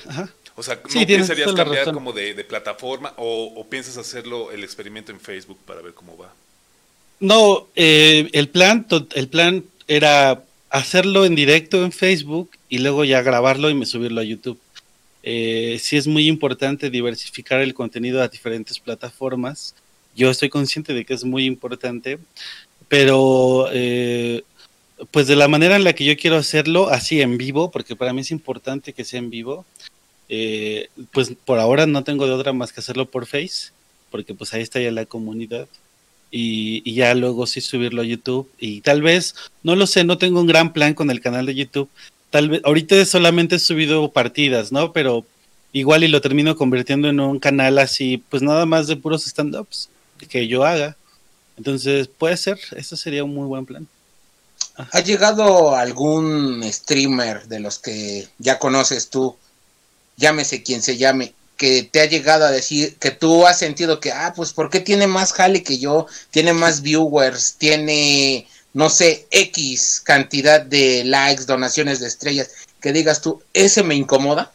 O 0.56 0.62
sea, 0.62 0.76
¿no 0.76 1.06
pensarías 1.06 1.54
cambiar 1.54 1.92
como 1.94 2.14
de, 2.14 2.44
plataforma 2.44 3.14
o, 3.18 3.66
piensas 3.70 3.98
hacerlo 3.98 4.52
el 4.52 4.64
experimento 4.64 5.12
en 5.12 5.20
Facebook 5.20 5.60
para 5.66 5.82
ver 5.82 5.94
cómo 5.94 6.18
va? 6.18 6.34
No, 7.20 7.68
eh, 7.76 8.30
el, 8.34 8.50
plan, 8.50 8.86
el 9.16 9.28
plan 9.30 9.64
era 9.88 10.44
hacerlo 10.70 11.26
en 11.26 11.36
directo 11.36 11.84
en 11.84 11.92
Facebook 11.92 12.52
y 12.70 12.80
luego 12.80 13.06
ya 13.06 13.22
grabarlo 13.22 13.70
y 13.70 13.74
me 13.74 13.86
subirlo 13.86 14.22
a 14.22 14.24
YouTube. 14.24 14.60
Eh, 15.24 15.78
sí 15.80 15.96
es 15.96 16.06
muy 16.06 16.28
importante 16.28 16.90
diversificar 16.90 17.62
el 17.62 17.74
contenido 17.74 18.22
a 18.22 18.28
diferentes 18.28 18.80
plataformas. 18.80 19.74
Yo 20.16 20.30
estoy 20.30 20.50
consciente 20.50 20.94
de 20.94 21.06
que 21.06 21.14
es 21.14 21.24
muy 21.24 21.46
importante, 21.46 22.20
pero 22.90 23.70
eh, 23.72 24.44
pues 25.12 25.28
de 25.28 25.36
la 25.36 25.48
manera 25.48 25.76
en 25.76 25.84
la 25.84 25.94
que 25.94 26.06
yo 26.06 26.18
quiero 26.18 26.36
hacerlo, 26.36 26.90
así 26.90 27.22
en 27.22 27.38
vivo, 27.38 27.72
porque 27.72 27.96
para 27.96 28.14
mí 28.14 28.22
es 28.22 28.32
importante 28.32 28.94
que 28.94 29.06
sea 29.06 29.20
en 29.20 29.30
vivo, 29.30 29.66
eh, 30.30 30.90
pues 31.12 31.34
por 31.46 31.60
ahora 31.60 31.86
no 31.86 32.04
tengo 32.04 32.26
de 32.26 32.34
otra 32.34 32.54
más 32.54 32.74
que 32.74 32.80
hacerlo 32.80 33.10
por 33.10 33.26
Face, 33.26 33.72
porque 34.12 34.34
pues 34.34 34.54
ahí 34.54 34.62
está 34.62 34.80
ya 34.80 34.92
la 34.92 35.06
comunidad. 35.06 35.68
Y, 36.32 36.82
y, 36.84 36.96
ya 36.96 37.14
luego 37.14 37.46
sí 37.46 37.62
subirlo 37.62 38.02
a 38.02 38.06
YouTube. 38.06 38.50
Y 38.58 38.82
tal 38.82 39.04
vez, 39.04 39.36
no 39.62 39.76
lo 39.76 39.86
sé, 39.86 40.04
no 40.04 40.18
tengo 40.18 40.40
un 40.40 40.48
gran 40.48 40.74
plan 40.74 40.96
con 40.96 41.12
el 41.12 41.22
canal 41.22 41.46
de 41.46 41.54
YouTube, 41.54 41.90
tal 42.34 42.50
vez, 42.50 42.62
ahorita 42.66 43.06
solamente 43.06 43.58
he 43.58 43.60
subido 43.60 44.12
partidas, 44.12 44.72
¿no? 44.72 44.92
Pero 44.92 45.24
igual 45.72 46.04
y 46.04 46.08
lo 46.08 46.20
termino 46.20 46.56
convirtiendo 46.56 47.08
en 47.08 47.20
un 47.20 47.40
canal 47.40 47.78
así, 47.78 48.24
pues 48.30 48.42
nada 48.42 48.66
más 48.66 48.88
de 48.88 48.96
puros 48.96 49.28
stand-ups 49.28 49.90
que 50.30 50.48
yo 50.48 50.64
haga. 50.66 50.98
Entonces, 51.58 52.08
puede 52.08 52.36
ser, 52.38 52.60
eso 52.76 52.98
sería 52.98 53.24
un 53.24 53.36
muy 53.36 53.46
buen 53.46 53.68
plan. 53.68 53.88
¿Ha 54.76 55.02
llegado 55.02 55.76
algún 55.76 56.64
streamer 56.64 57.48
de 57.48 57.60
los 57.60 57.78
que 57.78 58.28
ya 58.40 58.58
conoces 58.58 59.12
tú, 59.12 59.36
llámese 60.18 60.64
quien 60.64 60.82
se 60.82 60.98
llame, 60.98 61.34
que 61.58 61.84
te 61.84 62.02
ha 62.02 62.06
llegado 62.06 62.46
a 62.46 62.52
decir 62.52 62.98
que 62.98 63.12
tú 63.12 63.46
has 63.48 63.60
sentido 63.60 64.00
que, 64.00 64.12
ah, 64.12 64.34
pues, 64.36 64.54
¿por 64.54 64.70
qué 64.70 64.80
tiene 64.80 65.08
más 65.08 65.34
jale 65.34 65.64
que 65.64 65.78
yo? 65.80 66.08
Tiene 66.32 66.54
más 66.54 66.82
viewers, 66.82 67.56
tiene 67.58 68.48
no 68.74 68.90
sé, 68.90 69.28
X 69.30 70.02
cantidad 70.04 70.60
de 70.62 71.04
likes, 71.06 71.46
donaciones 71.46 72.00
de 72.00 72.08
estrellas, 72.08 72.50
que 72.82 72.92
digas 72.92 73.22
tú, 73.22 73.42
ese 73.54 73.84
me 73.84 73.96
incomoda? 73.96 74.52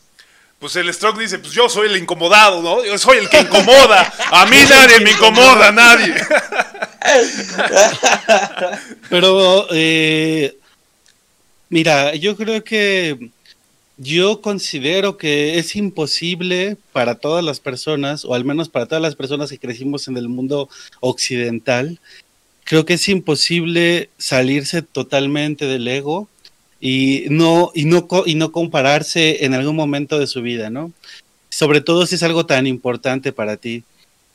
Pues 0.58 0.74
el 0.74 0.92
Stroke 0.92 1.20
dice, 1.20 1.38
pues 1.38 1.52
yo 1.52 1.68
soy 1.68 1.86
el 1.86 1.96
incomodado, 1.96 2.60
¿no? 2.60 2.84
Yo 2.84 2.98
soy 2.98 3.18
el 3.18 3.28
que 3.28 3.40
incomoda. 3.40 4.12
A 4.32 4.44
mí 4.46 4.56
nadie 4.68 4.98
me 4.98 5.12
incomoda, 5.12 5.70
nadie. 5.70 6.16
Pero, 9.08 9.68
eh, 9.70 10.58
mira, 11.68 12.12
yo 12.16 12.36
creo 12.36 12.64
que 12.64 13.30
yo 13.98 14.40
considero 14.40 15.16
que 15.16 15.58
es 15.58 15.74
imposible 15.74 16.76
para 16.92 17.16
todas 17.16 17.44
las 17.44 17.58
personas, 17.58 18.24
o 18.24 18.34
al 18.34 18.44
menos 18.44 18.68
para 18.68 18.86
todas 18.86 19.02
las 19.02 19.16
personas 19.16 19.50
que 19.50 19.58
crecimos 19.58 20.06
en 20.06 20.16
el 20.16 20.28
mundo 20.28 20.68
occidental, 21.00 21.98
creo 22.64 22.84
que 22.84 22.94
es 22.94 23.08
imposible 23.08 24.08
salirse 24.16 24.82
totalmente 24.82 25.66
del 25.66 25.88
ego 25.88 26.28
y 26.80 27.24
no, 27.28 27.72
y 27.74 27.86
no, 27.86 28.06
y 28.24 28.36
no 28.36 28.52
compararse 28.52 29.44
en 29.44 29.54
algún 29.54 29.74
momento 29.74 30.18
de 30.18 30.28
su 30.28 30.42
vida, 30.42 30.70
¿no? 30.70 30.92
Sobre 31.48 31.80
todo 31.80 32.06
si 32.06 32.14
es 32.14 32.22
algo 32.22 32.46
tan 32.46 32.66
importante 32.68 33.32
para 33.32 33.56
ti. 33.56 33.82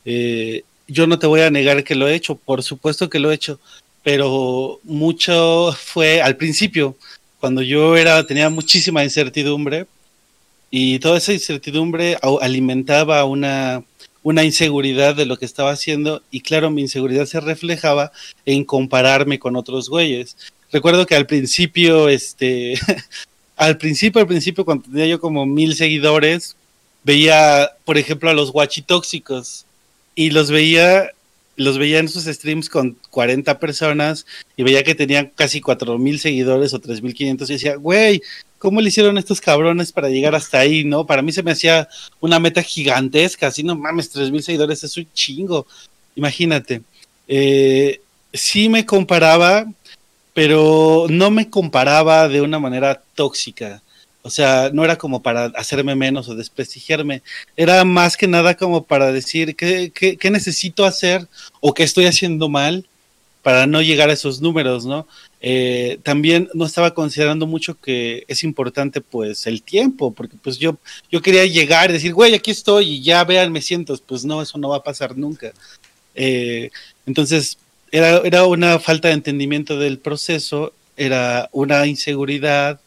Eh, 0.04 0.64
yo 0.86 1.06
no 1.06 1.18
te 1.18 1.26
voy 1.26 1.40
a 1.40 1.50
negar 1.50 1.84
que 1.84 1.94
lo 1.94 2.06
he 2.06 2.14
hecho, 2.14 2.34
por 2.36 2.62
supuesto 2.62 3.08
que 3.08 3.18
lo 3.18 3.30
he 3.30 3.34
hecho, 3.34 3.58
pero 4.02 4.78
mucho 4.82 5.72
fue 5.72 6.20
al 6.20 6.36
principio, 6.36 6.96
cuando 7.44 7.60
yo 7.60 7.94
era, 7.94 8.26
tenía 8.26 8.48
muchísima 8.48 9.04
incertidumbre 9.04 9.84
y 10.70 10.98
toda 10.98 11.18
esa 11.18 11.34
incertidumbre 11.34 12.16
alimentaba 12.40 13.22
una, 13.26 13.84
una 14.22 14.44
inseguridad 14.44 15.14
de 15.14 15.26
lo 15.26 15.36
que 15.36 15.44
estaba 15.44 15.70
haciendo 15.70 16.22
y 16.30 16.40
claro, 16.40 16.70
mi 16.70 16.80
inseguridad 16.80 17.26
se 17.26 17.40
reflejaba 17.40 18.12
en 18.46 18.64
compararme 18.64 19.38
con 19.38 19.56
otros 19.56 19.90
güeyes. 19.90 20.38
Recuerdo 20.72 21.04
que 21.04 21.16
al 21.16 21.26
principio, 21.26 22.08
este, 22.08 22.80
al 23.56 23.76
principio, 23.76 24.22
al 24.22 24.26
principio, 24.26 24.64
cuando 24.64 24.88
tenía 24.88 25.06
yo 25.06 25.20
como 25.20 25.44
mil 25.44 25.74
seguidores, 25.74 26.56
veía, 27.02 27.72
por 27.84 27.98
ejemplo, 27.98 28.30
a 28.30 28.34
los 28.34 28.52
guachitóxicos 28.52 29.66
y 30.14 30.30
los 30.30 30.50
veía 30.50 31.10
los 31.56 31.78
veía 31.78 31.98
en 31.98 32.08
sus 32.08 32.24
streams 32.24 32.68
con 32.68 32.96
40 33.10 33.58
personas 33.58 34.26
y 34.56 34.62
veía 34.62 34.82
que 34.82 34.94
tenían 34.94 35.30
casi 35.34 35.60
4000 35.60 36.18
seguidores 36.18 36.74
o 36.74 36.80
3500 36.80 37.48
y 37.48 37.52
decía, 37.52 37.76
güey, 37.76 38.22
¿cómo 38.58 38.80
le 38.80 38.88
hicieron 38.88 39.18
estos 39.18 39.40
cabrones 39.40 39.92
para 39.92 40.08
llegar 40.08 40.34
hasta 40.34 40.58
ahí, 40.58 40.84
no? 40.84 41.06
Para 41.06 41.22
mí 41.22 41.32
se 41.32 41.42
me 41.42 41.52
hacía 41.52 41.88
una 42.20 42.38
meta 42.38 42.62
gigantesca, 42.62 43.48
así 43.48 43.62
no 43.62 43.76
mames, 43.76 44.10
3000 44.10 44.42
seguidores 44.42 44.82
es 44.84 44.96
un 44.96 45.06
chingo. 45.12 45.66
Imagínate. 46.16 46.82
Eh, 47.28 48.00
sí 48.32 48.68
me 48.68 48.86
comparaba, 48.86 49.66
pero 50.32 51.06
no 51.08 51.30
me 51.30 51.50
comparaba 51.50 52.28
de 52.28 52.40
una 52.40 52.58
manera 52.58 53.02
tóxica. 53.14 53.82
O 54.26 54.30
sea, 54.30 54.70
no 54.72 54.82
era 54.86 54.96
como 54.96 55.22
para 55.22 55.44
hacerme 55.54 55.94
menos 55.94 56.30
o 56.30 56.34
desprestigiarme, 56.34 57.20
era 57.58 57.84
más 57.84 58.16
que 58.16 58.26
nada 58.26 58.56
como 58.56 58.82
para 58.82 59.12
decir 59.12 59.54
qué, 59.54 59.92
qué, 59.92 60.30
necesito 60.30 60.86
hacer 60.86 61.28
o 61.60 61.74
qué 61.74 61.82
estoy 61.82 62.06
haciendo 62.06 62.48
mal 62.48 62.86
para 63.42 63.66
no 63.66 63.82
llegar 63.82 64.08
a 64.08 64.14
esos 64.14 64.40
números, 64.40 64.86
¿no? 64.86 65.06
Eh, 65.42 65.98
también 66.02 66.48
no 66.54 66.64
estaba 66.64 66.94
considerando 66.94 67.46
mucho 67.46 67.78
que 67.78 68.24
es 68.26 68.44
importante 68.44 69.02
pues 69.02 69.46
el 69.46 69.62
tiempo, 69.62 70.14
porque 70.14 70.38
pues 70.42 70.56
yo, 70.56 70.78
yo 71.12 71.20
quería 71.20 71.44
llegar 71.44 71.90
y 71.90 71.92
decir, 71.92 72.14
güey, 72.14 72.34
aquí 72.34 72.50
estoy 72.50 72.94
y 72.94 73.02
ya 73.02 73.24
vean, 73.24 73.52
me 73.52 73.60
siento, 73.60 73.94
pues 74.06 74.24
no, 74.24 74.40
eso 74.40 74.56
no 74.56 74.70
va 74.70 74.78
a 74.78 74.82
pasar 74.82 75.18
nunca. 75.18 75.52
Eh, 76.14 76.70
entonces, 77.04 77.58
era, 77.92 78.22
era 78.24 78.46
una 78.46 78.78
falta 78.78 79.08
de 79.08 79.14
entendimiento 79.14 79.78
del 79.78 79.98
proceso, 79.98 80.72
era 80.96 81.50
una 81.52 81.86
inseguridad, 81.86 82.80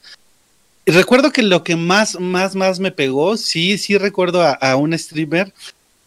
recuerdo 0.91 1.31
que 1.31 1.43
lo 1.43 1.63
que 1.63 1.75
más, 1.75 2.19
más, 2.19 2.55
más 2.55 2.79
me 2.79 2.91
pegó, 2.91 3.37
sí, 3.37 3.77
sí 3.77 3.97
recuerdo 3.97 4.41
a, 4.41 4.75
un 4.75 4.97
streamer, 4.97 5.53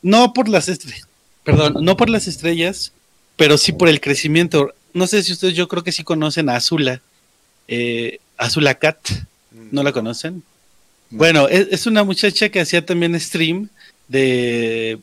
no 0.03 0.33
por 0.33 0.49
las 0.49 0.69
estrellas, 0.69 1.07
perdón, 1.45 1.85
no 1.85 1.97
por 1.97 2.09
las 2.09 2.27
estrellas, 2.27 2.93
pero 3.37 3.59
sí 3.59 3.73
por 3.73 3.89
el 3.89 4.01
crecimiento. 4.01 4.73
No 4.95 5.07
sé 5.07 5.23
si 5.23 5.33
ustedes, 5.33 5.55
yo 5.55 5.69
creo 5.69 5.85
que 5.85 5.93
sí 5.93 6.03
conocen 6.03 6.49
a 6.49 6.57
Azula, 6.57 7.01
eh, 7.69 8.19
Azula 8.37 8.75
Cat, 8.75 8.99
¿no 9.71 9.83
la 9.83 9.93
conocen? 9.93 10.43
Bueno, 11.11 11.49
es, 11.49 11.69
es, 11.71 11.87
una 11.87 12.05
muchacha 12.05 12.49
que 12.49 12.61
hacía 12.61 12.87
también 12.87 13.19
stream 13.19 13.69
de, 14.09 14.99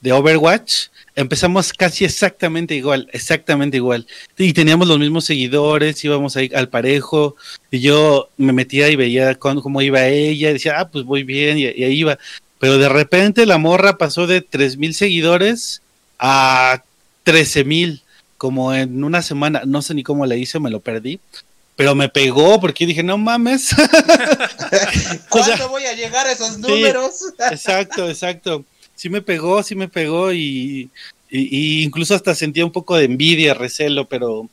de 0.00 0.12
Overwatch 0.12 0.88
empezamos 1.18 1.72
casi 1.72 2.04
exactamente 2.04 2.76
igual, 2.76 3.08
exactamente 3.12 3.76
igual. 3.76 4.06
Y 4.36 4.52
teníamos 4.52 4.86
los 4.86 5.00
mismos 5.00 5.24
seguidores, 5.24 6.04
íbamos 6.04 6.36
ahí 6.36 6.48
al 6.54 6.68
parejo, 6.68 7.34
y 7.72 7.80
yo 7.80 8.28
me 8.36 8.52
metía 8.52 8.88
y 8.88 8.94
veía 8.94 9.34
cómo, 9.34 9.82
iba 9.82 10.06
ella, 10.06 10.50
y 10.50 10.52
decía, 10.52 10.78
ah, 10.78 10.88
pues 10.88 11.04
voy 11.04 11.24
bien, 11.24 11.58
y, 11.58 11.66
ahí 11.66 11.98
iba. 11.98 12.18
Pero 12.60 12.78
de 12.78 12.88
repente 12.88 13.46
la 13.46 13.58
morra 13.58 13.98
pasó 13.98 14.28
de 14.28 14.46
mil 14.78 14.94
seguidores 14.94 15.82
a 16.20 16.82
mil, 17.64 18.00
como 18.36 18.72
en 18.72 19.02
una 19.02 19.20
semana, 19.22 19.62
no 19.66 19.82
sé 19.82 19.94
ni 19.94 20.04
cómo 20.04 20.24
le 20.24 20.38
hice, 20.38 20.60
me 20.60 20.70
lo 20.70 20.78
perdí. 20.78 21.18
Pero 21.74 21.96
me 21.96 22.08
pegó 22.08 22.60
porque 22.60 22.86
dije, 22.86 23.02
no 23.02 23.18
mames. 23.18 23.70
¿Cuándo 25.28 25.68
voy 25.68 25.84
a 25.84 25.94
llegar 25.94 26.26
a 26.28 26.32
esos 26.32 26.58
números? 26.58 27.24
exacto, 27.50 28.08
exacto 28.08 28.64
sí 28.98 29.08
me 29.08 29.22
pegó, 29.22 29.62
sí 29.62 29.76
me 29.76 29.88
pegó 29.88 30.32
y, 30.32 30.90
incluso 31.30 32.14
hasta 32.14 32.34
sentía 32.34 32.64
un 32.64 32.72
poco 32.72 32.96
de 32.96 33.04
envidia, 33.04 33.54
recelo, 33.54 34.06
pero, 34.06 34.48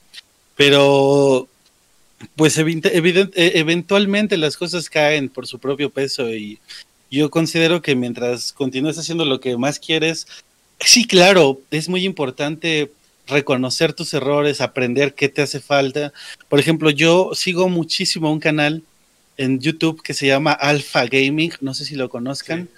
pero 0.55 1.47
pues 2.35 2.57
e, 2.57 3.33
eventualmente 3.35 4.37
las 4.37 4.55
cosas 4.55 4.89
caen 4.89 5.29
por 5.29 5.47
su 5.47 5.57
propio 5.57 5.89
peso 5.89 6.29
y 6.29 6.59
yo 7.09 7.31
considero 7.31 7.81
que 7.81 7.95
mientras 7.95 8.53
continúes 8.53 8.99
haciendo 8.99 9.25
lo 9.25 9.39
que 9.39 9.57
más 9.57 9.79
quieres, 9.79 10.27
sí, 10.79 11.07
claro, 11.07 11.59
es 11.71 11.89
muy 11.89 12.05
importante 12.05 12.91
reconocer 13.25 13.93
tus 13.93 14.13
errores, 14.13 14.61
aprender 14.61 15.15
qué 15.15 15.27
te 15.27 15.41
hace 15.41 15.59
falta. 15.59 16.13
Por 16.49 16.59
ejemplo, 16.59 16.91
yo 16.91 17.31
sigo 17.33 17.67
muchísimo 17.67 18.31
un 18.31 18.39
canal 18.39 18.83
en 19.37 19.59
YouTube 19.59 20.03
que 20.03 20.13
se 20.13 20.27
llama 20.27 20.51
Alpha 20.51 21.07
Gaming, 21.07 21.53
no 21.61 21.73
sé 21.73 21.85
si 21.85 21.95
lo 21.95 22.09
conozcan 22.09 22.69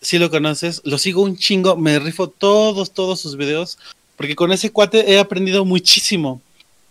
si 0.00 0.18
lo 0.18 0.30
conoces, 0.30 0.80
lo 0.84 0.98
sigo 0.98 1.22
un 1.22 1.36
chingo, 1.36 1.76
me 1.76 1.98
rifo 1.98 2.28
todos, 2.28 2.92
todos 2.92 3.20
sus 3.20 3.36
videos, 3.36 3.78
porque 4.16 4.36
con 4.36 4.52
ese 4.52 4.70
cuate 4.70 5.12
he 5.12 5.18
aprendido 5.18 5.64
muchísimo 5.64 6.40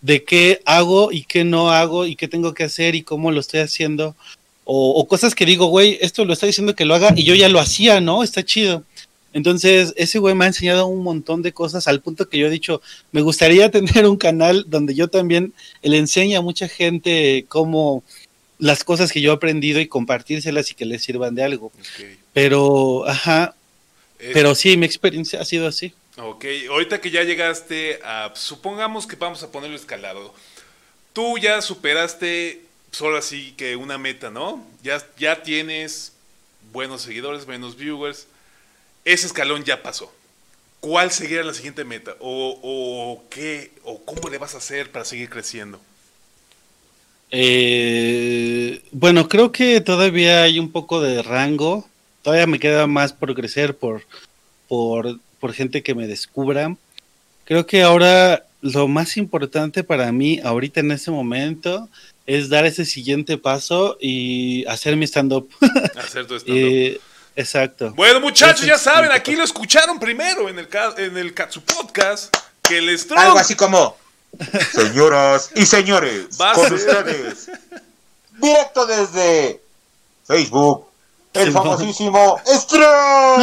de 0.02 0.24
qué 0.24 0.62
hago 0.66 1.12
y 1.12 1.24
qué 1.24 1.44
no 1.44 1.72
hago 1.72 2.06
y 2.06 2.16
qué 2.16 2.28
tengo 2.28 2.54
que 2.54 2.64
hacer 2.64 2.96
y 2.96 3.04
cómo 3.04 3.32
lo 3.32 3.40
estoy 3.40 3.62
haciendo. 3.62 4.16
O, 4.70 5.08
cosas 5.08 5.34
que 5.34 5.46
digo, 5.46 5.68
güey, 5.68 5.98
esto 6.02 6.26
lo 6.26 6.34
está 6.34 6.46
diciendo 6.46 6.76
que 6.76 6.84
lo 6.84 6.94
haga 6.94 7.14
y 7.16 7.24
yo 7.24 7.34
ya 7.36 7.48
lo 7.48 7.60
hacía, 7.60 8.02
¿no? 8.02 8.22
Está 8.22 8.44
chido. 8.44 8.84
Entonces, 9.32 9.94
ese 9.96 10.20
güey 10.20 10.36
me 10.36 10.44
ha 10.44 10.48
enseñado 10.48 10.88
un 10.88 11.04
montón 11.04 11.42
de 11.42 11.54
cosas 11.54 11.88
al 11.88 12.02
punto 12.02 12.28
que 12.28 12.38
yo 12.38 12.48
he 12.48 12.50
dicho, 12.50 12.82
me 13.14 13.22
gustaría 13.22 13.72
tener 13.72 14.06
un 14.06 14.18
canal 14.18 14.66
donde 14.68 14.94
yo 14.94 15.08
también 15.08 15.54
le 15.84 15.98
enseñe 15.98 16.36
a 16.36 16.42
mucha 16.42 16.68
gente 16.68 17.46
cómo 17.48 18.04
las 18.60 18.84
cosas 18.84 19.12
que 19.12 19.22
yo 19.22 19.32
he 19.32 19.36
aprendido 19.36 19.80
y 19.80 19.88
compartírselas 19.88 20.72
y 20.72 20.76
que 20.76 20.86
les 20.86 21.04
sirvan 21.04 21.36
de 21.36 21.44
algo. 21.44 21.72
Pero, 22.38 23.04
ajá, 23.08 23.56
pero 24.32 24.54
sí, 24.54 24.78
mi 24.78 24.86
experiencia 24.86 25.42
ha 25.42 25.44
sido 25.44 25.66
así. 25.66 25.96
Ok, 26.18 26.46
ahorita 26.70 27.02
que 27.02 27.10
ya 27.10 27.24
llegaste 27.24 28.00
a, 28.04 28.32
supongamos 28.36 29.08
que 29.08 29.16
vamos 29.16 29.42
a 29.42 29.52
ponerlo 29.52 29.76
escalado, 29.76 30.36
tú 31.14 31.40
ya 31.40 31.64
superaste 31.64 32.62
solo 32.92 33.18
así 33.18 33.56
que 33.58 33.76
una 33.76 33.98
meta, 33.98 34.30
¿no? 34.30 34.64
Ya, 34.84 35.04
ya 35.18 35.42
tienes 35.42 36.14
buenos 36.72 37.02
seguidores, 37.02 37.48
buenos 37.48 37.76
viewers, 37.76 38.28
ese 39.04 39.26
escalón 39.26 39.64
ya 39.64 39.82
pasó. 39.82 40.14
¿Cuál 40.80 41.10
sería 41.10 41.44
la 41.44 41.56
siguiente 41.56 41.86
meta? 41.86 42.18
¿O, 42.20 42.60
o 42.62 43.24
qué? 43.32 43.72
¿O 43.84 44.00
cómo 44.06 44.30
le 44.30 44.38
vas 44.38 44.54
a 44.54 44.60
hacer 44.60 44.92
para 44.92 45.06
seguir 45.06 45.32
creciendo? 45.32 45.82
Eh, 47.32 48.84
bueno, 48.92 49.28
creo 49.28 49.52
que 49.52 49.82
todavía 49.82 50.44
hay 50.44 50.60
un 50.60 50.72
poco 50.72 51.02
de 51.02 51.24
rango. 51.24 51.90
Todavía 52.28 52.46
me 52.46 52.60
queda 52.60 52.88
más 52.88 53.14
por 53.14 53.34
crecer, 53.34 53.78
por, 53.78 54.04
por, 54.68 55.18
por 55.40 55.54
gente 55.54 55.82
que 55.82 55.96
me 55.96 56.08
descubra. 56.08 56.76
Creo 57.46 57.66
que 57.66 57.84
ahora 57.84 58.44
lo 58.60 58.90
más 58.90 59.16
importante 59.16 59.82
para 59.82 60.12
mí, 60.12 60.42
ahorita 60.44 60.82
en 60.82 60.92
este 60.92 61.10
momento, 61.10 61.88
es 62.26 62.50
dar 62.50 62.66
ese 62.66 62.84
siguiente 62.84 63.38
paso 63.38 63.98
y 64.02 64.66
hacer 64.66 64.98
mi 64.98 65.06
stand-up. 65.06 65.50
Hacer 65.98 66.28
tu 66.28 66.36
stand-up. 66.36 67.02
exacto. 67.38 67.94
Bueno, 67.94 68.20
muchachos, 68.20 68.66
ya 68.66 68.78
saben, 68.78 69.10
aquí 69.14 69.34
lo 69.34 69.46
escucharon 69.46 69.98
primero 69.98 70.50
en 70.50 70.60
el, 70.60 70.68
en 70.98 71.16
el 71.16 71.34
Katsu 71.34 71.62
Podcast. 71.62 72.36
Que 72.62 72.80
el 72.80 73.00
Strong... 73.00 73.22
Algo 73.22 73.40
así 73.40 73.56
como 73.56 73.96
Señoras 74.74 75.52
y 75.56 75.66
señores, 75.66 76.38
con 76.54 76.74
ustedes, 76.74 77.50
directo 78.38 78.86
desde 78.86 79.62
Facebook, 80.26 80.88
el 81.34 81.52
famosísimo 81.52 82.42
Strong. 82.46 83.42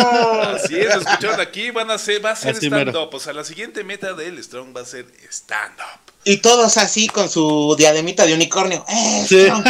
Así 0.57 0.77
es, 0.77 0.95
lo 0.95 1.01
escucharon 1.01 1.41
aquí, 1.41 1.71
van 1.71 1.91
a 1.91 1.99
ser, 1.99 2.25
va 2.25 2.31
a 2.33 2.37
ser 2.37 2.57
stand-up. 2.57 3.11
O 3.13 3.21
sea, 3.21 3.33
la 3.33 3.45
siguiente 3.45 3.85
meta 3.85 4.15
del 4.15 4.43
Strong 4.43 4.77
va 4.77 4.81
a 4.83 4.85
ser 4.85 5.07
stand-up. 5.31 6.01
Y 6.25 6.39
todos 6.39 6.77
así 6.77 7.09
con 7.09 7.29
su 7.29 7.75
diademita 7.79 8.27
de 8.27 8.35
unicornio. 8.35 8.85
Eh, 8.89 9.25
Strong, 9.27 9.67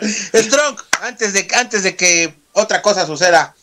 eh, 0.00 0.42
Strong, 0.42 0.76
antes 1.02 1.32
de, 1.32 1.48
antes 1.54 1.82
de 1.82 1.96
que 1.96 2.34
otra 2.52 2.82
cosa 2.82 3.06
suceda, 3.06 3.54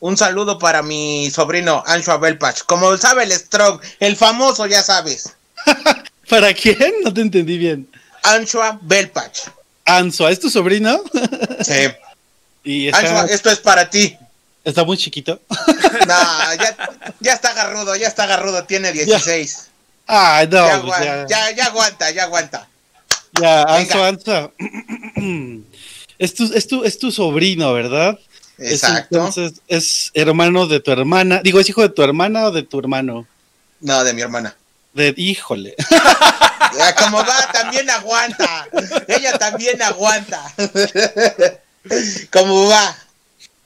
un 0.00 0.16
saludo 0.16 0.58
para 0.58 0.82
mi 0.82 1.30
sobrino 1.30 1.82
Anshua 1.86 2.18
Belpach. 2.18 2.62
Como 2.66 2.96
sabe 2.98 3.24
el 3.24 3.32
Strong, 3.32 3.80
el 4.00 4.16
famoso, 4.16 4.66
ya 4.66 4.82
sabes. 4.82 5.34
¿Para 6.28 6.52
quién? 6.52 6.92
No 7.02 7.12
te 7.12 7.22
entendí 7.22 7.56
bien. 7.56 7.88
Anshua 8.22 8.78
Belpach. 8.82 9.48
Ansua, 9.84 10.30
¿es 10.30 10.40
tu 10.40 10.50
sobrino? 10.50 11.00
sí. 11.62 11.88
Y 12.66 12.88
esto 12.88 13.48
es 13.48 13.60
para 13.60 13.88
ti. 13.88 14.18
¿Está 14.64 14.82
muy 14.82 14.98
chiquito? 14.98 15.40
no, 15.48 16.54
ya, 17.20 17.32
está 17.32 17.50
agarrudo, 17.50 17.94
ya 17.94 18.08
está 18.08 18.24
agarrudo, 18.24 18.64
tiene 18.64 18.90
16. 18.90 19.68
Ah, 20.08 20.44
no. 20.50 20.82
Pues 20.82 21.00
ya, 21.28 21.52
ya, 21.52 21.66
aguanta, 21.66 22.10
ya 22.10 22.24
aguanta. 22.24 22.68
Ya, 23.40 23.62
Ansua, 23.62 24.08
Ansua. 24.08 24.52
es, 26.18 26.34
tu, 26.34 26.52
es, 26.52 26.66
tu, 26.66 26.82
es 26.82 26.98
tu 26.98 27.12
sobrino, 27.12 27.72
¿verdad? 27.72 28.18
Exacto. 28.58 29.18
entonces, 29.18 29.60
es 29.68 30.10
hermano 30.14 30.66
de 30.66 30.80
tu 30.80 30.90
hermana. 30.90 31.42
Digo, 31.44 31.60
¿es 31.60 31.68
hijo 31.68 31.82
de 31.82 31.90
tu 31.90 32.02
hermana 32.02 32.46
o 32.46 32.50
de 32.50 32.64
tu 32.64 32.80
hermano? 32.80 33.28
No, 33.80 34.02
de 34.02 34.12
mi 34.12 34.22
hermana. 34.22 34.56
De, 34.92 35.14
híjole. 35.16 35.76
como 36.98 37.18
va, 37.18 37.52
también 37.52 37.88
aguanta. 37.90 38.66
Ella 39.06 39.38
también 39.38 39.80
aguanta. 39.80 40.42
¿Cómo 42.30 42.68
va? 42.68 42.96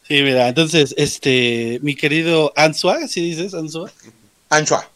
Sí, 0.06 0.22
mira, 0.22 0.48
entonces, 0.48 0.94
este, 0.96 1.78
mi 1.82 1.94
querido 1.94 2.52
Ansua, 2.56 3.06
¿sí 3.06 3.20
dices 3.20 3.54
Ansua? 3.54 3.90
Ansua. 4.48 4.88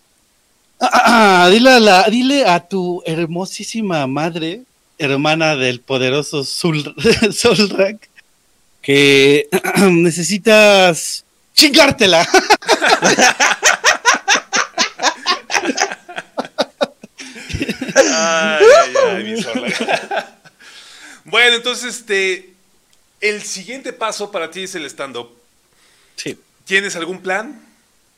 Ah, 0.81 0.91
ah, 0.93 1.45
ah 1.45 2.11
dile, 2.11 2.45
a 2.47 2.61
tu 2.61 3.03
hermosísima 3.07 4.07
madre, 4.07 4.63
hermana 4.99 5.57
del 5.57 5.81
poderoso 5.81 6.45
Solrak, 7.33 8.09
que 8.83 9.49
necesitas 9.91 11.25
chingártela. 11.55 12.27
Bueno, 21.25 21.57
entonces, 21.57 21.97
este, 21.97 22.54
el 23.25 23.43
siguiente 23.43 23.93
paso 23.95 24.31
para 24.31 24.51
ti 24.51 24.65
es 24.65 24.75
el 24.75 24.85
stand-up. 24.85 25.31
Sí. 26.17 26.39
¿Tienes 26.67 26.95
algún 26.95 27.23
plan? 27.23 27.59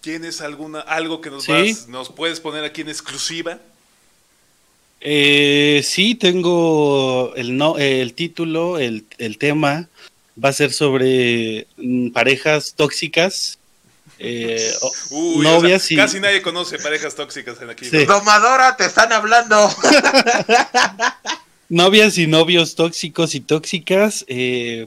¿Tienes 0.01 0.41
alguna, 0.41 0.81
algo 0.81 1.21
que 1.21 1.31
nos, 1.31 1.45
Sí. 1.45 1.53
vas- 1.53 1.87
nos 1.89 2.09
puedes 2.11 2.41
poner 2.41 2.65
aquí 2.65 2.81
en 2.81 2.89
exclusiva? 2.89 3.59
Eh, 5.01 5.83
sí, 5.85 6.17
tengo 6.17 7.33
el, 7.37 7.57
no, 7.57 7.79
el 7.79 8.15
título, 8.15 8.79
el, 8.79 9.05
el 9.19 9.39
tema 9.39 9.89
va 10.43 10.49
a 10.49 10.53
ser 10.53 10.73
sobre 10.73 11.67
mm, 11.77 12.11
parejas 12.11 12.75
tóxicas, 12.75 13.59
eh, 14.19 14.75
Uy, 15.11 15.45
novias 15.45 15.85
o 15.85 15.87
sea, 15.87 15.95
y 15.95 15.97
Casi 15.99 16.19
nadie 16.21 16.43
conoce 16.43 16.79
parejas 16.79 17.15
tóxicas 17.15 17.61
en 17.63 17.71
aquí. 17.71 17.87
Domadora, 17.91 18.77
te 18.77 18.87
están 18.87 19.13
hablando. 19.13 19.71
novias 21.69 22.19
y 22.19 22.27
novios 22.27 22.75
tóxicos 22.75 23.35
y 23.35 23.41
tóxicas. 23.41 24.25
eh, 24.29 24.87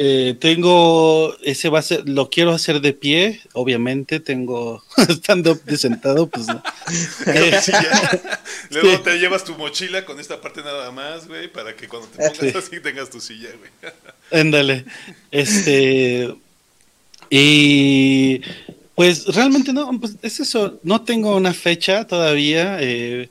eh, 0.00 0.36
tengo 0.38 1.34
ese 1.42 1.68
va 1.70 1.80
a 1.80 1.82
ser, 1.82 2.08
lo 2.08 2.30
quiero 2.30 2.52
hacer 2.52 2.80
de 2.80 2.92
pie, 2.92 3.40
obviamente. 3.52 4.20
Tengo 4.20 4.80
estando 5.08 5.56
de 5.56 5.76
sentado, 5.76 6.28
pues 6.28 6.46
no. 6.46 6.62
Eh, 7.26 7.58
Sí. 7.60 7.72
Luego 8.70 8.90
Sí. 8.90 9.02
te 9.02 9.18
llevas 9.18 9.42
tu 9.44 9.54
mochila 9.56 10.04
con 10.04 10.20
esta 10.20 10.40
parte 10.40 10.60
nada 10.62 10.92
más, 10.92 11.26
güey, 11.26 11.50
para 11.50 11.74
que 11.74 11.88
cuando 11.88 12.06
te 12.08 12.16
pongas 12.18 12.38
Sí. 12.38 12.52
así 12.56 12.80
tengas 12.80 13.10
tu 13.10 13.20
silla, 13.20 13.48
güey. 13.58 13.92
Ándale. 14.30 14.84
Este. 15.32 16.32
Y. 17.30 18.40
Pues 18.94 19.26
realmente 19.26 19.72
no, 19.72 19.98
pues 20.00 20.14
es 20.22 20.40
eso. 20.40 20.78
No 20.82 21.02
tengo 21.02 21.36
una 21.36 21.54
fecha 21.54 22.06
todavía. 22.06 22.78
eh, 22.80 23.28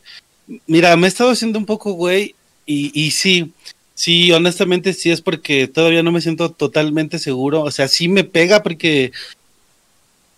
mira, 0.65 0.95
me 0.95 1.07
he 1.07 1.09
estado 1.09 1.32
haciendo 1.32 1.59
un 1.59 1.65
poco 1.65 1.93
güey. 1.93 2.36
Y, 2.68 2.91
y 2.93 3.11
sí, 3.11 3.51
sí, 3.95 4.32
honestamente 4.32 4.93
sí 4.93 5.09
es 5.09 5.22
porque 5.22 5.68
todavía 5.68 6.03
no 6.03 6.11
me 6.11 6.22
siento 6.22 6.51
totalmente 6.51 7.18
seguro. 7.18 7.63
O 7.63 7.72
sea, 7.72 7.88
sí 7.88 8.07
me 8.07 8.24
pega 8.24 8.61
porque. 8.61 9.11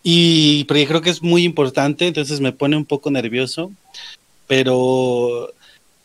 Y 0.02 0.64
porque 0.64 0.88
creo 0.88 1.02
que 1.02 1.10
es 1.10 1.22
muy 1.22 1.44
importante, 1.44 2.08
entonces 2.08 2.40
me 2.40 2.54
pone 2.54 2.78
un 2.78 2.86
poco 2.86 3.12
nervioso. 3.12 3.72
Pero 4.48 5.54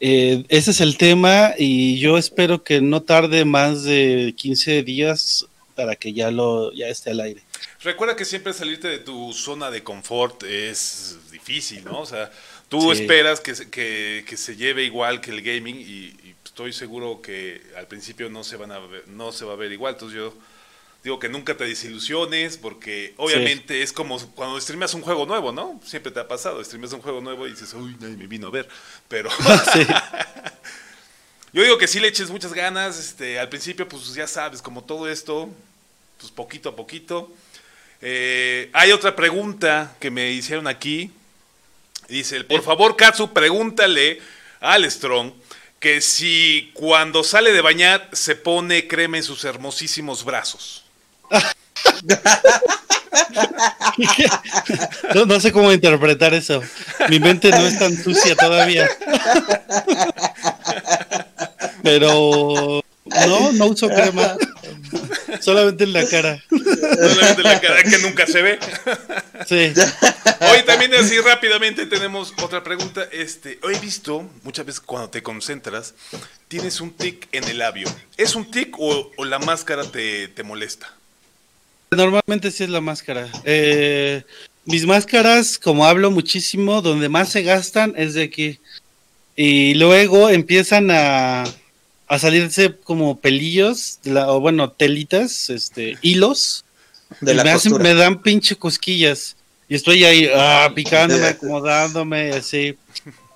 eh, 0.01 0.45
ese 0.49 0.73
es 0.73 0.81
el 0.81 0.99
tema 0.99 1.55
y 1.57 1.99
yo 1.99 2.19
espero 2.19 2.65
que 2.65 2.81
no 2.81 3.03
tarde 3.03 3.45
más 3.45 3.85
de 3.85 4.35
15 4.37 4.83
días 4.83 5.47
para 5.75 5.97
que 5.97 6.13
ya 6.13 6.31
lo 6.31 6.73
ya 6.73 6.89
esté 6.89 7.11
al 7.11 7.21
aire. 7.21 7.43
Recuerda 7.83 8.17
que 8.17 8.25
siempre 8.25 8.53
salirte 8.53 8.89
de 8.89 8.99
tu 8.99 9.33
zona 9.33 9.71
de 9.71 9.83
confort 9.83 10.43
es 10.43 11.19
difícil, 11.31 11.85
¿no? 11.85 12.01
O 12.01 12.07
sea, 12.07 12.31
tú 12.81 12.95
Sí. 12.95 13.03
esperas 13.03 13.41
que, 13.41 13.55
se- 13.55 13.71
que, 13.71 14.25
que 14.29 14.37
se 14.37 14.57
lleve 14.57 14.85
igual 14.85 15.21
que 15.21 15.31
el 15.31 15.43
gaming 15.43 15.77
y, 15.77 15.83
y 16.27 16.35
estoy 16.45 16.73
seguro 16.73 17.21
que 17.23 17.61
al 17.77 17.87
principio 17.87 18.29
no 18.31 18.45
se 18.45 18.57
van 18.57 18.73
a 18.73 18.79
ver, 18.79 19.07
no 19.09 19.33
se 19.33 19.45
va 19.45 19.53
a 19.55 19.57
ver 19.57 19.73
igual. 19.73 19.95
Entonces 19.95 20.17
yo 20.17 20.35
digo 21.03 21.19
que 21.19 21.29
nunca 21.29 21.57
te 21.57 21.65
desilusiones 21.65 22.57
porque 22.57 23.13
obviamente 23.19 23.83
es 23.83 23.93
como 23.93 24.19
cuando 24.35 24.59
streameas 24.61 24.95
un 24.95 25.03
juego 25.03 25.27
nuevo, 25.27 25.53
¿no? 25.53 25.81
Siempre 25.85 26.11
te 26.13 26.21
ha 26.21 26.27
pasado, 26.29 26.63
streameas 26.65 26.93
un 26.95 27.03
juego 27.03 27.21
nuevo 27.21 27.47
y 27.47 27.51
dices, 27.51 27.75
uy, 27.75 27.97
nadie 28.01 28.17
me 28.17 28.27
vino 28.27 28.47
a 28.47 28.51
ver. 28.51 28.69
Pero 29.09 29.29
Sí. 29.73 29.87
yo 31.53 31.63
digo 31.63 31.79
que 31.79 31.87
sí 31.87 32.01
le 32.01 32.09
eches 32.09 32.31
muchas 32.31 32.53
ganas, 32.53 32.99
este, 32.99 33.39
al 33.39 33.49
principio 33.49 33.89
pues 33.89 34.15
ya 34.15 34.27
sabes, 34.27 34.61
como 34.63 34.83
todo 34.83 35.09
esto, 35.09 35.49
pues 36.19 36.33
poquito 36.33 36.69
a 36.71 36.77
poquito. 36.77 37.33
Eh, 38.01 38.71
hay 38.73 38.93
otra 38.93 39.15
pregunta 39.17 39.97
que 40.01 40.11
me 40.11 40.31
hicieron 40.33 40.67
aquí. 40.67 41.11
Dice, 42.09 42.45
por 42.45 42.63
favor, 42.63 42.97
Katsu, 42.97 43.33
pregúntale 43.33 44.21
al 44.61 44.91
Strong 44.91 45.33
que 45.79 46.01
si 46.01 46.71
cuando 46.75 47.23
sale 47.25 47.53
de 47.53 47.61
bañar 47.61 48.09
se 48.13 48.37
pone 48.37 48.89
crema 48.89 49.19
en 49.19 49.23
sus 49.23 49.45
hermosísimos 49.45 50.25
brazos. 50.25 50.85
No, 55.15 55.27
no 55.27 55.41
sé 55.41 55.53
cómo 55.53 55.73
interpretar 55.73 56.35
eso. 56.35 56.63
Mi 57.09 57.21
mente 57.21 57.51
no 57.51 57.67
es 57.67 57.79
tan 57.79 57.97
sucia 57.97 58.35
todavía. 58.35 58.89
Pero 61.83 62.83
no, 63.05 63.53
no 63.53 63.67
uso 63.67 63.89
crema. 63.89 64.37
Solamente 65.41 65.85
en 65.85 65.93
la 65.93 66.07
cara. 66.07 66.43
Solamente 66.51 67.43
la 67.43 67.61
cara 67.61 67.83
que 67.83 67.99
nunca 67.99 68.27
se 68.27 68.43
ve. 68.43 68.59
Sí. 69.47 69.75
Hoy 70.41 70.63
también 70.65 70.95
así 70.95 71.19
rápidamente 71.19 71.85
tenemos 71.85 72.33
otra 72.43 72.65
pregunta. 72.65 73.07
Este, 73.13 73.59
he 73.63 73.79
visto 73.79 74.27
muchas 74.43 74.65
veces 74.65 74.81
cuando 74.81 75.11
te 75.11 75.23
concentras, 75.23 75.93
tienes 76.49 76.81
un 76.81 76.93
tic 76.93 77.29
en 77.33 77.45
el 77.45 77.59
labio. 77.59 77.87
¿Es 78.17 78.37
un 78.37 78.51
tic 78.51 78.75
o, 78.79 79.11
o 79.17 79.25
la 79.27 79.39
máscara 79.39 79.85
te, 79.85 80.29
te 80.29 80.43
molesta? 80.43 80.95
Normalmente 81.91 82.51
sí 82.51 82.65
es 82.65 82.71
la 82.71 82.81
máscara. 82.81 83.29
Eh, 83.45 84.23
mis 84.65 84.87
máscaras, 84.87 85.59
como 85.59 85.85
hablo 85.85 86.11
muchísimo, 86.11 86.81
donde 86.81 87.09
más 87.09 87.29
se 87.29 87.43
gastan 87.43 87.93
es 87.97 88.15
de 88.15 88.23
aquí. 88.23 88.61
Y 89.37 89.75
luego 89.75 90.31
empiezan 90.31 90.91
a, 90.91 91.45
a 92.15 92.19
salirse 92.19 92.75
como 92.85 93.19
pelillos, 93.19 93.99
de 94.03 94.13
la- 94.13 94.29
o 94.33 94.41
bueno, 94.41 94.71
telitas, 94.71 95.51
este, 95.51 95.97
hilos. 96.03 96.65
De 97.21 97.33
y 97.33 97.35
la 97.37 97.45
me, 97.45 97.51
hacen- 97.51 97.73
costura. 97.73 97.83
me 97.83 97.95
dan 97.95 98.23
pinche 98.23 98.57
cosquillas. 98.57 99.37
Y 99.69 99.75
estoy 99.77 100.05
ahí 100.05 100.29
ah, 100.35 100.71
picándome, 100.75 101.27
acomodándome, 101.27 102.31
así. 102.33 102.77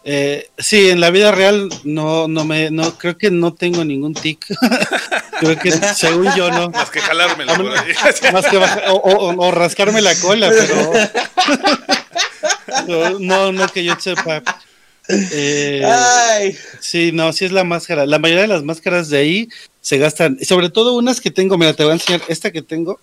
Eh, 0.04 0.48
sí, 0.58 0.88
en 0.90 1.00
la 1.00 1.10
vida 1.10 1.32
real 1.32 1.68
no, 1.84 2.28
no 2.28 2.44
me, 2.44 2.70
no, 2.70 2.96
creo 2.96 3.18
que 3.18 3.30
no 3.30 3.52
tengo 3.54 3.84
ningún 3.84 4.14
tic. 4.14 4.46
creo 5.40 5.58
que 5.58 5.70
según 5.72 6.28
yo 6.36 6.50
no. 6.50 6.70
Más 6.70 6.90
que 6.90 7.00
ahí. 7.74 7.92
Más 8.32 8.46
que 8.46 8.56
o, 8.56 8.94
o- 8.94 9.46
o 9.46 9.50
rascarme 9.50 10.00
la 10.00 10.14
cola, 10.16 10.50
pero 10.50 10.92
no, 12.86 13.18
no, 13.18 13.52
no 13.52 13.68
que 13.68 13.84
yo 13.84 13.94
sepa. 13.98 14.42
Eh, 15.08 15.82
Ay, 15.84 16.56
sí, 16.80 17.12
no, 17.12 17.32
sí 17.32 17.46
es 17.46 17.52
la 17.52 17.64
máscara. 17.64 18.04
La 18.04 18.18
mayoría 18.18 18.42
de 18.42 18.48
las 18.48 18.62
máscaras 18.62 19.08
de 19.08 19.18
ahí 19.18 19.48
se 19.80 19.96
gastan, 19.96 20.38
sobre 20.44 20.68
todo 20.68 20.96
unas 20.96 21.20
que 21.20 21.30
tengo, 21.30 21.56
mira, 21.56 21.72
te 21.72 21.82
voy 21.82 21.92
a 21.92 21.94
enseñar 21.94 22.20
esta 22.28 22.50
que 22.50 22.62
tengo. 22.62 23.00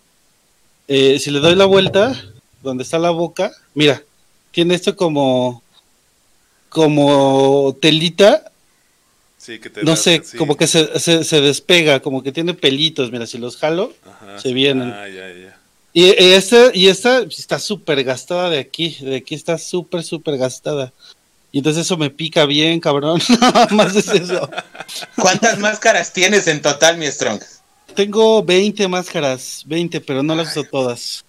Eh, 0.87 1.17
si 1.19 1.31
le 1.31 1.39
doy 1.39 1.55
la 1.55 1.65
vuelta, 1.65 2.13
donde 2.61 2.83
está 2.83 2.99
la 2.99 3.09
boca, 3.09 3.51
mira, 3.73 4.03
tiene 4.51 4.75
esto 4.75 4.95
como, 4.95 5.63
como 6.69 7.75
telita, 7.81 8.51
Sí, 9.37 9.59
que 9.59 9.69
te 9.69 9.83
no 9.83 9.91
das 9.91 10.01
sé, 10.01 10.23
como 10.37 10.57
que 10.57 10.65
se, 10.65 10.99
se, 10.99 11.23
se 11.23 11.41
despega, 11.41 11.99
como 11.99 12.23
que 12.23 12.31
tiene 12.31 12.55
pelitos, 12.55 13.11
mira, 13.11 13.27
si 13.27 13.37
los 13.37 13.57
jalo, 13.57 13.93
Ajá, 14.03 14.39
se 14.39 14.53
vienen. 14.53 14.91
Ah, 14.91 15.07
ya, 15.07 15.31
ya. 15.31 15.57
Y, 15.93 16.05
y 16.05 16.33
esta, 16.33 16.71
y 16.73 16.87
esta 16.87 17.19
está 17.21 17.59
súper 17.59 18.03
gastada 18.03 18.49
de 18.49 18.59
aquí, 18.59 18.97
de 19.01 19.17
aquí 19.17 19.35
está 19.35 19.57
súper, 19.57 20.03
súper 20.03 20.37
gastada. 20.37 20.91
Y 21.55 21.59
entonces 21.59 21.85
eso 21.85 21.95
me 21.95 22.09
pica 22.09 22.45
bien, 22.45 22.81
cabrón. 22.81 23.21
Nada 23.39 23.69
más 23.71 23.95
es 23.95 24.09
eso. 24.09 24.49
¿cuántas 25.15 25.57
máscaras 25.57 26.11
tienes 26.11 26.47
en 26.47 26.61
total, 26.61 26.97
mi 26.97 27.07
Strong? 27.07 27.39
Tengo 27.95 28.43
20 28.43 28.89
máscaras, 28.89 29.63
20, 29.65 30.01
pero 30.01 30.21
no 30.21 30.35
las 30.35 30.49
uso 30.49 30.65
todas. 30.65 31.23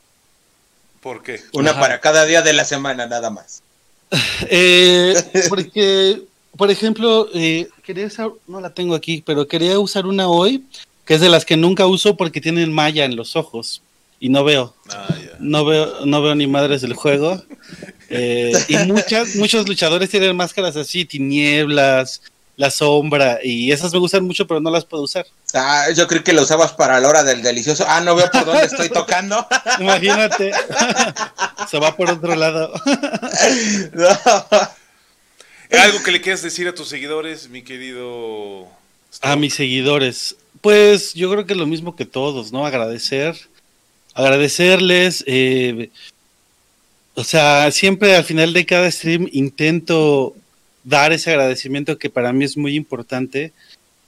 ¿Por 1.01 1.23
qué? 1.23 1.41
Una 1.53 1.71
Ajá. 1.71 1.81
para 1.81 2.01
cada 2.01 2.27
día 2.27 2.43
de 2.43 2.55
la 2.55 2.65
semana, 2.65 3.07
nada 3.07 3.31
más. 3.31 3.63
Eh, 4.51 5.15
porque, 5.49 6.23
por 6.57 6.73
ejemplo, 6.73 7.29
eh, 7.33 7.69
quería 7.85 8.07
usar, 8.07 8.31
no 8.49 8.61
la 8.61 8.71
tengo 8.71 8.97
aquí, 8.97 9.23
pero 9.25 9.47
quería 9.47 9.79
usar 9.79 10.07
una 10.07 10.27
hoy, 10.27 10.65
que 11.05 11.15
es 11.15 11.21
de 11.21 11.29
las 11.29 11.45
que 11.45 11.57
nunca 11.57 11.87
uso 11.87 12.17
porque 12.17 12.41
tienen 12.41 12.73
malla 12.73 13.05
en 13.05 13.15
los 13.15 13.37
ojos 13.37 13.81
y 14.19 14.29
no 14.29 14.43
veo. 14.43 14.75
Ah, 14.91 15.15
no 15.39 15.65
veo, 15.65 16.05
no 16.05 16.21
veo 16.21 16.35
ni 16.35 16.49
madres 16.49 16.81
del 16.83 16.95
juego. 16.95 17.41
Eh, 18.09 18.53
y 18.69 18.77
muchas, 18.79 19.35
muchos 19.37 19.69
luchadores 19.69 20.11
tienen 20.11 20.37
máscaras 20.37 20.77
así, 20.77 21.05
tinieblas, 21.05 22.23
la 22.57 22.71
sombra, 22.71 23.41
y 23.43 23.71
esas 23.73 23.93
me 23.93 23.99
gustan 23.99 24.25
mucho, 24.25 24.47
pero 24.47 24.61
no 24.61 24.71
las 24.71 24.85
puedo 24.85 25.03
usar. 25.03 25.27
Ah, 25.53 25.87
yo 25.95 26.07
creo 26.07 26.25
que 26.25 26.33
lo 26.33 26.43
usabas 26.43 26.73
para 26.73 26.99
la 27.01 27.09
hora 27.09 27.23
del 27.23 27.43
delicioso. 27.43 27.85
Ah, 27.89 28.01
no 28.01 28.15
veo 28.15 28.31
por 28.31 28.45
dónde 28.45 28.65
estoy 28.67 28.89
tocando. 28.89 29.47
Imagínate. 29.81 30.53
Se 31.71 31.79
va 31.79 31.97
por 31.97 32.11
otro 32.11 32.35
lado. 32.35 32.73
No. 33.93 34.09
¿Algo 35.79 36.03
que 36.03 36.13
le 36.13 36.21
quieras 36.21 36.43
decir 36.43 36.69
a 36.69 36.75
tus 36.75 36.89
seguidores, 36.89 37.49
mi 37.49 37.63
querido... 37.63 38.69
A 39.21 39.35
mis 39.37 39.55
seguidores. 39.55 40.37
Pues 40.61 41.13
yo 41.15 41.31
creo 41.31 41.47
que 41.47 41.55
lo 41.55 41.67
mismo 41.67 41.97
que 41.97 42.07
todos, 42.07 42.53
¿no? 42.53 42.65
Agradecer. 42.67 43.37
Agradecerles. 44.15 45.25
eh, 45.27 45.91
o 47.17 47.25
sea, 47.25 47.71
siempre 47.73 48.15
al 48.15 48.25
final 48.25 48.53
de 48.53 48.65
cada 48.65 48.91
stream 48.91 49.29
intento 49.33 50.35
dar 50.85 51.13
ese 51.13 51.31
agradecimiento 51.31 51.99
que 51.99 52.11
para 52.11 52.33
mí 52.33 52.45
es 52.45 52.57
muy 52.57 52.77
importante, 52.77 53.53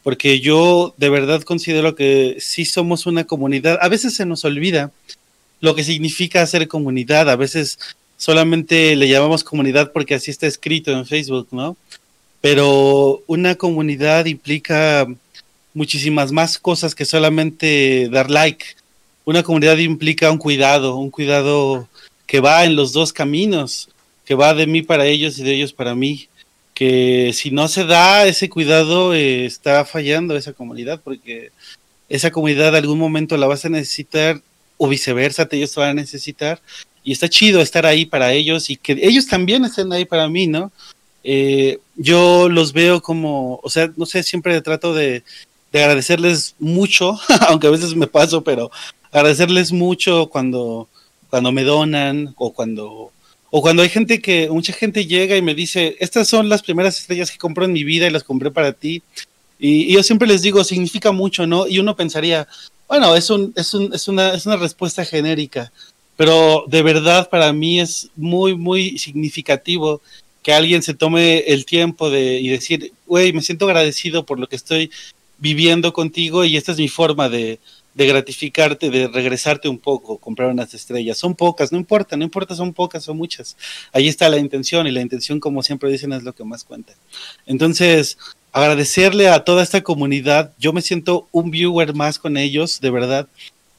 porque 0.04 0.38
yo 0.38 0.94
de 0.96 1.08
verdad 1.08 1.42
considero 1.42 1.96
que 1.96 2.36
sí 2.38 2.64
somos 2.64 3.06
una 3.06 3.24
comunidad. 3.24 3.78
A 3.82 3.88
veces 3.88 4.14
se 4.14 4.26
nos 4.26 4.44
olvida 4.44 4.92
lo 5.60 5.74
que 5.74 5.82
significa 5.82 6.46
ser 6.46 6.68
comunidad, 6.68 7.28
a 7.28 7.36
veces 7.36 7.80
solamente 8.16 8.94
le 8.94 9.08
llamamos 9.08 9.42
comunidad 9.42 9.90
porque 9.92 10.14
así 10.14 10.30
está 10.30 10.46
escrito 10.46 10.92
en 10.92 11.04
Facebook, 11.04 11.48
¿no? 11.50 11.76
pero 12.40 13.22
una 13.26 13.56
comunidad 13.56 14.26
implica 14.26 15.06
muchísimas 15.74 16.32
más 16.32 16.58
cosas 16.58 16.94
que 16.94 17.04
solamente 17.04 18.08
dar 18.10 18.30
like. 18.30 18.64
Una 19.24 19.42
comunidad 19.42 19.76
implica 19.78 20.30
un 20.30 20.38
cuidado, 20.38 20.96
un 20.96 21.10
cuidado 21.10 21.87
que 22.28 22.40
va 22.40 22.64
en 22.66 22.76
los 22.76 22.92
dos 22.92 23.12
caminos, 23.12 23.88
que 24.24 24.34
va 24.36 24.52
de 24.54 24.66
mí 24.66 24.82
para 24.82 25.06
ellos 25.06 25.38
y 25.38 25.42
de 25.42 25.54
ellos 25.54 25.72
para 25.72 25.96
mí. 25.96 26.28
Que 26.74 27.32
si 27.34 27.50
no 27.50 27.66
se 27.66 27.84
da 27.84 28.26
ese 28.26 28.50
cuidado, 28.50 29.14
eh, 29.14 29.46
está 29.46 29.84
fallando 29.86 30.36
esa 30.36 30.52
comunidad, 30.52 31.00
porque 31.02 31.50
esa 32.08 32.30
comunidad 32.30 32.76
algún 32.76 32.98
momento 32.98 33.36
la 33.38 33.46
vas 33.46 33.64
a 33.64 33.70
necesitar, 33.70 34.40
o 34.76 34.88
viceversa, 34.88 35.46
te 35.46 35.56
ellos 35.56 35.72
te 35.72 35.80
van 35.80 35.90
a 35.90 35.94
necesitar. 35.94 36.60
Y 37.02 37.12
está 37.12 37.30
chido 37.30 37.62
estar 37.62 37.86
ahí 37.86 38.04
para 38.04 38.34
ellos 38.34 38.68
y 38.68 38.76
que 38.76 38.92
ellos 39.00 39.26
también 39.26 39.64
estén 39.64 39.90
ahí 39.90 40.04
para 40.04 40.28
mí, 40.28 40.46
¿no? 40.46 40.70
Eh, 41.24 41.78
yo 41.96 42.50
los 42.50 42.74
veo 42.74 43.00
como, 43.00 43.58
o 43.62 43.70
sea, 43.70 43.90
no 43.96 44.04
sé, 44.04 44.22
siempre 44.22 44.60
trato 44.60 44.92
de 44.92 45.24
agradecerles 45.72 46.54
mucho, 46.58 47.18
aunque 47.48 47.68
a 47.68 47.70
veces 47.70 47.94
me 47.94 48.06
paso, 48.06 48.44
pero 48.44 48.70
agradecerles 49.10 49.72
mucho 49.72 50.28
cuando, 50.28 50.88
cuando 51.30 51.52
me 51.52 51.64
donan 51.64 52.34
o 52.36 52.52
cuando, 52.52 53.12
o 53.50 53.62
cuando 53.62 53.82
hay 53.82 53.88
gente 53.88 54.20
que, 54.20 54.48
mucha 54.50 54.72
gente 54.72 55.06
llega 55.06 55.36
y 55.36 55.42
me 55.42 55.54
dice, 55.54 55.96
estas 56.00 56.28
son 56.28 56.48
las 56.48 56.62
primeras 56.62 56.98
estrellas 56.98 57.30
que 57.30 57.38
compro 57.38 57.64
en 57.64 57.72
mi 57.72 57.84
vida 57.84 58.06
y 58.06 58.10
las 58.10 58.24
compré 58.24 58.50
para 58.50 58.72
ti. 58.72 59.02
Y, 59.58 59.92
yo 59.92 60.02
siempre 60.02 60.28
les 60.28 60.42
digo, 60.42 60.64
significa 60.64 61.12
mucho, 61.12 61.46
¿no? 61.46 61.66
Y 61.66 61.78
uno 61.78 61.96
pensaría, 61.96 62.46
bueno, 62.86 63.14
es, 63.14 63.30
un, 63.30 63.52
es, 63.56 63.74
un, 63.74 63.92
es, 63.92 64.08
una, 64.08 64.34
es 64.34 64.46
una 64.46 64.56
respuesta 64.56 65.04
genérica, 65.04 65.72
pero 66.16 66.64
de 66.68 66.82
verdad 66.82 67.28
para 67.28 67.52
mí 67.52 67.80
es 67.80 68.10
muy, 68.16 68.54
muy 68.56 68.98
significativo 68.98 70.00
que 70.42 70.52
alguien 70.52 70.82
se 70.82 70.94
tome 70.94 71.40
el 71.40 71.66
tiempo 71.66 72.10
de 72.10 72.40
y 72.40 72.48
decir, 72.48 72.92
güey, 73.06 73.32
me 73.32 73.42
siento 73.42 73.66
agradecido 73.66 74.24
por 74.24 74.38
lo 74.38 74.48
que 74.48 74.56
estoy 74.56 74.90
viviendo 75.38 75.92
contigo 75.92 76.44
y 76.44 76.56
esta 76.56 76.72
es 76.72 76.78
mi 76.78 76.88
forma 76.88 77.28
de, 77.28 77.58
de 77.98 78.06
gratificarte, 78.06 78.90
de 78.90 79.08
regresarte 79.08 79.68
un 79.68 79.76
poco, 79.76 80.18
comprar 80.18 80.50
unas 80.50 80.72
estrellas. 80.72 81.18
Son 81.18 81.34
pocas, 81.34 81.72
no 81.72 81.78
importa, 81.78 82.16
no 82.16 82.22
importa, 82.22 82.54
son 82.54 82.72
pocas 82.72 83.08
o 83.08 83.14
muchas. 83.14 83.56
Ahí 83.92 84.06
está 84.06 84.28
la 84.28 84.38
intención 84.38 84.86
y 84.86 84.92
la 84.92 85.00
intención, 85.00 85.40
como 85.40 85.64
siempre 85.64 85.90
dicen, 85.90 86.12
es 86.12 86.22
lo 86.22 86.32
que 86.32 86.44
más 86.44 86.62
cuenta. 86.62 86.92
Entonces, 87.44 88.16
agradecerle 88.52 89.28
a 89.28 89.42
toda 89.42 89.64
esta 89.64 89.82
comunidad. 89.82 90.52
Yo 90.60 90.72
me 90.72 90.80
siento 90.80 91.26
un 91.32 91.50
viewer 91.50 91.92
más 91.92 92.20
con 92.20 92.36
ellos, 92.36 92.80
de 92.80 92.90
verdad. 92.92 93.26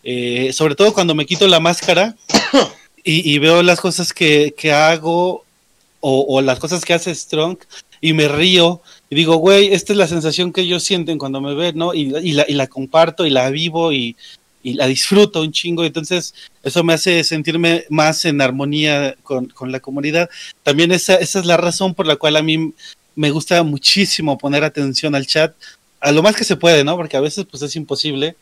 Eh, 0.03 0.51
sobre 0.51 0.75
todo 0.75 0.93
cuando 0.93 1.15
me 1.15 1.25
quito 1.25 1.47
la 1.47 1.61
máscara 1.61 2.17
y, 3.05 3.39
veo 3.39 3.63
las 3.63 3.79
cosas 3.79 4.11
que, 4.11 4.53
que 4.57 4.73
hago 4.73 5.45
o, 6.01 6.41
las 6.41 6.59
cosas 6.59 6.83
que 6.83 6.93
hace 6.93 7.15
Strong 7.15 7.59
y 8.01 8.11
me 8.11 8.27
río 8.27 8.81
y 9.09 9.15
digo, 9.15 9.37
güey, 9.37 9.73
esta 9.73 9.93
es 9.93 9.97
la 9.97 10.07
sensación 10.07 10.53
que 10.53 10.61
ellos 10.61 10.83
sienten 10.83 11.17
cuando 11.17 11.41
me 11.41 11.55
ven, 11.55 11.77
¿no? 11.77 11.93
Y, 11.93 12.15
y, 12.21 12.33
la, 12.33 12.45
y 12.47 12.53
la, 12.53 12.67
comparto 12.67 13.25
y 13.25 13.31
la 13.31 13.49
vivo 13.49 13.91
y, 13.91 14.15
y, 14.61 14.73
la 14.73 14.85
disfruto 14.85 15.41
un 15.41 15.51
chingo. 15.51 15.83
Entonces, 15.83 16.35
eso 16.63 16.83
me 16.83 16.93
hace 16.93 17.23
sentirme 17.23 17.85
más 17.89 18.23
en 18.25 18.39
armonía 18.39 19.15
con, 19.23 19.47
con 19.47 19.71
la 19.71 19.79
comunidad. 19.79 20.29
También 20.61 20.91
esa, 20.91 21.15
esa 21.15 21.39
es 21.39 21.45
la 21.45 21.57
razón 21.57 21.95
por 21.95 22.05
la 22.05 22.17
cual 22.17 22.35
a 22.35 22.43
mí 22.43 22.73
me 23.15 23.31
gusta 23.31 23.63
muchísimo 23.63 24.37
poner 24.37 24.63
atención 24.63 25.15
al 25.15 25.25
chat, 25.25 25.55
a 25.99 26.11
lo 26.11 26.21
más 26.21 26.35
que 26.35 26.43
se 26.43 26.55
puede, 26.55 26.83
¿no? 26.83 26.95
Porque 26.95 27.17
a 27.17 27.21
veces 27.21 27.45
pues 27.49 27.63
es 27.63 27.75
imposible, 27.75 28.35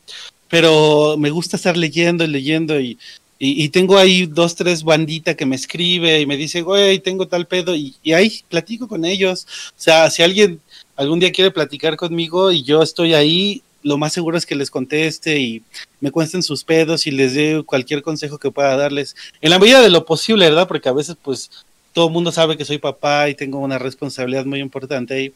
pero 0.49 1.15
me 1.17 1.29
gusta 1.29 1.55
estar 1.55 1.77
leyendo 1.77 2.25
y 2.25 2.27
leyendo 2.27 2.79
y, 2.79 2.97
y, 3.39 3.69
tengo 3.69 3.97
ahí 3.97 4.25
dos, 4.25 4.55
tres 4.55 4.83
banditas 4.83 5.35
que 5.35 5.45
me 5.45 5.55
escribe 5.55 6.21
y 6.21 6.25
me 6.25 6.37
dice, 6.37 6.63
güey, 6.63 6.99
tengo 6.99 7.27
tal 7.27 7.45
pedo, 7.45 7.75
y, 7.75 7.95
y, 8.01 8.13
ahí 8.13 8.41
platico 8.49 8.87
con 8.87 9.05
ellos. 9.05 9.45
O 9.69 9.79
sea, 9.81 10.09
si 10.09 10.23
alguien 10.23 10.59
algún 10.95 11.19
día 11.19 11.31
quiere 11.31 11.51
platicar 11.51 11.97
conmigo 11.97 12.51
y 12.51 12.63
yo 12.63 12.81
estoy 12.81 13.13
ahí, 13.13 13.61
lo 13.83 13.97
más 13.97 14.11
seguro 14.13 14.37
es 14.37 14.45
que 14.45 14.55
les 14.55 14.71
conteste 14.71 15.39
y 15.39 15.63
me 16.01 16.11
cuenten 16.11 16.41
sus 16.43 16.63
pedos 16.63 17.07
y 17.07 17.11
les 17.11 17.35
dé 17.35 17.63
cualquier 17.65 18.01
consejo 18.01 18.37
que 18.37 18.51
pueda 18.51 18.75
darles. 18.75 19.15
En 19.41 19.51
la 19.51 19.59
medida 19.59 19.81
de 19.81 19.89
lo 19.89 20.05
posible, 20.05 20.49
¿verdad? 20.49 20.67
Porque 20.67 20.89
a 20.89 20.93
veces, 20.93 21.15
pues, 21.21 21.51
todo 21.93 22.07
el 22.07 22.13
mundo 22.13 22.31
sabe 22.31 22.57
que 22.57 22.65
soy 22.65 22.79
papá 22.79 23.29
y 23.29 23.35
tengo 23.35 23.59
una 23.59 23.77
responsabilidad 23.77 24.45
muy 24.45 24.59
importante 24.59 25.13
ahí. 25.13 25.33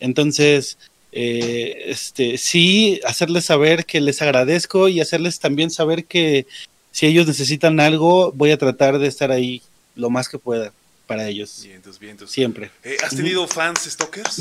Entonces, 0.00 0.78
eh, 1.12 1.84
este, 1.86 2.38
sí, 2.38 3.00
hacerles 3.06 3.46
saber 3.46 3.86
que 3.86 4.00
les 4.00 4.20
agradezco 4.20 4.88
y 4.88 5.00
hacerles 5.00 5.38
también 5.38 5.70
saber 5.70 6.04
que 6.04 6.46
si 6.96 7.04
ellos 7.04 7.26
necesitan 7.26 7.78
algo, 7.78 8.32
voy 8.32 8.52
a 8.52 8.56
tratar 8.56 8.98
de 8.98 9.06
estar 9.06 9.30
ahí 9.30 9.60
lo 9.96 10.08
más 10.08 10.30
que 10.30 10.38
pueda 10.38 10.72
para 11.06 11.28
ellos. 11.28 11.60
Vientos, 11.62 11.98
vientos. 11.98 12.30
Siempre. 12.30 12.70
Eh, 12.82 12.96
¿Has 13.04 13.14
tenido 13.14 13.46
fans 13.46 13.80
stalkers? 13.80 14.38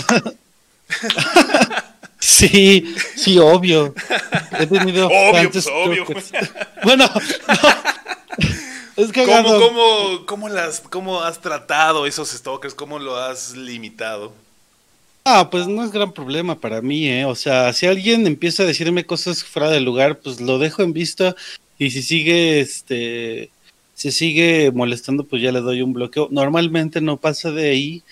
sí, 2.20 2.96
sí, 3.18 3.38
obvio. 3.40 3.94
He 4.58 4.68
tenido 4.68 5.08
obvio, 5.12 5.34
fans 5.34 5.50
pues, 5.52 5.68
obvio. 5.68 6.06
Bueno, 6.86 7.12
es 8.96 9.12
que 9.12 9.26
¿Cómo, 9.26 9.60
cómo, 9.60 10.26
cómo, 10.26 10.48
las, 10.48 10.80
¿Cómo 10.80 11.24
has 11.24 11.42
tratado 11.42 12.06
esos 12.06 12.30
stalkers? 12.30 12.74
¿Cómo 12.74 13.00
lo 13.00 13.18
has 13.18 13.58
limitado? 13.58 14.32
Ah, 15.26 15.50
pues 15.50 15.68
no 15.68 15.84
es 15.84 15.92
gran 15.92 16.14
problema 16.14 16.58
para 16.58 16.82
mí, 16.82 17.10
¿eh? 17.10 17.26
O 17.26 17.36
sea, 17.36 17.74
si 17.74 17.86
alguien 17.86 18.26
empieza 18.26 18.64
a 18.64 18.66
decirme 18.66 19.06
cosas 19.06 19.44
fuera 19.44 19.70
del 19.70 19.84
lugar, 19.84 20.20
pues 20.20 20.40
lo 20.40 20.58
dejo 20.58 20.84
en 20.84 20.94
vista 20.94 21.36
y 21.78 21.92
si 21.92 22.02
sigue, 22.02 22.60
este, 22.60 23.50
se 23.94 24.12
sigue 24.12 24.72
molestando, 24.72 25.26
pues 25.26 25.42
ya 25.42 25.52
le 25.52 25.62
doy 25.62 25.82
un 25.82 25.94
bloqueo. 25.94 26.28
Normalmente 26.32 27.02
no 27.02 27.18
pasa 27.18 27.52
de 27.52 27.70
ahí. 27.70 28.04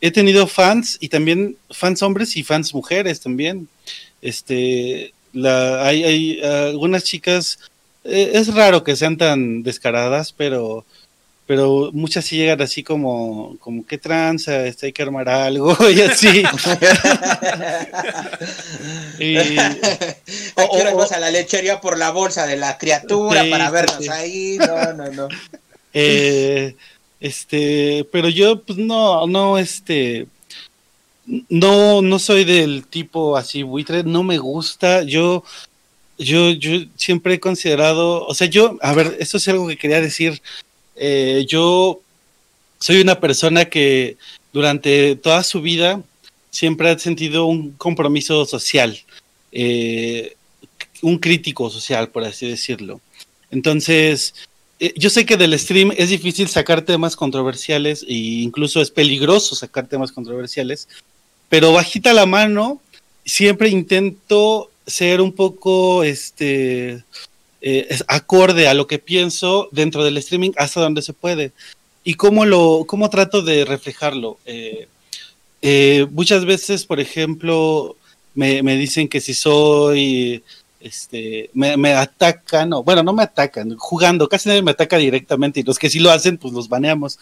He 0.00 0.10
tenido 0.10 0.46
fans 0.46 0.98
y 1.00 1.08
también 1.08 1.56
fans 1.70 2.02
hombres 2.02 2.36
y 2.36 2.42
fans 2.42 2.74
mujeres 2.74 3.20
también. 3.20 3.68
Este, 4.22 5.12
la, 5.32 5.86
hay, 5.86 6.04
hay 6.04 6.40
algunas 6.42 7.04
chicas, 7.04 7.58
eh, 8.04 8.32
es 8.34 8.52
raro 8.54 8.84
que 8.84 8.96
sean 8.96 9.16
tan 9.16 9.62
descaradas, 9.62 10.32
pero 10.32 10.84
pero 11.46 11.90
muchas 11.92 12.24
sí 12.24 12.38
llegan 12.38 12.62
así 12.62 12.82
como, 12.82 13.56
como 13.60 13.86
qué 13.86 13.98
tranza, 13.98 14.64
este, 14.66 14.86
hay 14.86 14.92
que 14.92 15.02
armar 15.02 15.28
algo 15.28 15.76
y 15.90 16.00
así. 16.00 16.42
y, 19.18 19.36
hay 19.36 20.68
que 20.72 20.78
irnos 20.78 21.12
a 21.12 21.20
la 21.20 21.30
lechería 21.30 21.80
por 21.80 21.98
la 21.98 22.10
bolsa 22.10 22.46
de 22.46 22.56
la 22.56 22.78
criatura 22.78 23.44
para 23.50 23.70
vernos 23.70 24.08
ahí. 24.08 24.56
No, 24.58 24.92
no, 24.94 25.10
no. 25.10 25.28
Eh, 25.96 26.74
este, 27.20 28.04
pero 28.10 28.28
yo, 28.28 28.60
pues 28.60 28.76
no, 28.80 29.28
no, 29.28 29.58
este, 29.58 30.26
no, 31.48 32.02
no 32.02 32.18
soy 32.18 32.42
del 32.42 32.84
tipo 32.88 33.36
así 33.36 33.62
buitre, 33.62 34.02
no 34.02 34.24
me 34.24 34.38
gusta. 34.38 35.04
Yo, 35.04 35.44
yo, 36.18 36.50
yo 36.50 36.80
siempre 36.96 37.34
he 37.34 37.38
considerado, 37.38 38.26
o 38.26 38.34
sea, 38.34 38.48
yo, 38.48 38.76
a 38.82 38.92
ver, 38.92 39.16
esto 39.20 39.36
es 39.36 39.46
algo 39.46 39.68
que 39.68 39.76
quería 39.76 40.00
decir 40.00 40.42
eh, 40.96 41.44
yo 41.48 42.00
soy 42.78 43.00
una 43.00 43.20
persona 43.20 43.64
que 43.66 44.16
durante 44.52 45.16
toda 45.16 45.42
su 45.42 45.60
vida 45.60 46.02
siempre 46.50 46.90
ha 46.90 46.98
sentido 46.98 47.46
un 47.46 47.72
compromiso 47.72 48.44
social, 48.44 48.98
eh, 49.52 50.36
un 51.02 51.18
crítico 51.18 51.70
social, 51.70 52.10
por 52.10 52.24
así 52.24 52.48
decirlo. 52.48 53.00
Entonces, 53.50 54.34
eh, 54.80 54.92
yo 54.96 55.10
sé 55.10 55.26
que 55.26 55.36
del 55.36 55.58
stream 55.58 55.92
es 55.96 56.10
difícil 56.10 56.48
sacar 56.48 56.82
temas 56.82 57.16
controversiales 57.16 58.04
e 58.08 58.14
incluso 58.14 58.80
es 58.80 58.90
peligroso 58.90 59.54
sacar 59.54 59.86
temas 59.86 60.12
controversiales, 60.12 60.88
pero 61.48 61.72
bajita 61.72 62.12
la 62.12 62.26
mano, 62.26 62.80
siempre 63.24 63.68
intento 63.68 64.70
ser 64.86 65.20
un 65.20 65.32
poco, 65.32 66.04
este, 66.04 67.02
eh, 67.66 67.86
es 67.88 68.04
acorde 68.08 68.68
a 68.68 68.74
lo 68.74 68.86
que 68.86 68.98
pienso 68.98 69.70
dentro 69.72 70.04
del 70.04 70.18
streaming 70.18 70.50
hasta 70.58 70.82
donde 70.82 71.00
se 71.00 71.14
puede. 71.14 71.52
¿Y 72.04 72.12
cómo, 72.12 72.44
lo, 72.44 72.84
cómo 72.86 73.08
trato 73.08 73.40
de 73.40 73.64
reflejarlo? 73.64 74.36
Eh, 74.44 74.86
eh, 75.62 76.06
muchas 76.10 76.44
veces, 76.44 76.84
por 76.84 77.00
ejemplo, 77.00 77.96
me, 78.34 78.62
me, 78.62 78.76
dicen 78.76 79.08
que 79.08 79.22
si 79.22 79.32
soy, 79.32 80.44
este, 80.78 81.48
me, 81.54 81.78
me, 81.78 81.94
atacan, 81.94 82.70
o 82.74 82.82
bueno, 82.82 83.02
no 83.02 83.14
me 83.14 83.22
atacan, 83.22 83.74
jugando, 83.78 84.28
casi 84.28 84.50
nadie 84.50 84.60
me 84.60 84.72
ataca 84.72 84.98
directamente 84.98 85.60
y 85.60 85.62
los 85.62 85.78
que 85.78 85.88
sí 85.88 86.00
lo 86.00 86.10
hacen, 86.10 86.36
pues 86.36 86.52
los 86.52 86.68
baneamos. 86.68 87.18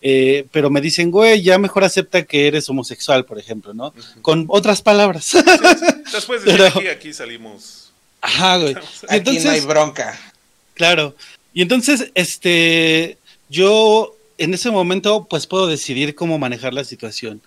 Eh, 0.00 0.46
pero 0.52 0.70
me 0.70 0.80
dicen, 0.80 1.10
güey, 1.10 1.42
ya 1.42 1.58
mejor 1.58 1.84
acepta 1.84 2.22
que 2.22 2.46
eres 2.46 2.66
homosexual, 2.70 3.26
por 3.26 3.38
ejemplo, 3.38 3.74
¿no? 3.74 3.88
Uh 3.88 3.90
-huh. 3.90 4.22
Con 4.22 4.46
otras 4.48 4.80
palabras. 4.80 5.26
Sí. 5.26 5.38
Después 6.10 6.42
de 6.44 6.52
pero, 6.52 6.66
aquí, 6.68 6.88
aquí 6.88 7.12
salimos 7.12 7.81
Ajá, 8.22 8.56
güey. 8.56 8.74
Aquí 9.08 9.16
entonces, 9.18 9.44
no 9.44 9.50
hay 9.50 9.60
bronca. 9.60 10.18
Claro. 10.74 11.14
Y 11.52 11.60
entonces, 11.60 12.10
este, 12.14 13.18
yo 13.50 14.16
en 14.38 14.54
ese 14.54 14.70
momento, 14.70 15.26
pues 15.28 15.46
puedo 15.46 15.66
decidir 15.66 16.14
cómo 16.14 16.38
manejar 16.38 16.72
la 16.72 16.84
situación. 16.84 17.42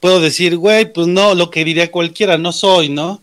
Puedo 0.00 0.20
decir, 0.20 0.56
güey, 0.56 0.90
pues 0.90 1.06
no, 1.06 1.34
lo 1.34 1.50
que 1.50 1.64
diría 1.64 1.90
cualquiera, 1.90 2.38
no 2.38 2.52
soy, 2.52 2.88
¿no? 2.88 3.22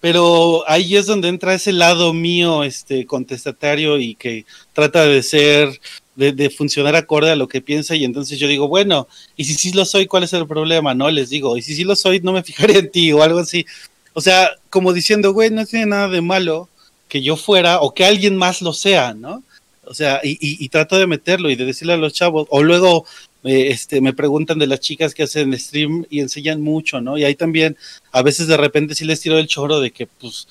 Pero 0.00 0.64
ahí 0.66 0.96
es 0.96 1.06
donde 1.06 1.28
entra 1.28 1.54
ese 1.54 1.72
lado 1.72 2.12
mío, 2.12 2.64
este, 2.64 3.06
contestatario 3.06 3.98
y 3.98 4.14
que 4.14 4.46
trata 4.72 5.04
de 5.04 5.22
ser 5.22 5.80
de, 6.16 6.50
funcionar 6.50 6.94
acorde 6.96 7.30
a 7.30 7.36
lo 7.36 7.48
que 7.48 7.60
piensa 7.60 7.94
y 7.96 8.04
entonces 8.04 8.38
yo 8.38 8.46
digo, 8.46 8.68
bueno, 8.68 9.08
y 9.36 9.44
si 9.44 9.54
sí 9.54 9.72
lo 9.72 9.84
soy, 9.84 10.06
¿cuál 10.06 10.24
es 10.24 10.32
el 10.32 10.46
problema? 10.46 10.94
No, 10.94 11.10
les 11.10 11.30
digo, 11.30 11.56
y 11.56 11.62
si 11.62 11.74
sí 11.74 11.84
lo 11.84 11.96
soy, 11.96 12.20
no 12.20 12.32
me 12.32 12.42
fijaré 12.42 12.78
en 12.78 12.90
ti 12.90 13.12
o 13.12 13.22
algo 13.22 13.40
así. 13.40 13.66
O 14.14 14.20
sea, 14.20 14.50
como 14.70 14.92
diciendo, 14.92 15.32
güey, 15.32 15.50
no 15.50 15.66
tiene 15.66 15.86
nada 15.86 16.08
de 16.08 16.22
malo 16.22 16.68
que 17.08 17.22
yo 17.22 17.36
fuera 17.36 17.80
o 17.80 17.92
que 17.92 18.04
alguien 18.04 18.36
más 18.36 18.62
lo 18.62 18.72
sea, 18.72 19.12
¿no? 19.12 19.42
O 19.84 19.92
sea, 19.92 20.20
y, 20.24 20.38
y, 20.40 20.68
trato 20.70 20.96
de 20.96 21.06
meterlo 21.06 21.50
y 21.50 21.56
de 21.56 21.66
decirle 21.66 21.92
a 21.92 21.98
los 21.98 22.14
chavos, 22.14 22.46
o 22.48 22.62
luego 22.62 23.04
eh, 23.44 23.68
este, 23.68 24.00
me 24.00 24.14
preguntan 24.14 24.58
de 24.58 24.66
las 24.66 24.80
chicas 24.80 25.12
que 25.12 25.24
hacen 25.24 25.58
stream 25.58 26.06
y 26.08 26.20
enseñan 26.20 26.62
mucho, 26.62 27.00
¿no? 27.02 27.18
Y 27.18 27.24
ahí 27.24 27.34
también, 27.34 27.76
a 28.10 28.22
veces 28.22 28.46
de 28.46 28.56
repente 28.56 28.94
sí 28.94 29.04
les 29.04 29.20
tiro 29.20 29.38
el 29.38 29.46
choro 29.46 29.80
de 29.80 29.90
que, 29.90 30.06
pues, 30.06 30.48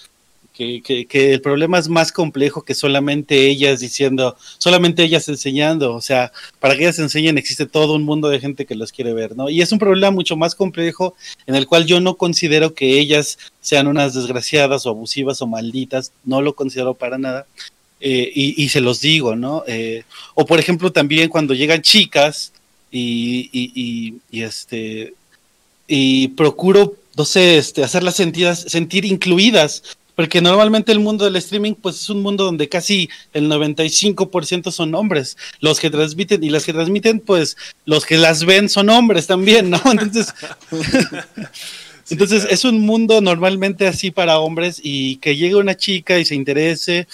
que, 0.54 1.06
que, 1.10 1.34
el 1.34 1.42
problema 1.42 1.80
es 1.80 1.90
más 1.90 2.12
complejo 2.12 2.62
que 2.62 2.76
solamente 2.76 3.48
ellas 3.48 3.80
diciendo, 3.80 4.38
solamente 4.60 5.04
ellas 5.04 5.28
enseñando, 5.28 5.96
o 5.96 6.02
sea, 6.02 6.32
para 6.60 6.76
que 6.76 6.84
ellas 6.84 7.00
enseñen 7.00 7.38
existe 7.38 7.66
todo 7.66 7.96
un 7.96 8.04
mundo 8.04 8.30
de 8.30 8.40
gente 8.40 8.66
que 8.66 8.76
los 8.76 8.92
quiere 8.92 9.14
ver, 9.14 9.36
¿no? 9.36 9.50
Y 9.50 9.62
es 9.62 9.72
un 9.72 9.80
problema 9.80 10.12
mucho 10.12 10.38
más 10.38 10.54
complejo 10.54 11.16
en 11.48 11.56
el 11.56 11.66
cual 11.66 11.86
yo 11.86 12.00
no 12.00 12.16
considero 12.16 12.74
que 12.76 13.00
ellas 13.00 13.40
sean 13.62 13.88
unas 13.88 14.14
desgraciadas 14.14 14.86
o 14.86 14.92
abusivas 14.92 15.42
o 15.42 15.48
malditas, 15.48 16.12
no 16.24 16.42
lo 16.42 16.54
considero 16.54 16.94
para 16.94 17.18
nada. 17.18 17.48
Eh, 18.06 18.32
y, 18.36 18.68
se 18.68 18.82
los 18.82 19.00
digo, 19.00 19.38
¿no? 19.38 19.64
Eh, 19.66 20.04
o 20.36 20.46
por 20.46 20.60
ejemplo 20.60 20.92
también 20.92 21.30
cuando 21.30 21.54
llegan 21.54 21.82
chicas 21.82 22.52
y, 22.92 23.50
y, 23.54 24.20
y 24.30 24.42
este 24.42 25.14
y 25.88 26.30
procuro, 26.30 26.96
no 27.16 27.26
sé, 27.26 27.58
este, 27.58 27.84
hacerlas 27.84 28.16
sentidas, 28.16 28.60
sentir 28.68 29.06
incluidas 29.06 29.84
porque 30.16 30.42
normalmente 30.42 30.92
el 30.92 31.00
mundo 31.00 31.26
del 31.26 31.36
streaming 31.38 31.74
pues 31.74 32.02
es 32.02 32.10
un 32.10 32.22
mundo 32.22 32.44
donde 32.46 32.70
casi 32.70 33.10
el 33.34 33.50
95% 33.50 34.72
son 34.72 34.96
hombres, 34.96 35.38
los 35.60 35.80
que 35.80 35.90
transmiten 35.90 36.44
y 36.44 36.50
las 36.50 36.66
que 36.66 36.74
transmiten 36.74 37.20
pues 37.20 37.58
los 37.86 38.06
que 38.06 38.18
las 38.18 38.46
ven 38.46 38.70
son 38.70 38.90
hombres 38.90 39.28
también, 39.28 39.70
¿no? 39.70 39.82
Entonces 39.92 40.34
Entonces 42.10 42.46
es 42.50 42.66
un 42.66 42.82
mundo 42.82 43.22
normalmente 43.22 43.88
así 43.88 44.12
para 44.12 44.40
hombres 44.40 44.80
y 44.84 45.18
que 45.18 45.36
llegue 45.36 45.56
una 45.56 45.76
chica 45.76 46.20
y 46.20 46.26
se 46.26 46.36
interese, 46.36 47.08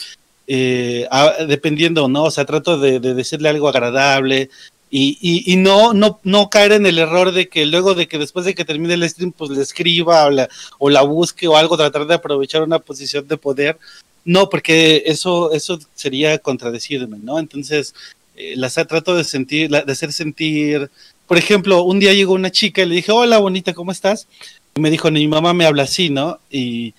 eh, 0.47 1.07
dependiendo, 1.47 2.07
¿no? 2.07 2.23
O 2.23 2.31
sea, 2.31 2.45
trato 2.45 2.79
de, 2.79 2.99
de, 2.99 3.13
decirle 3.13 3.49
algo 3.49 3.69
agradable, 3.69 4.49
y, 4.91 5.43
y, 5.45 5.55
no, 5.55 5.93
no, 5.93 6.19
no 6.23 6.49
caer 6.49 6.71
en 6.71 6.85
el 6.87 6.97
error 6.97 7.31
de 7.31 7.47
que 7.47 7.65
luego 7.65 7.93
de 7.93 8.07
que 8.07 8.17
después 8.17 8.45
de 8.45 8.55
que 8.55 8.65
termine 8.65 8.95
el 8.95 9.07
stream, 9.07 9.31
pues 9.31 9.51
le 9.51 9.61
escriba 9.61 10.25
o 10.25 10.29
la, 10.31 10.49
o 10.79 10.89
la 10.89 11.03
busque 11.03 11.47
o 11.47 11.55
algo, 11.55 11.77
tratar 11.77 12.07
de 12.07 12.15
aprovechar 12.15 12.63
una 12.63 12.79
posición 12.79 13.27
de 13.27 13.37
poder. 13.37 13.77
No, 14.25 14.49
porque 14.49 15.03
eso, 15.05 15.51
eso 15.51 15.79
sería 15.93 16.39
contradecirme, 16.39 17.17
¿no? 17.21 17.37
Entonces, 17.37 17.93
eh, 18.35 18.55
las 18.55 18.73
trato 18.73 19.15
de 19.15 19.23
sentir, 19.23 19.69
de 19.69 19.91
hacer 19.91 20.11
sentir. 20.11 20.89
Por 21.27 21.37
ejemplo, 21.37 21.83
un 21.83 21.99
día 21.99 22.13
llegó 22.13 22.33
una 22.33 22.51
chica 22.51 22.81
y 22.81 22.87
le 22.87 22.95
dije, 22.95 23.11
hola 23.11 23.37
bonita, 23.37 23.73
¿cómo 23.73 23.91
estás? 23.91 24.27
Y 24.75 24.81
me 24.81 24.89
dijo, 24.89 25.11
mi 25.11 25.27
mamá 25.27 25.53
me 25.53 25.65
habla 25.65 25.83
así, 25.83 26.09
¿no? 26.09 26.39
Y, 26.49 26.93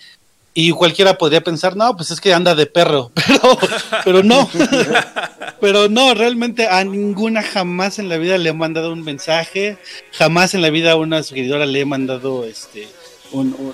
y 0.53 0.73
cualquiera 0.73 1.17
podría 1.17 1.43
pensar, 1.43 1.77
no, 1.77 1.97
pues 1.97 2.11
es 2.11 2.21
que 2.21 2.35
anda 2.35 2.55
de 2.55 2.67
perro, 2.67 3.13
pero, 3.15 3.59
pero 4.05 4.23
no, 4.23 4.49
pero 5.61 5.89
no, 5.89 6.15
realmente 6.15 6.67
a 6.67 6.83
ninguna 6.85 7.43
jamás 7.43 7.99
en 7.99 8.09
la 8.09 8.17
vida 8.17 8.37
le 8.37 8.51
he 8.51 8.53
mandado 8.53 8.93
un 8.93 9.03
mensaje, 9.03 9.79
jamás 10.13 10.55
en 10.55 10.63
la 10.63 10.71
vida 10.71 10.93
a 10.93 10.97
una 10.97 11.23
seguidora 11.23 11.67
le 11.67 11.81
he 11.81 11.85
mandado, 11.85 12.45
este, 12.45 12.89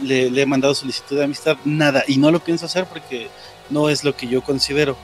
le, 0.03 0.41
he 0.41 0.47
mandado 0.47 0.75
solicitud 0.75 1.17
de 1.17 1.25
amistad, 1.25 1.57
nada, 1.65 2.05
y 2.07 2.19
no 2.19 2.31
lo 2.31 2.41
pienso 2.41 2.67
hacer 2.67 2.85
porque 2.85 3.29
no 3.71 3.89
es 3.89 4.05
lo 4.05 4.15
que 4.15 4.29
yo 4.29 4.43
considero. 4.43 4.97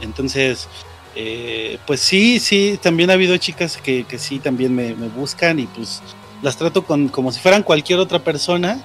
Entonces, 0.00 0.68
eh, 1.16 1.78
pues 1.86 2.00
sí, 2.00 2.38
sí, 2.38 2.78
también 2.80 3.10
ha 3.10 3.14
habido 3.14 3.36
chicas 3.38 3.78
que, 3.78 4.04
que 4.04 4.18
sí, 4.18 4.38
también 4.38 4.74
me, 4.74 4.94
me 4.94 5.08
buscan 5.08 5.58
y 5.58 5.66
pues 5.66 6.02
las 6.42 6.56
trato 6.56 6.84
con, 6.84 7.08
como 7.08 7.32
si 7.32 7.40
fueran 7.40 7.62
cualquier 7.62 7.98
otra 7.98 8.20
persona 8.20 8.78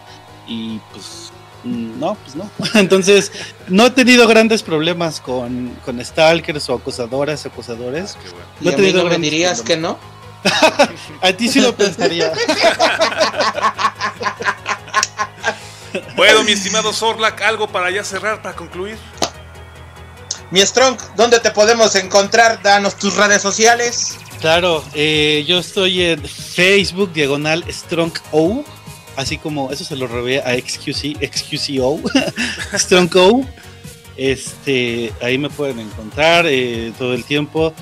y 0.47 0.79
pues 0.91 1.30
no, 1.63 2.15
pues 2.15 2.35
no. 2.35 2.49
Entonces, 2.79 3.31
no 3.67 3.87
he 3.87 3.91
tenido 3.91 4.27
grandes 4.27 4.63
problemas 4.63 5.19
con, 5.19 5.69
con 5.85 6.03
stalkers 6.03 6.69
o 6.69 6.75
acosadoras, 6.75 7.45
acosadores. 7.45 8.17
Ah, 8.17 8.29
no 8.61 8.71
he 8.71 8.73
tenido 8.73 9.05
me 9.05 9.17
dirías 9.17 9.61
que 9.61 9.77
no? 9.77 9.99
a 11.21 11.33
ti 11.33 11.47
sí 11.47 11.61
lo 11.61 11.75
pensaría. 11.75 12.33
bueno, 16.15 16.43
mi 16.43 16.53
estimado 16.53 16.93
Zorlak, 16.93 17.41
algo 17.41 17.67
para 17.67 17.91
ya 17.91 18.03
cerrar, 18.03 18.41
para 18.41 18.55
concluir. 18.55 18.97
Mi 20.49 20.59
Strong, 20.61 20.97
¿dónde 21.15 21.39
te 21.39 21.51
podemos 21.51 21.95
encontrar? 21.95 22.61
Danos 22.61 22.95
tus 22.97 23.15
redes 23.15 23.41
sociales. 23.41 24.17
Claro, 24.41 24.83
eh, 24.93 25.45
yo 25.47 25.59
estoy 25.59 26.01
en 26.01 26.21
Facebook, 26.27 27.13
diagonal 27.13 27.63
Strong 27.69 28.13
O 28.31 28.65
así 29.15 29.37
como 29.37 29.71
eso 29.71 29.83
se 29.83 29.95
lo 29.95 30.07
robé 30.07 30.41
a 30.41 30.55
XQC, 30.55 31.17
XQCO, 31.21 31.99
Strongco. 32.77 33.45
Este, 34.17 35.13
ahí 35.21 35.37
me 35.37 35.49
pueden 35.49 35.79
encontrar 35.79 36.45
eh, 36.47 36.91
todo 36.97 37.13
el 37.13 37.23
tiempo. 37.23 37.73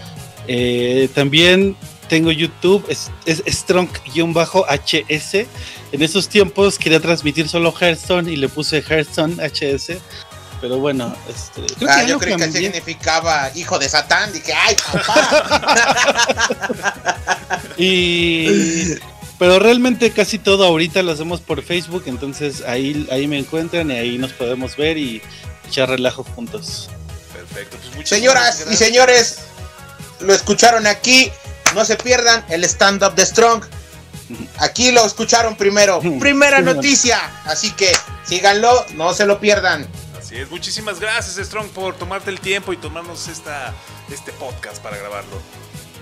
Eh, 0.47 1.09
también 1.13 1.75
tengo 2.07 2.31
YouTube, 2.31 2.85
es, 2.89 3.11
Strong-HS. 3.45 5.45
En 5.91 6.01
esos 6.01 6.29
tiempos 6.29 6.77
quería 6.77 6.99
transmitir 6.99 7.47
solo 7.47 7.73
Hearthstone 7.73 8.31
y 8.31 8.35
le 8.35 8.49
puse 8.49 8.81
Hearthstone 8.81 9.37
HS. 9.41 9.97
Pero 10.61 10.79
bueno, 10.79 11.15
este, 11.29 11.61
ah, 11.87 12.03
yo 12.03 12.19
creo 12.19 12.37
que 12.37 12.51
significaba 12.51 13.49
hijo 13.55 13.79
de 13.79 13.87
Satán. 13.87 14.33
Dije, 14.33 14.51
¡ay, 14.53 14.75
papá! 14.91 15.85
y 17.77 18.95
pero 19.39 19.57
realmente 19.57 20.11
casi 20.11 20.37
todo 20.37 20.65
ahorita 20.65 21.01
lo 21.01 21.13
hacemos 21.13 21.39
por 21.39 21.63
Facebook, 21.63 22.03
entonces 22.07 22.61
ahí, 22.67 23.07
ahí 23.09 23.25
me 23.25 23.39
encuentran 23.39 23.89
y 23.89 23.93
ahí 23.93 24.17
nos 24.17 24.33
podemos 24.33 24.75
ver 24.75 24.97
y 24.97 25.21
echar 25.65 25.89
relajo 25.89 26.23
juntos. 26.23 26.89
Perfecto. 27.31 27.77
Pues 27.95 28.09
Señoras 28.09 28.65
y 28.69 28.75
señores, 28.75 29.39
lo 30.19 30.33
escucharon 30.33 30.85
aquí. 30.85 31.31
No 31.73 31.85
se 31.85 31.95
pierdan 31.95 32.43
el 32.49 32.65
stand-up 32.65 33.15
de 33.15 33.25
Strong. 33.25 33.63
Aquí 34.57 34.91
lo 34.91 35.05
escucharon 35.05 35.55
primero. 35.55 36.01
Primera 36.19 36.61
noticia. 36.61 37.19
Así 37.45 37.71
que 37.71 37.91
síganlo, 38.25 38.85
no 38.95 39.13
se 39.13 39.25
lo 39.25 39.39
pierdan. 39.39 39.87
Así 40.17 40.35
es. 40.35 40.51
Muchísimas 40.51 40.99
gracias, 40.99 41.47
Strong, 41.47 41.69
por 41.69 41.95
tomarte 41.95 42.29
el 42.29 42.41
tiempo 42.41 42.73
y 42.73 42.77
tomarnos 42.77 43.29
esta, 43.29 43.73
este 44.11 44.33
podcast 44.33 44.83
para 44.83 44.97
grabarlo. 44.97 45.41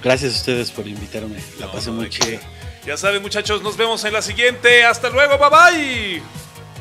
Gracias 0.04 0.34
a 0.34 0.38
ustedes 0.38 0.72
por 0.72 0.88
invitarme. 0.88 1.44
La 1.60 1.72
pasé 1.72 1.92
muy 1.92 2.10
chido. 2.10 2.40
Ya 2.88 2.96
saben, 2.96 3.22
muchachos, 3.22 3.62
nos 3.62 3.76
vemos 3.76 4.06
en 4.06 4.14
la 4.14 4.22
siguiente. 4.22 4.86
Hasta 4.86 5.10
luego, 5.10 5.38
bye 5.38 5.50
bye. 5.50 6.22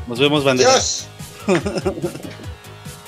Nos 0.06 0.20
vemos, 0.20 0.44
bandera. 0.44 0.78